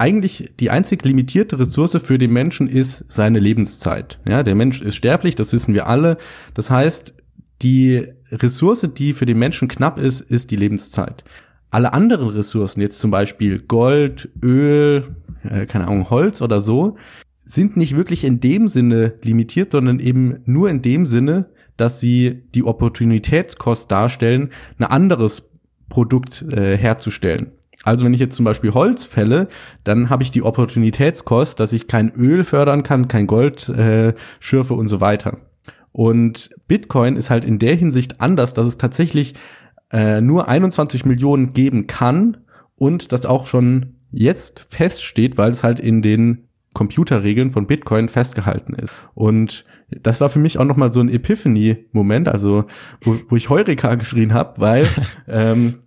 eigentlich 0.00 0.54
die 0.58 0.70
einzig 0.70 1.04
limitierte 1.04 1.58
Ressource 1.58 2.00
für 2.02 2.18
den 2.18 2.32
Menschen 2.32 2.68
ist 2.68 3.04
seine 3.08 3.38
Lebenszeit. 3.38 4.18
Ja, 4.26 4.42
der 4.42 4.54
Mensch 4.54 4.80
ist 4.80 4.96
sterblich, 4.96 5.34
das 5.34 5.52
wissen 5.52 5.74
wir 5.74 5.86
alle. 5.86 6.16
Das 6.54 6.70
heißt, 6.70 7.14
die 7.62 8.06
Ressource, 8.30 8.88
die 8.96 9.12
für 9.12 9.26
den 9.26 9.38
Menschen 9.38 9.68
knapp 9.68 9.98
ist, 9.98 10.22
ist 10.22 10.50
die 10.50 10.56
Lebenszeit. 10.56 11.24
Alle 11.70 11.92
anderen 11.92 12.28
Ressourcen, 12.28 12.80
jetzt 12.80 12.98
zum 12.98 13.10
Beispiel 13.10 13.60
Gold, 13.60 14.30
Öl, 14.42 15.16
äh, 15.44 15.66
keine 15.66 15.86
Ahnung, 15.86 16.08
Holz 16.10 16.40
oder 16.42 16.60
so, 16.60 16.96
sind 17.44 17.76
nicht 17.76 17.96
wirklich 17.96 18.24
in 18.24 18.40
dem 18.40 18.68
Sinne 18.68 19.14
limitiert, 19.22 19.72
sondern 19.72 20.00
eben 20.00 20.38
nur 20.46 20.70
in 20.70 20.82
dem 20.82 21.04
Sinne, 21.04 21.50
dass 21.76 22.00
sie 22.00 22.42
die 22.54 22.64
Opportunitätskost 22.64 23.90
darstellen, 23.90 24.50
ein 24.78 24.84
anderes 24.84 25.50
Produkt 25.88 26.46
äh, 26.52 26.76
herzustellen. 26.76 27.52
Also 27.90 28.04
wenn 28.04 28.14
ich 28.14 28.20
jetzt 28.20 28.36
zum 28.36 28.44
Beispiel 28.44 28.72
Holz 28.72 29.04
fälle, 29.04 29.48
dann 29.82 30.10
habe 30.10 30.22
ich 30.22 30.30
die 30.30 30.44
Opportunitätskost, 30.44 31.58
dass 31.58 31.72
ich 31.72 31.88
kein 31.88 32.12
Öl 32.14 32.44
fördern 32.44 32.84
kann, 32.84 33.08
kein 33.08 33.26
Gold 33.26 33.68
äh, 33.68 34.14
schürfe 34.38 34.74
und 34.74 34.86
so 34.86 35.00
weiter. 35.00 35.38
Und 35.90 36.50
Bitcoin 36.68 37.16
ist 37.16 37.30
halt 37.30 37.44
in 37.44 37.58
der 37.58 37.74
Hinsicht 37.74 38.20
anders, 38.20 38.54
dass 38.54 38.68
es 38.68 38.78
tatsächlich 38.78 39.34
äh, 39.90 40.20
nur 40.20 40.46
21 40.46 41.04
Millionen 41.04 41.52
geben 41.52 41.88
kann 41.88 42.36
und 42.76 43.10
das 43.10 43.26
auch 43.26 43.46
schon 43.46 43.96
jetzt 44.12 44.68
feststeht, 44.70 45.36
weil 45.36 45.50
es 45.50 45.64
halt 45.64 45.80
in 45.80 46.00
den 46.00 46.46
Computerregeln 46.74 47.50
von 47.50 47.66
Bitcoin 47.66 48.08
festgehalten 48.08 48.74
ist. 48.74 48.92
Und 49.14 49.64
das 49.88 50.20
war 50.20 50.28
für 50.28 50.38
mich 50.38 50.58
auch 50.58 50.64
nochmal 50.64 50.92
so 50.92 51.00
ein 51.00 51.08
Epiphany-Moment, 51.08 52.28
also 52.28 52.66
wo, 53.00 53.16
wo 53.28 53.34
ich 53.34 53.50
Heureka 53.50 53.96
geschrien 53.96 54.32
habe, 54.32 54.60
weil 54.60 54.86
ähm, 55.26 55.80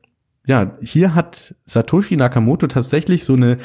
ja, 0.45 0.77
hier 0.81 1.15
hat 1.15 1.55
Satoshi 1.65 2.17
Nakamoto 2.17 2.67
tatsächlich 2.67 3.23
so 3.23 3.33
eine 3.33 3.57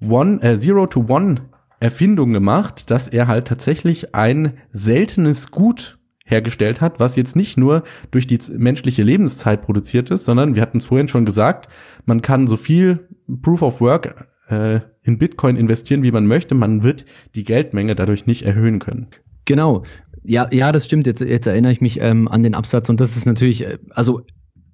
One, 0.00 0.42
äh, 0.42 0.58
Zero 0.58 0.86
to 0.86 1.06
One 1.08 1.36
Erfindung 1.80 2.32
gemacht, 2.32 2.90
dass 2.90 3.08
er 3.08 3.26
halt 3.26 3.48
tatsächlich 3.48 4.14
ein 4.14 4.54
seltenes 4.70 5.50
Gut 5.50 5.98
hergestellt 6.24 6.80
hat, 6.80 7.00
was 7.00 7.16
jetzt 7.16 7.34
nicht 7.34 7.58
nur 7.58 7.82
durch 8.10 8.26
die 8.26 8.38
menschliche 8.56 9.02
Lebenszeit 9.02 9.62
produziert 9.62 10.10
ist, 10.10 10.24
sondern 10.24 10.54
wir 10.54 10.62
hatten 10.62 10.78
es 10.78 10.84
vorhin 10.84 11.08
schon 11.08 11.24
gesagt, 11.24 11.68
man 12.06 12.22
kann 12.22 12.46
so 12.46 12.56
viel 12.56 13.08
Proof 13.42 13.62
of 13.62 13.80
Work 13.80 14.28
äh, 14.48 14.80
in 15.02 15.18
Bitcoin 15.18 15.56
investieren, 15.56 16.04
wie 16.04 16.12
man 16.12 16.26
möchte, 16.26 16.54
man 16.54 16.82
wird 16.84 17.04
die 17.34 17.44
Geldmenge 17.44 17.96
dadurch 17.96 18.26
nicht 18.26 18.42
erhöhen 18.42 18.78
können. 18.78 19.08
Genau. 19.44 19.82
Ja, 20.22 20.48
ja, 20.52 20.70
das 20.70 20.84
stimmt. 20.84 21.08
Jetzt, 21.08 21.20
jetzt 21.20 21.48
erinnere 21.48 21.72
ich 21.72 21.80
mich 21.80 22.00
ähm, 22.00 22.28
an 22.28 22.44
den 22.44 22.54
Absatz 22.54 22.88
und 22.88 23.00
das 23.00 23.16
ist 23.16 23.26
natürlich, 23.26 23.66
äh, 23.66 23.78
also 23.90 24.22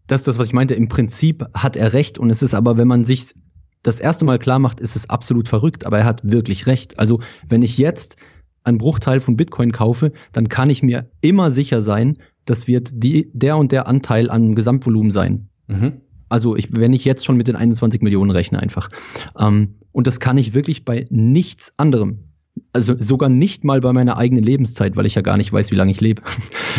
das 0.09 0.23
ist 0.23 0.27
das, 0.27 0.39
was 0.39 0.47
ich 0.47 0.53
meinte. 0.53 0.75
Im 0.75 0.89
Prinzip 0.89 1.45
hat 1.55 1.77
er 1.77 1.93
recht 1.93 2.19
und 2.19 2.31
es 2.31 2.43
ist 2.43 2.55
aber, 2.55 2.77
wenn 2.77 2.89
man 2.89 3.05
sich 3.05 3.35
das 3.83 4.01
erste 4.01 4.25
Mal 4.25 4.39
klar 4.39 4.59
macht, 4.59 4.81
ist 4.81 4.97
es 4.97 5.09
absolut 5.09 5.49
verrückt, 5.49 5.87
aber 5.87 5.99
er 5.99 6.05
hat 6.05 6.29
wirklich 6.29 6.67
recht. 6.67 6.99
Also 6.99 7.21
wenn 7.49 7.63
ich 7.63 7.79
jetzt 7.79 8.17
einen 8.65 8.79
Bruchteil 8.79 9.21
von 9.21 9.37
Bitcoin 9.37 9.71
kaufe, 9.71 10.13
dann 10.33 10.49
kann 10.49 10.71
ich 10.71 10.83
mir 10.83 11.11
immer 11.21 11.51
sicher 11.51 11.81
sein, 11.81 12.19
das 12.45 12.67
wird 12.67 12.91
die, 12.95 13.31
der 13.33 13.57
und 13.57 13.71
der 13.71 13.87
Anteil 13.87 14.31
an 14.31 14.55
Gesamtvolumen 14.55 15.11
sein. 15.11 15.49
Mhm. 15.69 16.01
Also 16.29 16.57
ich, 16.57 16.75
wenn 16.75 16.93
ich 16.93 17.05
jetzt 17.05 17.25
schon 17.25 17.37
mit 17.37 17.49
den 17.49 17.57
21 17.57 18.03
Millionen 18.03 18.31
rechne 18.31 18.61
einfach. 18.61 18.89
Ähm, 19.39 19.77
und 19.93 20.07
das 20.07 20.21
kann 20.21 20.39
ich 20.39 20.55
wirklich 20.55 20.85
bei 20.85 21.07
nichts 21.11 21.75
anderem 21.79 22.28
also 22.73 22.95
sogar 22.99 23.29
nicht 23.29 23.65
mal 23.65 23.81
bei 23.81 23.93
meiner 23.93 24.17
eigenen 24.17 24.45
Lebenszeit, 24.45 24.97
weil 24.97 25.07
ich 25.07 25.15
ja 25.15 25.23
gar 25.23 25.37
nicht 25.37 25.53
weiß, 25.53 25.71
wie 25.71 25.77
lange 25.77 25.91
ich 25.91 26.01
lebe. 26.01 26.23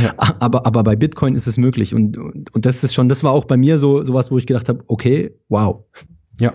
Ja. 0.02 0.14
Aber, 0.40 0.66
aber 0.66 0.84
bei 0.84 0.96
Bitcoin 0.96 1.36
ist 1.36 1.48
es 1.48 1.58
möglich. 1.58 1.94
Und, 1.94 2.18
und, 2.18 2.54
und 2.54 2.66
das 2.66 2.84
ist 2.84 2.94
schon, 2.94 3.10
das 3.10 3.24
war 3.24 3.32
auch 3.32 3.46
bei 3.46 3.58
mir 3.58 3.78
so 3.78 4.04
sowas, 4.04 4.32
wo 4.32 4.38
ich 4.38 4.48
gedacht 4.48 4.70
habe, 4.70 4.84
okay, 4.88 5.36
wow. 5.50 5.84
Ja. 6.40 6.54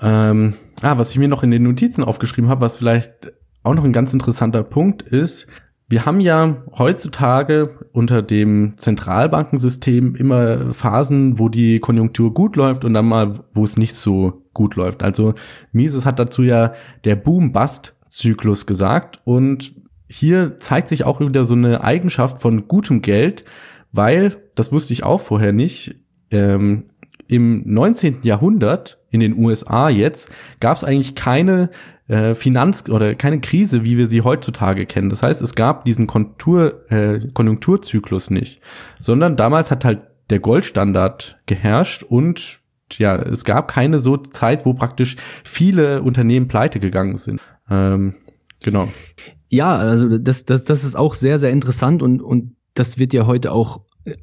Ähm, 0.00 0.54
ah, 0.82 0.98
was 0.98 1.10
ich 1.10 1.18
mir 1.18 1.28
noch 1.28 1.42
in 1.42 1.50
den 1.50 1.62
Notizen 1.62 2.04
aufgeschrieben 2.04 2.50
habe, 2.50 2.60
was 2.60 2.76
vielleicht 2.76 3.32
auch 3.62 3.74
noch 3.74 3.84
ein 3.84 3.92
ganz 3.92 4.12
interessanter 4.12 4.62
Punkt 4.62 5.02
ist, 5.02 5.46
wir 5.88 6.06
haben 6.06 6.20
ja 6.20 6.62
heutzutage 6.78 7.78
unter 7.92 8.22
dem 8.22 8.74
Zentralbankensystem 8.76 10.14
immer 10.14 10.72
Phasen, 10.72 11.38
wo 11.38 11.48
die 11.48 11.78
Konjunktur 11.78 12.32
gut 12.32 12.56
läuft 12.56 12.84
und 12.84 12.94
dann 12.94 13.06
mal, 13.06 13.38
wo 13.52 13.64
es 13.64 13.76
nicht 13.76 13.94
so 13.94 14.44
gut 14.54 14.76
läuft. 14.76 15.02
Also 15.02 15.34
Mises 15.72 16.06
hat 16.06 16.18
dazu 16.18 16.42
ja 16.42 16.72
der 17.04 17.16
Boom-Bust 17.16 17.93
Zyklus 18.14 18.66
gesagt. 18.66 19.20
Und 19.24 19.74
hier 20.08 20.60
zeigt 20.60 20.88
sich 20.88 21.04
auch 21.04 21.20
wieder 21.20 21.44
so 21.44 21.54
eine 21.54 21.82
Eigenschaft 21.82 22.40
von 22.40 22.68
gutem 22.68 23.02
Geld, 23.02 23.44
weil, 23.92 24.36
das 24.54 24.72
wusste 24.72 24.92
ich 24.92 25.02
auch 25.02 25.20
vorher 25.20 25.52
nicht, 25.52 25.96
ähm, 26.30 26.84
im 27.26 27.62
19. 27.66 28.18
Jahrhundert 28.22 28.98
in 29.10 29.20
den 29.20 29.36
USA 29.36 29.88
jetzt 29.88 30.30
gab 30.60 30.76
es 30.76 30.84
eigentlich 30.84 31.14
keine 31.14 31.70
äh, 32.06 32.34
Finanz- 32.34 32.88
oder 32.90 33.14
keine 33.14 33.40
Krise, 33.40 33.84
wie 33.84 33.96
wir 33.96 34.06
sie 34.06 34.22
heutzutage 34.22 34.86
kennen. 34.86 35.10
Das 35.10 35.22
heißt, 35.22 35.40
es 35.40 35.54
gab 35.54 35.84
diesen 35.84 36.06
Kontur, 36.06 36.90
äh, 36.90 37.20
Konjunkturzyklus 37.32 38.30
nicht, 38.30 38.60
sondern 38.98 39.36
damals 39.36 39.70
hat 39.70 39.84
halt 39.84 40.02
der 40.30 40.38
Goldstandard 40.38 41.38
geherrscht 41.46 42.02
und 42.02 42.60
ja, 42.92 43.16
es 43.16 43.44
gab 43.44 43.68
keine 43.68 43.98
so 43.98 44.16
Zeit, 44.16 44.66
wo 44.66 44.74
praktisch 44.74 45.16
viele 45.44 46.02
Unternehmen 46.02 46.48
pleite 46.48 46.80
gegangen 46.80 47.16
sind. 47.16 47.40
Ähm, 47.68 48.14
genau. 48.62 48.88
Ja, 49.48 49.76
also 49.76 50.18
das, 50.18 50.44
das, 50.44 50.64
das 50.64 50.84
ist 50.84 50.96
auch 50.96 51.14
sehr, 51.14 51.38
sehr 51.38 51.50
interessant 51.50 52.02
und, 52.02 52.20
und 52.20 52.56
das 52.74 52.98
wird 52.98 53.12
ja 53.12 53.26
heute 53.26 53.52
auch 53.52 53.80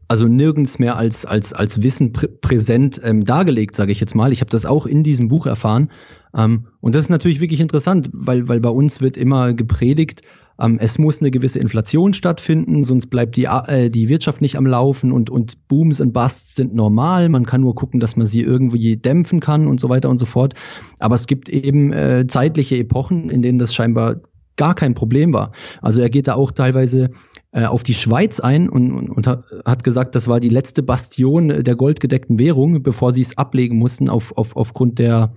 also 0.07 0.28
nirgends 0.28 0.80
mehr 0.80 0.97
als, 0.97 1.26
als, 1.26 1.53
als 1.53 1.82
Wissen 1.82 2.12
prä 2.12 2.28
präsent 2.28 3.01
ähm, 3.03 3.24
dargelegt, 3.24 3.76
sage 3.76 3.91
ich 3.91 3.99
jetzt 3.99 4.16
mal. 4.16 4.32
Ich 4.32 4.41
habe 4.41 4.51
das 4.51 4.66
auch 4.66 4.86
in 4.86 5.03
diesem 5.03 5.28
Buch 5.28 5.47
erfahren. 5.47 5.91
Ähm, 6.36 6.68
und 6.82 6.95
das 6.95 7.03
ist 7.03 7.09
natürlich 7.09 7.39
wirklich 7.39 7.62
interessant, 7.62 8.09
weil, 8.14 8.47
weil 8.47 8.59
bei 8.59 8.70
uns 8.70 9.01
wird 9.01 9.18
immer 9.18 9.53
gepredigt, 9.53 10.22
es 10.57 10.99
muss 10.99 11.21
eine 11.21 11.31
gewisse 11.31 11.59
Inflation 11.59 12.13
stattfinden, 12.13 12.83
sonst 12.83 13.07
bleibt 13.07 13.35
die, 13.35 13.45
äh, 13.45 13.89
die 13.89 14.09
Wirtschaft 14.09 14.41
nicht 14.41 14.57
am 14.57 14.65
Laufen 14.65 15.11
und, 15.11 15.29
und 15.29 15.67
Booms 15.67 16.01
und 16.01 16.13
Busts 16.13 16.55
sind 16.55 16.75
normal. 16.75 17.29
Man 17.29 17.45
kann 17.45 17.61
nur 17.61 17.73
gucken, 17.73 17.99
dass 17.99 18.15
man 18.15 18.27
sie 18.27 18.41
irgendwie 18.41 18.97
dämpfen 18.97 19.39
kann 19.39 19.67
und 19.67 19.79
so 19.79 19.89
weiter 19.89 20.09
und 20.09 20.17
so 20.17 20.25
fort. 20.25 20.53
Aber 20.99 21.15
es 21.15 21.25
gibt 21.25 21.49
eben 21.49 21.91
äh, 21.93 22.25
zeitliche 22.27 22.77
Epochen, 22.77 23.29
in 23.29 23.41
denen 23.41 23.57
das 23.57 23.73
scheinbar 23.73 24.17
gar 24.57 24.75
kein 24.75 24.93
Problem 24.93 25.33
war. 25.33 25.51
Also 25.81 26.01
er 26.01 26.09
geht 26.09 26.27
da 26.27 26.35
auch 26.35 26.51
teilweise 26.51 27.09
äh, 27.51 27.65
auf 27.65 27.81
die 27.83 27.93
Schweiz 27.93 28.39
ein 28.39 28.69
und, 28.69 28.91
und, 28.91 29.09
und, 29.09 29.27
hat 29.27 29.83
gesagt, 29.83 30.13
das 30.13 30.27
war 30.27 30.39
die 30.39 30.49
letzte 30.49 30.83
Bastion 30.83 31.63
der 31.63 31.75
goldgedeckten 31.75 32.37
Währung, 32.37 32.83
bevor 32.83 33.11
sie 33.11 33.21
es 33.21 33.37
ablegen 33.37 33.77
mussten 33.77 34.09
auf, 34.09 34.37
auf, 34.37 34.55
aufgrund 34.55 34.99
der, 34.99 35.33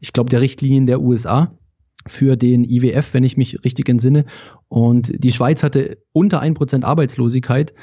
ich 0.00 0.12
glaube, 0.12 0.30
der 0.30 0.40
Richtlinien 0.40 0.86
der 0.86 1.02
USA 1.02 1.52
für 2.06 2.36
den 2.36 2.64
IWF, 2.64 3.14
wenn 3.14 3.24
ich 3.24 3.36
mich 3.36 3.64
richtig 3.64 3.88
entsinne. 3.88 4.24
Und 4.68 5.12
die 5.22 5.32
Schweiz 5.32 5.62
hatte 5.62 5.98
unter 6.12 6.40
ein 6.40 6.54
Prozent 6.54 6.84
Arbeitslosigkeit. 6.84 7.74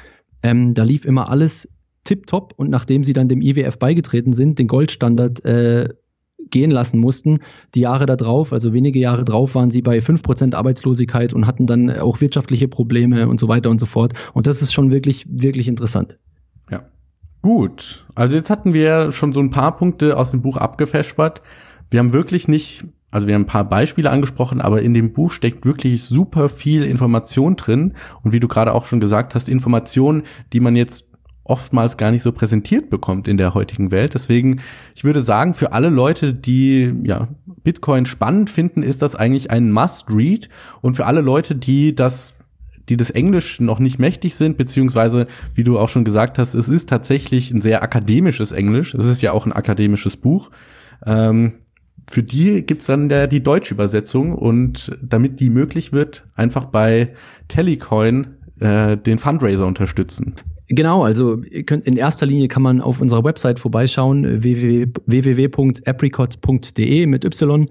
Ähm, 0.43 0.73
da 0.73 0.83
lief 0.83 1.05
immer 1.05 1.29
alles 1.29 1.69
tipptopp. 2.03 2.53
Und 2.57 2.69
nachdem 2.69 3.03
sie 3.03 3.13
dann 3.13 3.29
dem 3.29 3.41
IWF 3.41 3.77
beigetreten 3.79 4.33
sind, 4.33 4.59
den 4.59 4.67
Goldstandard 4.67 5.43
äh, 5.45 5.89
gehen 6.49 6.71
lassen 6.71 6.99
mussten. 6.99 7.39
Die 7.75 7.81
Jahre 7.81 8.05
da 8.05 8.15
drauf, 8.15 8.53
also 8.53 8.73
wenige 8.73 8.99
Jahre 8.99 9.25
drauf, 9.25 9.55
waren 9.55 9.69
sie 9.69 9.81
bei 9.81 10.01
fünf 10.01 10.23
Prozent 10.23 10.55
Arbeitslosigkeit 10.55 11.33
und 11.33 11.45
hatten 11.45 11.65
dann 11.65 11.89
auch 11.91 12.21
wirtschaftliche 12.21 12.67
Probleme 12.67 13.27
und 13.27 13.39
so 13.39 13.47
weiter 13.47 13.69
und 13.69 13.79
so 13.79 13.85
fort. 13.85 14.13
Und 14.33 14.47
das 14.47 14.61
ist 14.61 14.73
schon 14.73 14.91
wirklich, 14.91 15.25
wirklich 15.29 15.67
interessant. 15.67 16.17
Ja. 16.71 16.83
Gut. 17.41 18.05
Also 18.15 18.35
jetzt 18.35 18.49
hatten 18.49 18.73
wir 18.73 19.11
schon 19.11 19.33
so 19.33 19.39
ein 19.39 19.49
paar 19.51 19.75
Punkte 19.75 20.17
aus 20.17 20.31
dem 20.31 20.41
Buch 20.41 20.57
abgefespert. 20.57 21.41
Wir 21.89 21.99
haben 21.99 22.13
wirklich 22.13 22.47
nicht 22.47 22.85
also 23.11 23.27
wir 23.27 23.35
haben 23.35 23.43
ein 23.43 23.47
paar 23.47 23.67
Beispiele 23.67 24.09
angesprochen, 24.09 24.61
aber 24.61 24.81
in 24.81 24.93
dem 24.93 25.13
Buch 25.13 25.31
steckt 25.31 25.65
wirklich 25.65 26.03
super 26.03 26.49
viel 26.49 26.83
Information 26.83 27.55
drin. 27.55 27.93
Und 28.21 28.33
wie 28.33 28.39
du 28.39 28.47
gerade 28.47 28.73
auch 28.73 28.85
schon 28.85 28.99
gesagt 28.99 29.35
hast, 29.35 29.49
Informationen, 29.49 30.23
die 30.53 30.59
man 30.59 30.75
jetzt 30.75 31.05
oftmals 31.43 31.97
gar 31.97 32.11
nicht 32.11 32.21
so 32.21 32.31
präsentiert 32.31 32.91
bekommt 32.91 33.27
in 33.27 33.37
der 33.37 33.55
heutigen 33.55 33.89
Welt. 33.89 34.13
Deswegen, 34.13 34.61
ich 34.93 35.03
würde 35.03 35.21
sagen, 35.21 35.55
für 35.55 35.71
alle 35.73 35.89
Leute, 35.89 36.33
die 36.33 36.93
ja 37.03 37.27
Bitcoin 37.63 38.05
spannend 38.05 38.51
finden, 38.51 38.83
ist 38.83 39.01
das 39.01 39.15
eigentlich 39.15 39.49
ein 39.49 39.71
Must-Read. 39.71 40.47
Und 40.81 40.95
für 40.95 41.07
alle 41.07 41.21
Leute, 41.21 41.55
die 41.55 41.95
das 41.95 42.35
die 42.87 42.97
das 42.97 43.11
Englisch 43.11 43.59
noch 43.59 43.77
nicht 43.77 43.99
mächtig 43.99 44.33
sind, 44.33 44.57
beziehungsweise, 44.57 45.27
wie 45.53 45.63
du 45.63 45.77
auch 45.77 45.89
schon 45.89 46.03
gesagt 46.03 46.39
hast, 46.39 46.55
es 46.55 46.69
ist 46.69 46.89
tatsächlich 46.89 47.51
ein 47.51 47.61
sehr 47.61 47.83
akademisches 47.83 48.51
Englisch. 48.51 48.95
Es 48.95 49.05
ist 49.05 49.21
ja 49.21 49.31
auch 49.31 49.45
ein 49.45 49.53
akademisches 49.53 50.17
Buch. 50.17 50.49
Ähm, 51.05 51.53
für 52.09 52.23
die 52.23 52.65
gibt's 52.65 52.87
dann 52.87 53.09
der, 53.09 53.27
die 53.27 53.43
deutsche 53.43 53.73
Übersetzung 53.73 54.33
und 54.33 54.97
damit 55.01 55.39
die 55.39 55.49
möglich 55.49 55.93
wird, 55.93 56.27
einfach 56.35 56.65
bei 56.65 57.13
Telecoin 57.47 58.27
äh, 58.59 58.97
den 58.97 59.19
Fundraiser 59.19 59.67
unterstützen. 59.67 60.35
Genau, 60.71 61.03
also 61.03 61.41
in 61.41 61.97
erster 61.97 62.27
Linie 62.27 62.47
kann 62.47 62.61
man 62.61 62.79
auf 62.79 63.01
unserer 63.01 63.23
Website 63.23 63.57
vorbeischauen, 63.57 64.43
www.apricot.de 64.43 67.07
mit 67.07 67.25
Y. 67.25 67.65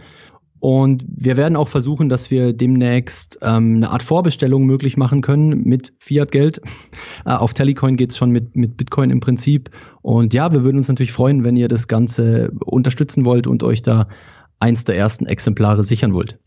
Und 0.61 1.05
wir 1.09 1.37
werden 1.37 1.57
auch 1.57 1.69
versuchen, 1.69 2.09
dass 2.09 2.31
wir 2.31 2.53
demnächst 2.53 3.39
ähm, 3.43 3.77
eine 3.77 3.91
Art 3.91 4.03
Vorbestellung 4.03 4.65
möglich 4.65 4.97
machen 4.97 5.21
können 5.21 5.63
mit 5.65 5.95
Fiat-Geld. 5.99 6.61
Äh, 7.25 7.33
auf 7.33 7.53
Telecoin 7.53 7.97
geht's 7.97 8.17
schon 8.17 8.31
mit, 8.31 8.55
mit 8.55 8.77
Bitcoin 8.77 9.11
im 9.11 9.19
Prinzip. 9.19 9.71
Und 10.03 10.35
ja, 10.35 10.53
wir 10.53 10.63
würden 10.63 10.77
uns 10.77 10.89
natürlich 10.89 11.11
freuen, 11.11 11.45
wenn 11.45 11.57
ihr 11.57 11.67
das 11.67 11.89
Ganze 11.89 12.53
unterstützen 12.65 13.25
wollt 13.25 13.49
und 13.49 13.65
euch 13.65 13.83
da 13.83 14.09
eins 14.61 14.85
der 14.85 14.97
ersten 14.97 15.27
Exemplare 15.27 15.83
sichern 15.83 16.15
wollt. 16.15 16.39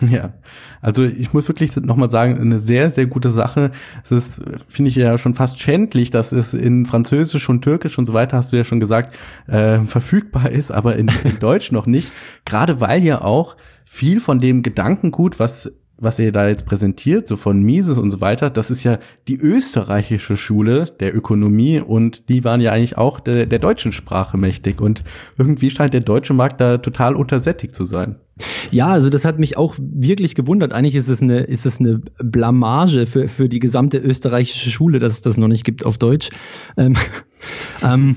Ja, 0.10 0.34
also 0.82 1.04
ich 1.04 1.32
muss 1.32 1.48
wirklich 1.48 1.74
nochmal 1.76 2.10
sagen, 2.10 2.38
eine 2.38 2.58
sehr, 2.58 2.90
sehr 2.90 3.06
gute 3.06 3.30
Sache. 3.30 3.70
Es 4.04 4.12
ist, 4.12 4.42
finde 4.68 4.90
ich 4.90 4.96
ja 4.96 5.16
schon 5.18 5.34
fast 5.34 5.60
schändlich, 5.60 6.10
dass 6.10 6.32
es 6.32 6.54
in 6.54 6.86
Französisch 6.86 7.48
und 7.48 7.62
Türkisch 7.62 7.98
und 7.98 8.06
so 8.06 8.12
weiter, 8.12 8.36
hast 8.36 8.52
du 8.52 8.56
ja 8.56 8.64
schon 8.64 8.80
gesagt, 8.80 9.16
äh, 9.46 9.78
verfügbar 9.80 10.50
ist, 10.50 10.70
aber 10.70 10.96
in, 10.96 11.10
in 11.24 11.38
Deutsch 11.38 11.72
noch 11.72 11.86
nicht. 11.86 12.12
Gerade 12.44 12.80
weil 12.80 13.02
ja 13.02 13.22
auch 13.22 13.56
viel 13.84 14.20
von 14.20 14.38
dem 14.38 14.62
Gedankengut, 14.62 15.38
was 15.38 15.70
was 15.98 16.18
ihr 16.18 16.30
da 16.30 16.46
jetzt 16.46 16.66
präsentiert, 16.66 17.26
so 17.26 17.36
von 17.36 17.62
Mises 17.62 17.98
und 17.98 18.10
so 18.10 18.20
weiter, 18.20 18.50
das 18.50 18.70
ist 18.70 18.84
ja 18.84 18.98
die 19.28 19.38
österreichische 19.38 20.36
Schule 20.36 20.84
der 21.00 21.16
Ökonomie 21.16 21.80
und 21.80 22.28
die 22.28 22.44
waren 22.44 22.60
ja 22.60 22.72
eigentlich 22.72 22.98
auch 22.98 23.18
der, 23.18 23.46
der 23.46 23.58
deutschen 23.58 23.92
Sprache 23.92 24.36
mächtig 24.36 24.82
und 24.82 25.02
irgendwie 25.38 25.70
scheint 25.70 25.94
der 25.94 26.02
deutsche 26.02 26.34
Markt 26.34 26.60
da 26.60 26.76
total 26.76 27.14
untersättigt 27.14 27.74
zu 27.74 27.86
sein. 27.86 28.16
Ja, 28.70 28.88
also 28.88 29.10
das 29.10 29.24
hat 29.24 29.38
mich 29.38 29.56
auch 29.56 29.74
wirklich 29.78 30.34
gewundert. 30.34 30.72
Eigentlich 30.72 30.94
ist 30.94 31.08
es 31.08 31.22
eine, 31.22 31.40
ist 31.40 31.64
es 31.64 31.80
eine 31.80 32.00
Blamage 32.22 33.06
für, 33.06 33.28
für 33.28 33.48
die 33.48 33.60
gesamte 33.60 33.98
österreichische 33.98 34.70
Schule, 34.70 34.98
dass 34.98 35.14
es 35.14 35.22
das 35.22 35.38
noch 35.38 35.48
nicht 35.48 35.64
gibt 35.64 35.86
auf 35.86 35.98
Deutsch. 35.98 36.30
Ähm, 36.76 36.94
ähm, 37.82 38.16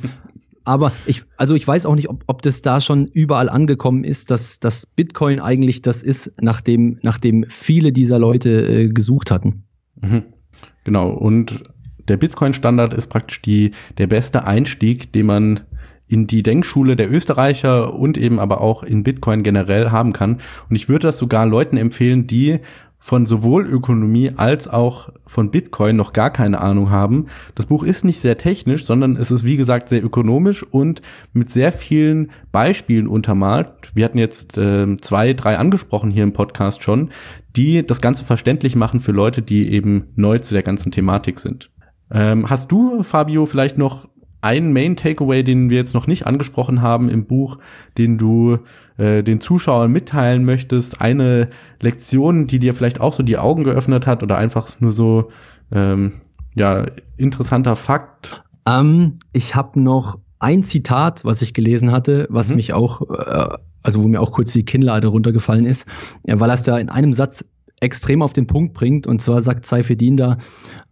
aber 0.66 0.92
ich, 1.06 1.24
also 1.38 1.56
ich 1.56 1.68
weiß 1.68 1.86
auch 1.86 1.96
nicht, 1.96 2.10
ob, 2.10 2.24
ob 2.28 2.42
das 2.42 2.62
da 2.62 2.82
schon 2.82 3.08
überall 3.08 3.50
angekommen 3.50 4.04
ist, 4.04 4.30
dass, 4.30 4.60
dass 4.60 4.86
Bitcoin 4.86 5.40
eigentlich 5.40 5.82
das 5.82 6.04
ist, 6.04 6.34
nachdem, 6.42 7.00
nachdem 7.02 7.46
viele 7.48 7.92
dieser 7.92 8.20
Leute 8.20 8.50
äh, 8.50 8.90
gesucht 8.90 9.32
hatten. 9.32 9.64
Mhm. 10.02 10.24
Genau. 10.84 11.12
Und 11.12 11.64
der 12.08 12.18
Bitcoin-Standard 12.18 12.94
ist 12.94 13.08
praktisch 13.08 13.42
die, 13.42 13.72
der 13.98 14.08
beste 14.08 14.46
Einstieg, 14.46 15.14
den 15.14 15.28
man 15.28 15.62
in 16.10 16.28
die 16.28 16.44
Denkschule 16.44 16.96
der 16.96 17.10
Österreicher 17.10 17.94
und 17.94 18.18
eben 18.18 18.40
aber 18.40 18.62
auch 18.62 18.84
in 18.84 19.04
Bitcoin 19.04 19.44
generell 19.44 19.92
haben 19.92 20.12
kann. 20.12 20.40
Und 20.70 20.76
ich 20.76 20.90
würde 20.90 21.08
das 21.08 21.20
sogar 21.20 21.46
Leuten 21.46 21.78
empfehlen, 21.78 22.28
die 22.28 22.60
von 23.02 23.26
sowohl 23.26 23.66
Ökonomie 23.66 24.32
als 24.36 24.68
auch 24.68 25.10
von 25.26 25.52
Bitcoin 25.52 25.96
noch 25.96 26.12
gar 26.12 26.32
keine 26.32 26.60
Ahnung 26.60 26.90
haben. 26.90 27.28
Das 27.56 27.68
Buch 27.68 27.84
ist 27.84 28.04
nicht 28.04 28.20
sehr 28.20 28.38
technisch, 28.38 28.86
sondern 28.86 29.16
es 29.16 29.32
ist 29.32 29.46
wie 29.46 29.56
gesagt 29.56 29.88
sehr 29.88 30.04
ökonomisch 30.04 30.64
und 30.64 31.02
mit 31.32 31.50
sehr 31.50 31.72
vielen 31.72 32.32
Beispielen 32.52 33.08
untermalt. 33.08 33.70
Wir 33.94 34.04
hatten 34.04 34.18
jetzt 34.18 34.58
äh, 34.58 34.98
zwei, 34.98 35.34
drei 35.34 35.58
angesprochen 35.58 36.12
hier 36.12 36.24
im 36.24 36.34
Podcast 36.34 36.84
schon, 36.84 37.10
die 37.56 37.86
das 37.88 38.02
Ganze 38.02 38.26
verständlich 38.26 38.76
machen 38.76 39.00
für 39.00 39.14
Leute, 39.14 39.42
die 39.42 39.72
eben 39.72 40.08
neu 40.16 40.40
zu 40.40 40.54
der 40.54 40.64
ganzen 40.64 40.92
Thematik 40.92 41.40
sind. 41.40 41.72
Ähm, 42.12 42.50
hast 42.50 42.72
du, 42.72 43.04
Fabio, 43.04 43.46
vielleicht 43.46 43.78
noch 43.78 44.10
ein 44.42 44.74
Main 44.74 44.96
Takeaway, 44.96 45.44
den 45.44 45.70
wir 45.70 45.78
jetzt 45.78 45.94
noch 45.94 46.08
nicht 46.08 46.26
angesprochen 46.26 46.82
haben 46.82 47.10
im 47.10 47.26
Buch, 47.26 47.58
den 47.98 48.18
du 48.18 48.60
äh, 48.98 49.24
den 49.24 49.42
Zuschauern 49.42 49.92
mitteilen 49.92 50.46
möchtest, 50.46 51.02
eine 51.02 51.50
Lektion, 51.82 52.48
die 52.48 52.60
dir 52.60 52.74
vielleicht 52.74 53.02
auch 53.02 53.14
so 53.14 53.24
die 53.24 53.38
Augen 53.38 53.64
geöffnet 53.64 54.08
hat 54.08 54.24
oder 54.24 54.38
einfach 54.38 54.70
nur 54.80 54.92
so 54.92 55.30
ähm, 55.72 56.14
ja 56.56 56.86
interessanter 57.18 57.76
Fakt? 57.76 58.44
Ähm, 58.66 59.20
ich 59.34 59.56
habe 59.56 59.80
noch 59.80 60.20
ein 60.40 60.64
Zitat, 60.64 61.26
was 61.26 61.42
ich 61.42 61.54
gelesen 61.54 61.92
hatte, 61.92 62.28
was 62.30 62.50
mhm. 62.50 62.56
mich 62.56 62.74
auch, 62.74 63.02
äh, 63.10 63.58
also 63.84 64.04
wo 64.04 64.08
mir 64.08 64.22
auch 64.22 64.32
kurz 64.32 64.54
die 64.54 64.64
Kinnlade 64.64 65.08
runtergefallen 65.08 65.66
ist, 65.66 65.88
weil 66.26 66.50
er 66.50 66.54
es 66.54 66.64
da 66.64 66.78
in 66.78 66.90
einem 66.90 67.14
Satz 67.14 67.44
extrem 67.82 68.22
auf 68.22 68.34
den 68.34 68.48
Punkt 68.48 68.74
bringt. 68.74 69.08
Und 69.08 69.22
zwar 69.22 69.42
sagt 69.42 69.66
Seifedin 69.66 70.18
da 70.18 70.38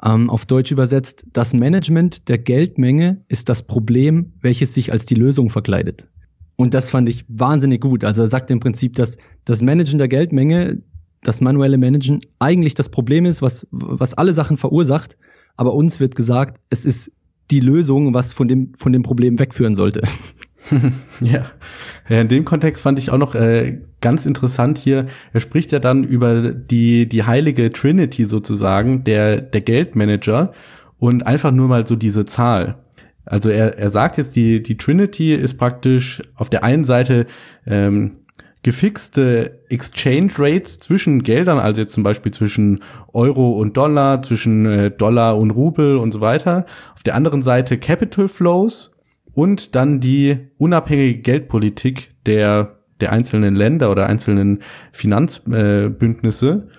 ähm, 0.03 0.29
auf 0.29 0.45
Deutsch 0.45 0.71
übersetzt, 0.71 1.25
das 1.33 1.53
Management 1.53 2.29
der 2.29 2.37
Geldmenge 2.37 3.23
ist 3.27 3.49
das 3.49 3.63
Problem, 3.63 4.33
welches 4.41 4.73
sich 4.73 4.91
als 4.91 5.05
die 5.05 5.15
Lösung 5.15 5.49
verkleidet. 5.49 6.07
Und 6.55 6.73
das 6.73 6.89
fand 6.89 7.07
ich 7.07 7.25
wahnsinnig 7.27 7.81
gut. 7.81 8.03
Also 8.03 8.23
er 8.23 8.27
sagt 8.27 8.49
im 8.51 8.59
Prinzip, 8.59 8.95
dass 8.95 9.17
das 9.45 9.61
Managen 9.61 9.99
der 9.99 10.07
Geldmenge, 10.07 10.81
das 11.21 11.41
manuelle 11.41 11.77
Managen 11.77 12.19
eigentlich 12.39 12.73
das 12.73 12.89
Problem 12.89 13.25
ist, 13.25 13.41
was, 13.41 13.67
was 13.71 14.15
alle 14.15 14.33
Sachen 14.33 14.57
verursacht. 14.57 15.17
Aber 15.55 15.73
uns 15.73 15.99
wird 15.99 16.15
gesagt, 16.15 16.59
es 16.69 16.85
ist 16.85 17.11
die 17.51 17.59
Lösung, 17.59 18.13
was 18.13 18.33
von 18.33 18.47
dem, 18.47 18.73
von 18.75 18.91
dem 18.91 19.03
Problem 19.03 19.39
wegführen 19.39 19.75
sollte. 19.75 20.01
ja. 21.21 21.43
in 22.09 22.27
dem 22.27 22.45
Kontext 22.45 22.83
fand 22.83 22.99
ich 22.99 23.11
auch 23.11 23.17
noch 23.17 23.35
äh, 23.35 23.79
ganz 24.01 24.25
interessant 24.25 24.77
hier. 24.77 25.05
Er 25.33 25.39
spricht 25.39 25.71
ja 25.71 25.79
dann 25.79 26.03
über 26.03 26.51
die 26.51 27.07
die 27.07 27.23
heilige 27.23 27.71
Trinity 27.71 28.25
sozusagen 28.25 29.03
der 29.03 29.41
der 29.41 29.61
Geldmanager 29.61 30.51
und 30.97 31.25
einfach 31.25 31.51
nur 31.51 31.67
mal 31.67 31.85
so 31.85 31.95
diese 31.95 32.25
Zahl. 32.25 32.77
Also 33.25 33.49
er 33.49 33.77
er 33.77 33.89
sagt 33.89 34.17
jetzt 34.17 34.35
die 34.35 34.61
die 34.61 34.77
Trinity 34.77 35.33
ist 35.33 35.55
praktisch 35.55 36.21
auf 36.35 36.49
der 36.49 36.63
einen 36.63 36.85
Seite 36.85 37.25
ähm, 37.65 38.17
gefixte 38.63 39.59
Exchange 39.69 40.31
Rates 40.37 40.79
zwischen 40.79 41.23
Geldern, 41.23 41.57
also 41.57 41.79
jetzt 41.79 41.93
zum 41.93 42.03
Beispiel 42.03 42.33
zwischen 42.33 42.81
Euro 43.13 43.51
und 43.51 43.77
Dollar, 43.77 44.21
zwischen 44.21 44.65
äh, 44.65 44.91
Dollar 44.91 45.37
und 45.37 45.51
Rubel 45.51 45.95
und 45.95 46.11
so 46.11 46.19
weiter. 46.19 46.65
Auf 46.93 47.03
der 47.03 47.15
anderen 47.15 47.41
Seite 47.41 47.77
Capital 47.77 48.27
Flows 48.27 48.91
und 49.37 49.75
dann 49.75 49.99
die 49.99 50.49
unabhängige 50.57 51.19
Geldpolitik 51.19 52.09
der, 52.25 52.79
der 52.99 53.11
einzelnen 53.11 53.55
Länder 53.55 53.91
oder 53.91 54.07
einzelnen 54.07 54.63
Finanzbündnisse. 54.91 56.69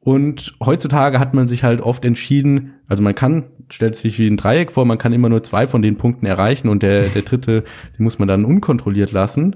und 0.00 0.54
heutzutage 0.60 1.20
hat 1.20 1.34
man 1.34 1.46
sich 1.46 1.62
halt 1.62 1.80
oft 1.80 2.04
entschieden, 2.04 2.74
also 2.88 3.04
man 3.04 3.14
kann, 3.14 3.44
stellt 3.70 3.94
sich 3.94 4.18
wie 4.18 4.26
ein 4.26 4.36
Dreieck 4.36 4.72
vor, 4.72 4.84
man 4.84 4.98
kann 4.98 5.12
immer 5.12 5.28
nur 5.28 5.44
zwei 5.44 5.68
von 5.68 5.80
den 5.80 5.96
Punkten 5.96 6.26
erreichen 6.26 6.68
und 6.68 6.82
der, 6.82 7.04
der 7.04 7.22
dritte, 7.22 7.62
den 7.96 8.02
muss 8.02 8.18
man 8.18 8.26
dann 8.26 8.44
unkontrolliert 8.44 9.12
lassen. 9.12 9.54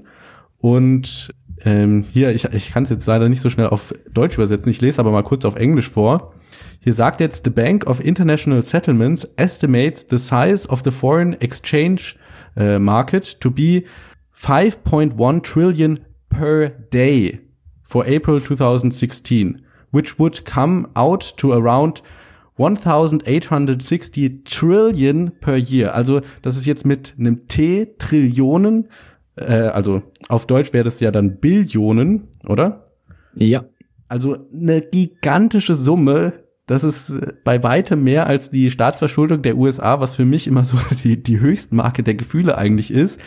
Und 0.57 1.33
ähm, 1.65 2.05
hier, 2.13 2.33
ich, 2.33 2.45
ich 2.45 2.71
kann 2.71 2.83
es 2.83 2.89
jetzt 2.91 3.05
leider 3.07 3.27
nicht 3.27 3.41
so 3.41 3.49
schnell 3.49 3.67
auf 3.67 3.93
Deutsch 4.13 4.35
übersetzen, 4.35 4.69
ich 4.69 4.79
lese 4.79 5.01
aber 5.01 5.11
mal 5.11 5.23
kurz 5.23 5.43
auf 5.43 5.55
Englisch 5.57 5.89
vor. 5.89 6.33
Hier 6.79 6.93
sagt 6.93 7.19
jetzt, 7.19 7.43
The 7.43 7.51
Bank 7.51 7.87
of 7.87 8.01
International 8.01 8.61
Settlements 8.61 9.25
estimates 9.35 10.07
the 10.09 10.17
size 10.17 10.69
of 10.69 10.81
the 10.85 10.91
foreign 10.91 11.33
exchange 11.41 12.15
uh, 12.57 12.79
market 12.79 13.39
to 13.39 13.51
be 13.51 13.85
5.1 14.33 15.43
trillion 15.43 15.99
per 16.29 16.69
day 16.69 17.39
for 17.83 18.05
April 18.05 18.39
2016, 18.39 19.61
which 19.91 20.17
would 20.17 20.45
come 20.45 20.89
out 20.95 21.21
to 21.37 21.53
around 21.53 22.01
1860 22.55 24.43
trillion 24.43 25.31
per 25.39 25.55
year. 25.55 25.93
Also 25.93 26.21
das 26.41 26.57
ist 26.57 26.65
jetzt 26.65 26.85
mit 26.85 27.15
einem 27.17 27.47
T 27.47 27.95
Trillionen, 27.97 28.89
äh, 29.35 29.53
also 29.53 30.03
auf 30.29 30.45
Deutsch 30.45 30.73
wäre 30.73 30.83
das 30.83 30.99
ja 30.99 31.11
dann 31.11 31.37
Billionen, 31.37 32.27
oder? 32.47 32.85
Ja. 33.35 33.65
Also 34.07 34.37
eine 34.53 34.81
gigantische 34.81 35.75
Summe, 35.75 36.42
das 36.65 36.83
ist 36.83 37.13
bei 37.43 37.61
weitem 37.61 38.03
mehr 38.03 38.27
als 38.27 38.51
die 38.51 38.71
Staatsverschuldung 38.71 39.41
der 39.41 39.57
USA, 39.57 39.99
was 39.99 40.15
für 40.15 40.25
mich 40.25 40.47
immer 40.47 40.63
so 40.63 40.77
die, 41.03 41.21
die 41.21 41.39
Höchstmarke 41.39 42.03
der 42.03 42.15
Gefühle 42.15 42.57
eigentlich 42.57 42.91
ist. 42.91 43.19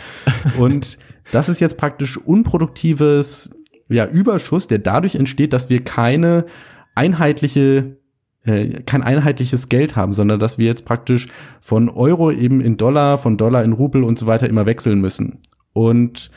Und 0.59 0.99
Das 1.32 1.49
ist 1.49 1.61
jetzt 1.61 1.76
praktisch 1.76 2.16
unproduktives 2.16 3.51
ja, 3.89 4.07
Überschuss, 4.07 4.66
der 4.66 4.78
dadurch 4.78 5.14
entsteht, 5.14 5.53
dass 5.53 5.70
wir 5.70 5.84
keine 5.84 6.47
einheitliche 6.95 7.99
äh, 8.45 8.82
kein 8.82 9.03
einheitliches 9.03 9.68
Geld 9.68 9.97
haben, 9.97 10.12
sondern 10.12 10.39
dass 10.39 10.59
wir 10.59 10.66
jetzt 10.66 10.84
praktisch 10.84 11.28
von 11.61 11.89
Euro 11.89 12.30
eben 12.30 12.61
in 12.61 12.76
Dollar, 12.76 13.18
von 13.18 13.37
Dollar 13.37 13.64
in 13.64 13.72
Rubel 13.72 14.05
und 14.05 14.18
so 14.18 14.26
weiter 14.26 14.49
immer 14.49 14.66
wechseln 14.66 15.01
müssen. 15.01 15.41
Und 15.72 16.30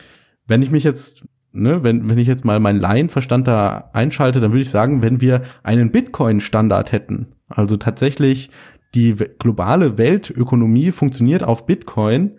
wenn 0.47 0.63
ich 0.63 0.71
mich 0.71 0.83
jetzt, 0.83 1.25
ne, 1.59 1.83
wenn, 1.83 2.09
wenn 2.09 2.17
ich 2.17 2.27
jetzt 2.27 2.45
mal 2.45 2.59
meinen 2.59 2.79
Laienverstand 2.79 3.47
da 3.47 3.89
einschalte, 3.93 4.39
dann 4.39 4.51
würde 4.51 4.61
ich 4.61 4.69
sagen, 4.69 5.01
wenn 5.01 5.21
wir 5.21 5.41
einen 5.63 5.91
Bitcoin-Standard 5.91 6.91
hätten, 6.91 7.27
also 7.47 7.77
tatsächlich 7.77 8.49
die 8.95 9.15
globale 9.37 9.97
Weltökonomie 9.97 10.91
funktioniert 10.91 11.43
auf 11.43 11.65
Bitcoin, 11.65 12.35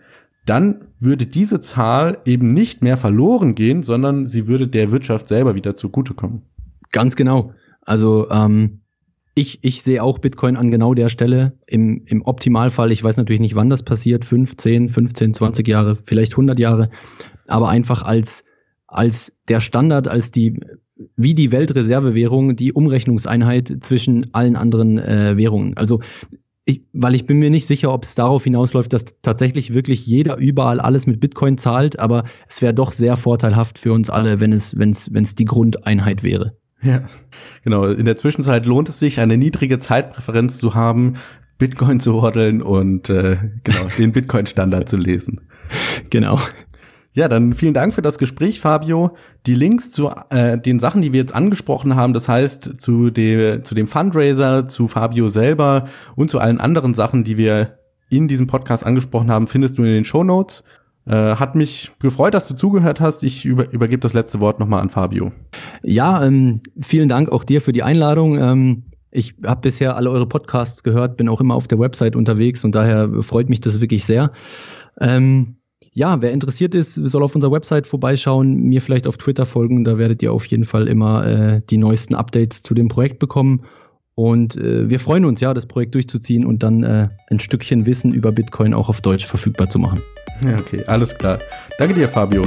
dann 0.46 0.86
würde 0.98 1.26
diese 1.26 1.60
Zahl 1.60 2.18
eben 2.24 2.52
nicht 2.52 2.82
mehr 2.82 2.96
verloren 2.96 3.54
gehen, 3.54 3.82
sondern 3.82 4.26
sie 4.26 4.46
würde 4.46 4.66
der 4.66 4.90
Wirtschaft 4.90 5.28
selber 5.28 5.54
wieder 5.54 5.76
zugutekommen. 5.76 6.42
Ganz 6.92 7.14
genau. 7.14 7.52
Also 7.82 8.30
ähm, 8.30 8.80
ich, 9.34 9.62
ich 9.62 9.82
sehe 9.82 10.02
auch 10.02 10.18
Bitcoin 10.18 10.56
an 10.56 10.70
genau 10.70 10.94
der 10.94 11.08
Stelle. 11.08 11.58
Im, 11.66 12.02
Im 12.06 12.22
Optimalfall, 12.22 12.90
ich 12.90 13.02
weiß 13.02 13.16
natürlich 13.16 13.40
nicht, 13.40 13.54
wann 13.54 13.70
das 13.70 13.82
passiert, 13.82 14.24
15, 14.24 14.88
15, 14.88 15.34
20 15.34 15.68
Jahre, 15.68 15.96
vielleicht 16.04 16.32
100 16.32 16.58
Jahre, 16.58 16.90
aber 17.48 17.68
einfach 17.68 18.02
als, 18.02 18.44
als 18.90 19.38
der 19.48 19.60
Standard, 19.60 20.08
als 20.08 20.30
die, 20.30 20.60
wie 21.16 21.34
die 21.34 21.52
Weltreservewährung, 21.52 22.56
die 22.56 22.72
Umrechnungseinheit 22.72 23.72
zwischen 23.80 24.34
allen 24.34 24.56
anderen 24.56 24.98
äh, 24.98 25.36
Währungen. 25.36 25.76
Also 25.76 26.00
ich, 26.64 26.82
weil 26.92 27.14
ich 27.14 27.26
bin 27.26 27.38
mir 27.38 27.50
nicht 27.50 27.66
sicher, 27.66 27.92
ob 27.92 28.04
es 28.04 28.14
darauf 28.14 28.44
hinausläuft, 28.44 28.92
dass 28.92 29.20
tatsächlich 29.22 29.72
wirklich 29.72 30.06
jeder 30.06 30.36
überall 30.36 30.80
alles 30.80 31.06
mit 31.06 31.20
Bitcoin 31.20 31.56
zahlt, 31.56 31.98
aber 31.98 32.24
es 32.46 32.62
wäre 32.62 32.74
doch 32.74 32.92
sehr 32.92 33.16
vorteilhaft 33.16 33.78
für 33.78 33.92
uns 33.92 34.10
alle, 34.10 34.40
wenn 34.40 34.52
es, 34.52 34.78
wenn 34.78 34.90
es, 34.90 35.12
wenn 35.12 35.24
es 35.24 35.34
die 35.34 35.46
Grundeinheit 35.46 36.22
wäre. 36.22 36.56
Ja, 36.82 37.02
genau. 37.62 37.86
In 37.86 38.04
der 38.04 38.16
Zwischenzeit 38.16 38.66
lohnt 38.66 38.88
es 38.88 38.98
sich, 38.98 39.20
eine 39.20 39.36
niedrige 39.36 39.78
Zeitpräferenz 39.78 40.58
zu 40.58 40.74
haben, 40.74 41.14
Bitcoin 41.58 42.00
zu 42.00 42.22
hodeln 42.22 42.62
und 42.62 43.10
äh, 43.10 43.36
genau 43.64 43.88
den 43.98 44.12
Bitcoin-Standard 44.12 44.88
zu 44.88 44.96
lesen. 44.96 45.40
Genau. 46.10 46.40
Ja, 47.12 47.28
dann 47.28 47.52
vielen 47.54 47.74
Dank 47.74 47.92
für 47.92 48.02
das 48.02 48.18
Gespräch, 48.18 48.60
Fabio. 48.60 49.16
Die 49.46 49.54
Links 49.54 49.90
zu 49.90 50.10
äh, 50.30 50.58
den 50.58 50.78
Sachen, 50.78 51.02
die 51.02 51.12
wir 51.12 51.20
jetzt 51.20 51.34
angesprochen 51.34 51.96
haben, 51.96 52.12
das 52.12 52.28
heißt 52.28 52.80
zu, 52.80 53.10
de, 53.10 53.62
zu 53.62 53.74
dem 53.74 53.88
Fundraiser, 53.88 54.68
zu 54.68 54.86
Fabio 54.86 55.28
selber 55.28 55.86
und 56.14 56.30
zu 56.30 56.38
allen 56.38 56.60
anderen 56.60 56.94
Sachen, 56.94 57.24
die 57.24 57.36
wir 57.36 57.78
in 58.10 58.28
diesem 58.28 58.46
Podcast 58.46 58.86
angesprochen 58.86 59.30
haben, 59.30 59.48
findest 59.48 59.78
du 59.78 59.82
in 59.82 59.92
den 59.92 60.04
Show 60.04 60.22
Notes. 60.22 60.64
Äh, 61.06 61.36
hat 61.36 61.56
mich 61.56 61.92
gefreut, 61.98 62.34
dass 62.34 62.46
du 62.46 62.54
zugehört 62.54 63.00
hast. 63.00 63.24
Ich 63.24 63.44
über, 63.44 63.72
übergebe 63.72 64.00
das 64.00 64.12
letzte 64.12 64.38
Wort 64.40 64.60
nochmal 64.60 64.80
an 64.80 64.90
Fabio. 64.90 65.32
Ja, 65.82 66.24
ähm, 66.24 66.60
vielen 66.80 67.08
Dank 67.08 67.30
auch 67.30 67.42
dir 67.42 67.60
für 67.60 67.72
die 67.72 67.82
Einladung. 67.82 68.38
Ähm, 68.38 68.84
ich 69.10 69.34
habe 69.44 69.62
bisher 69.62 69.96
alle 69.96 70.10
eure 70.10 70.28
Podcasts 70.28 70.84
gehört, 70.84 71.16
bin 71.16 71.28
auch 71.28 71.40
immer 71.40 71.56
auf 71.56 71.66
der 71.66 71.80
Website 71.80 72.14
unterwegs 72.14 72.64
und 72.64 72.76
daher 72.76 73.10
freut 73.22 73.48
mich 73.48 73.60
das 73.60 73.80
wirklich 73.80 74.04
sehr. 74.04 74.30
Ähm, 75.00 75.56
ja, 75.92 76.22
wer 76.22 76.32
interessiert 76.32 76.74
ist, 76.74 76.94
soll 76.94 77.22
auf 77.22 77.34
unserer 77.34 77.52
Website 77.52 77.86
vorbeischauen, 77.86 78.54
mir 78.62 78.80
vielleicht 78.80 79.06
auf 79.06 79.16
Twitter 79.16 79.44
folgen. 79.44 79.84
Da 79.84 79.98
werdet 79.98 80.22
ihr 80.22 80.32
auf 80.32 80.46
jeden 80.46 80.64
Fall 80.64 80.86
immer 80.88 81.26
äh, 81.26 81.60
die 81.68 81.78
neuesten 81.78 82.14
Updates 82.14 82.62
zu 82.62 82.74
dem 82.74 82.88
Projekt 82.88 83.18
bekommen. 83.18 83.64
Und 84.14 84.56
äh, 84.56 84.88
wir 84.88 85.00
freuen 85.00 85.24
uns 85.24 85.40
ja, 85.40 85.52
das 85.54 85.66
Projekt 85.66 85.94
durchzuziehen 85.94 86.44
und 86.44 86.62
dann 86.62 86.84
äh, 86.84 87.08
ein 87.28 87.40
Stückchen 87.40 87.86
Wissen 87.86 88.12
über 88.12 88.32
Bitcoin 88.32 88.74
auch 88.74 88.88
auf 88.88 89.00
Deutsch 89.00 89.26
verfügbar 89.26 89.68
zu 89.68 89.78
machen. 89.78 90.00
Ja, 90.44 90.58
okay, 90.58 90.84
alles 90.86 91.16
klar. 91.16 91.38
Danke 91.78 91.94
dir, 91.94 92.08
Fabio. 92.08 92.46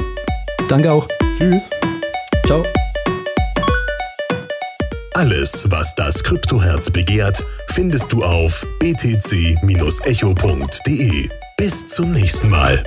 Danke 0.69 0.91
auch. 0.91 1.07
Tschüss. 1.37 1.71
Ciao. 2.45 2.63
Alles, 5.15 5.69
was 5.69 5.93
das 5.95 6.23
Kryptoherz 6.23 6.89
begehrt, 6.89 7.45
findest 7.67 8.11
du 8.13 8.23
auf 8.23 8.65
btc-echo.de. 8.79 9.59
Bis 11.57 11.85
zum 11.85 12.11
nächsten 12.13 12.49
Mal. 12.49 12.83